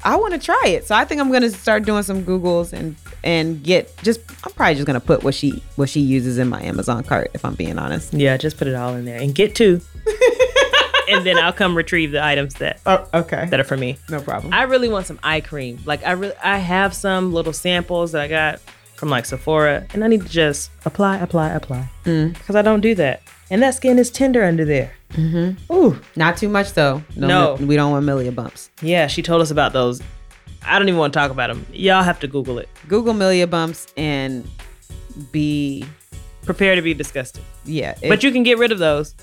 I 0.04 0.16
want 0.16 0.34
to 0.34 0.40
try 0.40 0.64
it. 0.68 0.88
So 0.88 0.96
I 0.96 1.06
think 1.06 1.22
I'm 1.22 1.32
gonna 1.32 1.50
start 1.50 1.86
doing 1.86 2.04
some 2.04 2.24
Googles 2.24 2.74
and 2.74 2.96
and 3.24 3.62
get 3.64 3.96
just 4.04 4.20
I'm 4.44 4.52
probably 4.54 4.76
just 4.76 4.88
gonna 4.88 5.00
put 5.00 5.24
what 5.24 5.36
she 5.36 5.62
what 5.76 5.90
she 5.90 6.00
uses 6.00 6.38
in 6.38 6.50
my 6.50 6.62
Amazon 6.64 7.04
cart 7.04 7.32
if 7.34 7.46
I'm 7.46 7.56
being 7.56 7.78
honest. 7.78 8.14
Yeah, 8.14 8.38
just 8.38 8.58
put 8.58 8.68
it 8.68 8.76
all 8.76 8.96
in 8.96 9.06
there 9.06 9.20
and 9.20 9.36
get 9.36 9.56
two. 9.56 9.82
and 11.12 11.26
then 11.26 11.38
I'll 11.38 11.54
come 11.54 11.76
retrieve 11.76 12.12
the 12.12 12.24
items 12.24 12.56
that 12.56 12.80
Oh, 12.86 13.08
okay. 13.14 13.48
that 13.50 13.60
are 13.60 13.64
for 13.64 13.78
me. 13.78 13.98
No 14.10 14.22
problem. 14.22 14.54
I 14.54 14.64
really 14.64 14.90
want 14.90 15.06
some 15.08 15.20
eye 15.24 15.42
cream. 15.42 15.80
Like 15.86 16.06
I 16.06 16.12
really 16.12 16.36
I 16.44 16.58
have 16.58 16.94
some 16.94 17.34
little 17.34 17.54
samples 17.54 18.12
that 18.14 18.22
I 18.22 18.28
got 18.28 18.60
from 18.96 19.10
like 19.10 19.26
Sephora 19.26 19.86
and 19.94 20.04
I 20.04 20.08
need 20.08 20.22
to 20.22 20.30
just 20.30 20.72
apply, 20.86 21.18
apply, 21.18 21.50
apply. 21.50 21.90
Because 22.04 22.56
I 22.56 22.62
don't 22.62 22.82
do 22.82 22.96
that. 22.96 23.22
And 23.50 23.62
that 23.64 23.74
skin 23.76 24.00
is 24.00 24.10
tender 24.10 24.44
under 24.46 24.64
there. 24.64 24.94
Mm-hmm. 25.14 25.74
Ooh. 25.74 26.00
Not 26.16 26.38
too 26.38 26.48
much 26.50 26.74
though. 26.74 27.04
No. 27.16 27.56
we 27.60 27.76
don't 27.76 27.92
want 27.92 28.06
Milia 28.06 28.34
bumps. 28.34 28.70
Yeah, 28.82 29.08
she 29.08 29.22
told 29.22 29.42
us 29.42 29.52
about 29.52 29.74
those. 29.74 30.02
I 30.64 30.78
don't 30.80 30.88
even 30.88 31.00
want 31.00 31.12
to 31.14 31.20
talk 31.20 31.32
about 31.32 31.48
them. 31.48 31.66
Y'all 31.74 32.04
have 32.04 32.20
to 32.22 32.28
Google 32.28 32.60
it. 32.60 32.70
Google 32.88 33.14
Milia 33.14 33.50
bumps 33.50 33.88
and 33.98 34.48
be 35.32 35.84
Prepare 36.46 36.76
to 36.76 36.82
be 36.82 36.94
disgusted. 36.94 37.44
yeah. 37.66 37.96
but 38.08 38.24
you 38.24 38.32
can 38.32 38.42
get 38.44 38.58
rid 38.58 38.72
of 38.72 38.80
those 38.80 39.14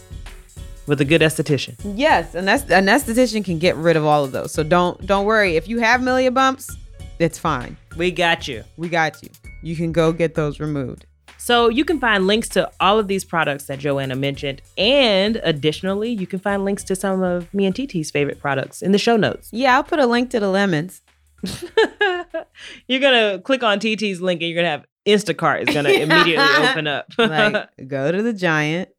with 0.88 1.00
a 1.00 1.04
good 1.04 1.20
esthetician. 1.20 1.76
Yes, 1.96 2.34
and 2.34 2.48
that's 2.48 2.68
an 2.70 2.86
esthetician 2.86 3.44
can 3.44 3.58
get 3.58 3.76
rid 3.76 3.96
of 3.96 4.04
all 4.04 4.24
of 4.24 4.32
those. 4.32 4.52
So 4.52 4.62
don't 4.62 5.06
don't 5.06 5.26
worry. 5.26 5.56
If 5.56 5.68
you 5.68 5.78
have 5.78 6.00
milia 6.00 6.32
bumps, 6.32 6.76
it's 7.18 7.38
fine. 7.38 7.76
We 7.96 8.10
got 8.10 8.48
you. 8.48 8.64
We 8.76 8.88
got 8.88 9.22
you. 9.22 9.28
You 9.62 9.76
can 9.76 9.92
go 9.92 10.12
get 10.12 10.34
those 10.34 10.58
removed. 10.60 11.04
So 11.36 11.68
you 11.68 11.84
can 11.84 11.98
find 11.98 12.26
links 12.26 12.48
to 12.50 12.70
all 12.80 12.98
of 12.98 13.08
these 13.08 13.24
products 13.24 13.64
that 13.66 13.78
Joanna 13.78 14.16
mentioned. 14.16 14.60
And 14.76 15.40
additionally, 15.44 16.10
you 16.10 16.26
can 16.26 16.38
find 16.40 16.64
links 16.64 16.84
to 16.84 16.96
some 16.96 17.22
of 17.22 17.52
me 17.54 17.64
and 17.64 17.74
TT's 17.74 18.10
favorite 18.10 18.40
products 18.40 18.82
in 18.82 18.92
the 18.92 18.98
show 18.98 19.16
notes. 19.16 19.48
Yeah, 19.52 19.76
I'll 19.76 19.84
put 19.84 19.98
a 19.98 20.06
link 20.06 20.30
to 20.30 20.40
the 20.40 20.48
lemons. 20.48 21.00
you're 22.88 23.00
gonna 23.00 23.40
click 23.40 23.62
on 23.62 23.78
TT's 23.78 24.20
link 24.20 24.42
and 24.42 24.50
you're 24.50 24.56
gonna 24.56 24.70
have 24.70 24.86
Instacart 25.06 25.68
is 25.68 25.74
gonna 25.74 25.88
immediately 26.04 26.66
open 26.66 26.86
up 26.86 27.06
Like 27.16 27.68
go 27.88 28.10
to 28.12 28.22
the 28.22 28.32
giant, 28.32 28.90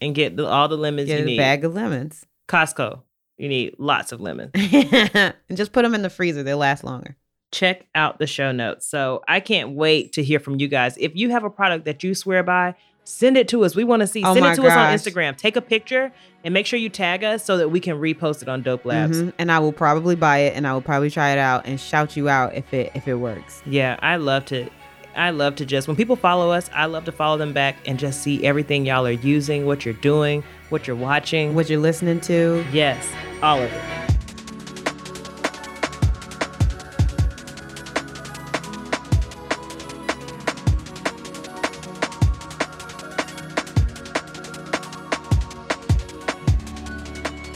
and 0.00 0.14
get 0.14 0.36
the, 0.36 0.46
all 0.46 0.68
the 0.68 0.76
lemons 0.76 1.08
get 1.08 1.18
you 1.18 1.24
a 1.24 1.26
need. 1.26 1.36
bag 1.36 1.64
of 1.64 1.74
lemons, 1.74 2.26
Costco, 2.48 3.00
you 3.36 3.48
need 3.48 3.74
lots 3.78 4.12
of 4.12 4.20
lemons. 4.20 4.50
and 4.54 5.34
just 5.54 5.72
put 5.72 5.82
them 5.82 5.94
in 5.94 6.02
the 6.02 6.10
freezer. 6.10 6.42
They'll 6.42 6.58
last 6.58 6.84
longer. 6.84 7.16
check 7.52 7.86
out 7.94 8.18
the 8.18 8.26
show 8.26 8.52
notes. 8.52 8.86
So 8.86 9.22
I 9.28 9.40
can't 9.40 9.70
wait 9.70 10.12
to 10.14 10.22
hear 10.22 10.38
from 10.40 10.58
you 10.60 10.68
guys. 10.68 10.96
If 10.98 11.14
you 11.16 11.30
have 11.30 11.44
a 11.44 11.50
product 11.50 11.84
that 11.86 12.02
you 12.04 12.14
swear 12.14 12.42
by, 12.42 12.74
send 13.04 13.36
it 13.38 13.48
to 13.48 13.64
us. 13.64 13.74
We 13.74 13.84
want 13.84 14.00
to 14.00 14.06
see. 14.06 14.22
Oh 14.24 14.34
send 14.34 14.44
it 14.46 14.54
to 14.56 14.66
us 14.66 14.72
on. 14.72 14.94
Instagram. 14.94 15.36
Take 15.36 15.56
a 15.56 15.62
picture 15.62 16.12
and 16.44 16.52
make 16.54 16.66
sure 16.66 16.78
you 16.78 16.88
tag 16.90 17.24
us 17.24 17.44
so 17.44 17.56
that 17.56 17.70
we 17.70 17.80
can 17.80 17.96
repost 17.96 18.42
it 18.42 18.48
on 18.48 18.62
Dope 18.62 18.84
Labs. 18.84 19.22
Mhm. 19.22 19.32
And 19.38 19.50
I 19.50 19.58
will 19.60 19.72
probably 19.72 20.14
buy 20.14 20.38
it, 20.38 20.54
and 20.56 20.66
I 20.66 20.72
will 20.74 20.82
probably 20.82 21.10
try 21.10 21.30
it 21.30 21.38
out 21.38 21.66
and 21.66 21.80
shout 21.80 22.16
you 22.16 22.28
out 22.28 22.54
if 22.54 22.72
it 22.74 22.92
if 22.94 23.08
it 23.08 23.14
works. 23.14 23.62
Yeah, 23.66 23.98
I 24.02 24.16
love 24.16 24.44
to. 24.46 24.68
I 25.18 25.30
love 25.30 25.56
to 25.56 25.66
just 25.66 25.88
when 25.88 25.96
people 25.96 26.14
follow 26.14 26.52
us, 26.52 26.70
I 26.72 26.86
love 26.86 27.04
to 27.06 27.12
follow 27.12 27.36
them 27.36 27.52
back 27.52 27.76
and 27.86 27.98
just 27.98 28.22
see 28.22 28.44
everything 28.46 28.86
y'all 28.86 29.04
are 29.04 29.10
using, 29.10 29.66
what 29.66 29.84
you're 29.84 29.94
doing, 29.94 30.44
what 30.68 30.86
you're 30.86 30.94
watching. 30.94 31.54
What 31.54 31.68
you're 31.68 31.80
listening 31.80 32.20
to? 32.22 32.64
yes, 32.72 33.04
all 33.42 33.60
of 33.60 33.70
it. 33.72 33.82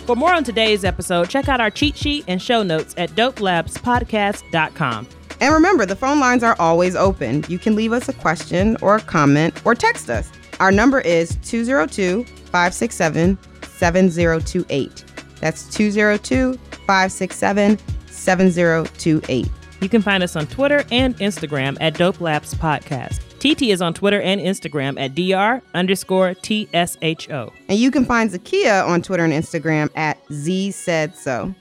For 0.05 0.17
more 0.17 0.35
on 0.35 0.43
today's 0.45 0.85
episode, 0.85 1.31
check 1.31 1.49
out 1.49 1.61
our 1.61 1.71
cheat 1.71 1.97
sheet 1.97 2.25
and 2.27 2.43
show 2.43 2.63
notes 2.65 2.93
at 2.99 3.11
dopelabspodcast.com. 3.13 5.07
And 5.43 5.53
remember, 5.53 5.85
the 5.85 5.97
phone 5.97 6.21
lines 6.21 6.45
are 6.45 6.55
always 6.61 6.95
open. 6.95 7.45
You 7.49 7.59
can 7.59 7.75
leave 7.75 7.93
us 7.93 8.09
a 8.09 8.13
question 8.13 8.77
or 8.81 8.95
a 8.95 9.01
comment 9.01 9.61
or 9.67 9.75
text 9.75 10.09
us. 10.09 10.31
Our 10.61 10.71
number 10.71 11.01
is 11.01 11.37
202 11.43 12.23
567 12.25 13.37
7028. 13.67 15.05
That's 15.41 15.69
202 15.75 16.55
567 16.87 17.79
7028. 18.07 19.51
You 19.81 19.89
can 19.89 20.01
find 20.01 20.23
us 20.23 20.37
on 20.37 20.47
Twitter 20.47 20.85
and 20.93 21.17
Instagram 21.19 21.77
at 21.81 21.95
Dope 21.95 22.21
Labs 22.21 22.55
Podcast. 22.55 23.19
TT 23.41 23.63
is 23.63 23.83
on 23.83 23.95
Twitter 23.95 24.21
and 24.21 24.41
Instagram 24.41 24.97
at 25.01 25.17
DR 25.17 25.61
underscore 25.75 26.35
TSHO. 26.35 27.53
And 27.69 27.79
you 27.81 27.91
can 27.91 28.05
find 28.05 28.31
Zakiya 28.31 28.87
on 28.87 29.03
Twitter 29.03 29.25
and 29.25 29.33
Instagram 29.33 29.91
at 29.97 30.19
Z 30.33 30.71
Said 30.71 31.17
So. 31.17 31.53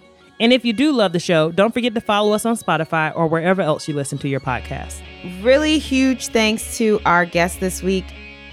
And 0.41 0.51
if 0.51 0.65
you 0.65 0.73
do 0.73 0.91
love 0.91 1.13
the 1.13 1.19
show, 1.19 1.51
don't 1.51 1.71
forget 1.71 1.93
to 1.93 2.01
follow 2.01 2.33
us 2.33 2.47
on 2.47 2.57
Spotify 2.57 3.15
or 3.15 3.27
wherever 3.27 3.61
else 3.61 3.87
you 3.87 3.93
listen 3.93 4.17
to 4.17 4.27
your 4.27 4.39
podcast. 4.39 4.99
Really 5.43 5.77
huge 5.77 6.29
thanks 6.29 6.79
to 6.79 6.99
our 7.05 7.25
guest 7.27 7.59
this 7.59 7.83
week, 7.83 8.05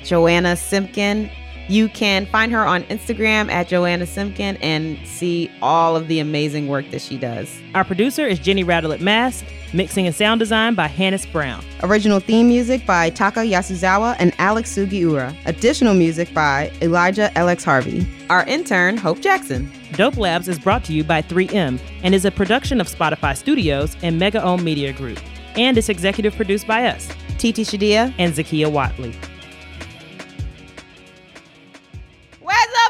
Joanna 0.04 0.52
Simkin. 0.52 1.32
You 1.66 1.88
can 1.88 2.26
find 2.26 2.52
her 2.52 2.66
on 2.66 2.82
Instagram 2.84 3.50
at 3.50 3.68
Joanna 3.68 4.04
Simkin 4.04 4.58
and 4.60 4.98
see 5.08 5.50
all 5.62 5.96
of 5.96 6.08
the 6.08 6.18
amazing 6.18 6.68
work 6.68 6.90
that 6.90 7.00
she 7.00 7.16
does. 7.16 7.58
Our 7.74 7.84
producer 7.84 8.26
is 8.26 8.38
Jenny 8.38 8.64
Radelet 8.64 9.00
Mast, 9.00 9.46
mixing 9.72 10.06
and 10.06 10.14
sound 10.14 10.40
design 10.40 10.74
by 10.74 10.88
Hannes 10.88 11.24
Brown. 11.24 11.64
Original 11.82 12.20
theme 12.20 12.48
music 12.48 12.84
by 12.84 13.08
Taka 13.08 13.40
Yasuzawa 13.40 14.14
and 14.18 14.34
Alex 14.36 14.76
Sugiura. 14.76 15.34
Additional 15.46 15.94
music 15.94 16.34
by 16.34 16.70
Elijah 16.82 17.30
LX 17.34 17.64
Harvey. 17.64 18.06
Our 18.28 18.44
intern, 18.44 18.98
Hope 18.98 19.20
Jackson. 19.20 19.72
Dope 19.94 20.16
Labs 20.16 20.48
is 20.48 20.58
brought 20.58 20.84
to 20.84 20.92
you 20.92 21.02
by 21.02 21.22
3M 21.22 21.80
and 22.02 22.14
is 22.14 22.24
a 22.24 22.30
production 22.30 22.80
of 22.80 22.88
Spotify 22.88 23.36
Studios 23.36 23.96
and 24.02 24.18
Mega 24.18 24.42
Ohm 24.42 24.62
Media 24.62 24.92
Group, 24.92 25.18
and 25.56 25.76
is 25.78 25.88
executive 25.88 26.34
produced 26.36 26.66
by 26.66 26.86
us, 26.86 27.08
Titi 27.38 27.64
Shodiya 27.64 28.14
and 28.18 28.32
Zakiya 28.32 28.66
Whatley. 28.70 29.14
Where's? 32.40 32.87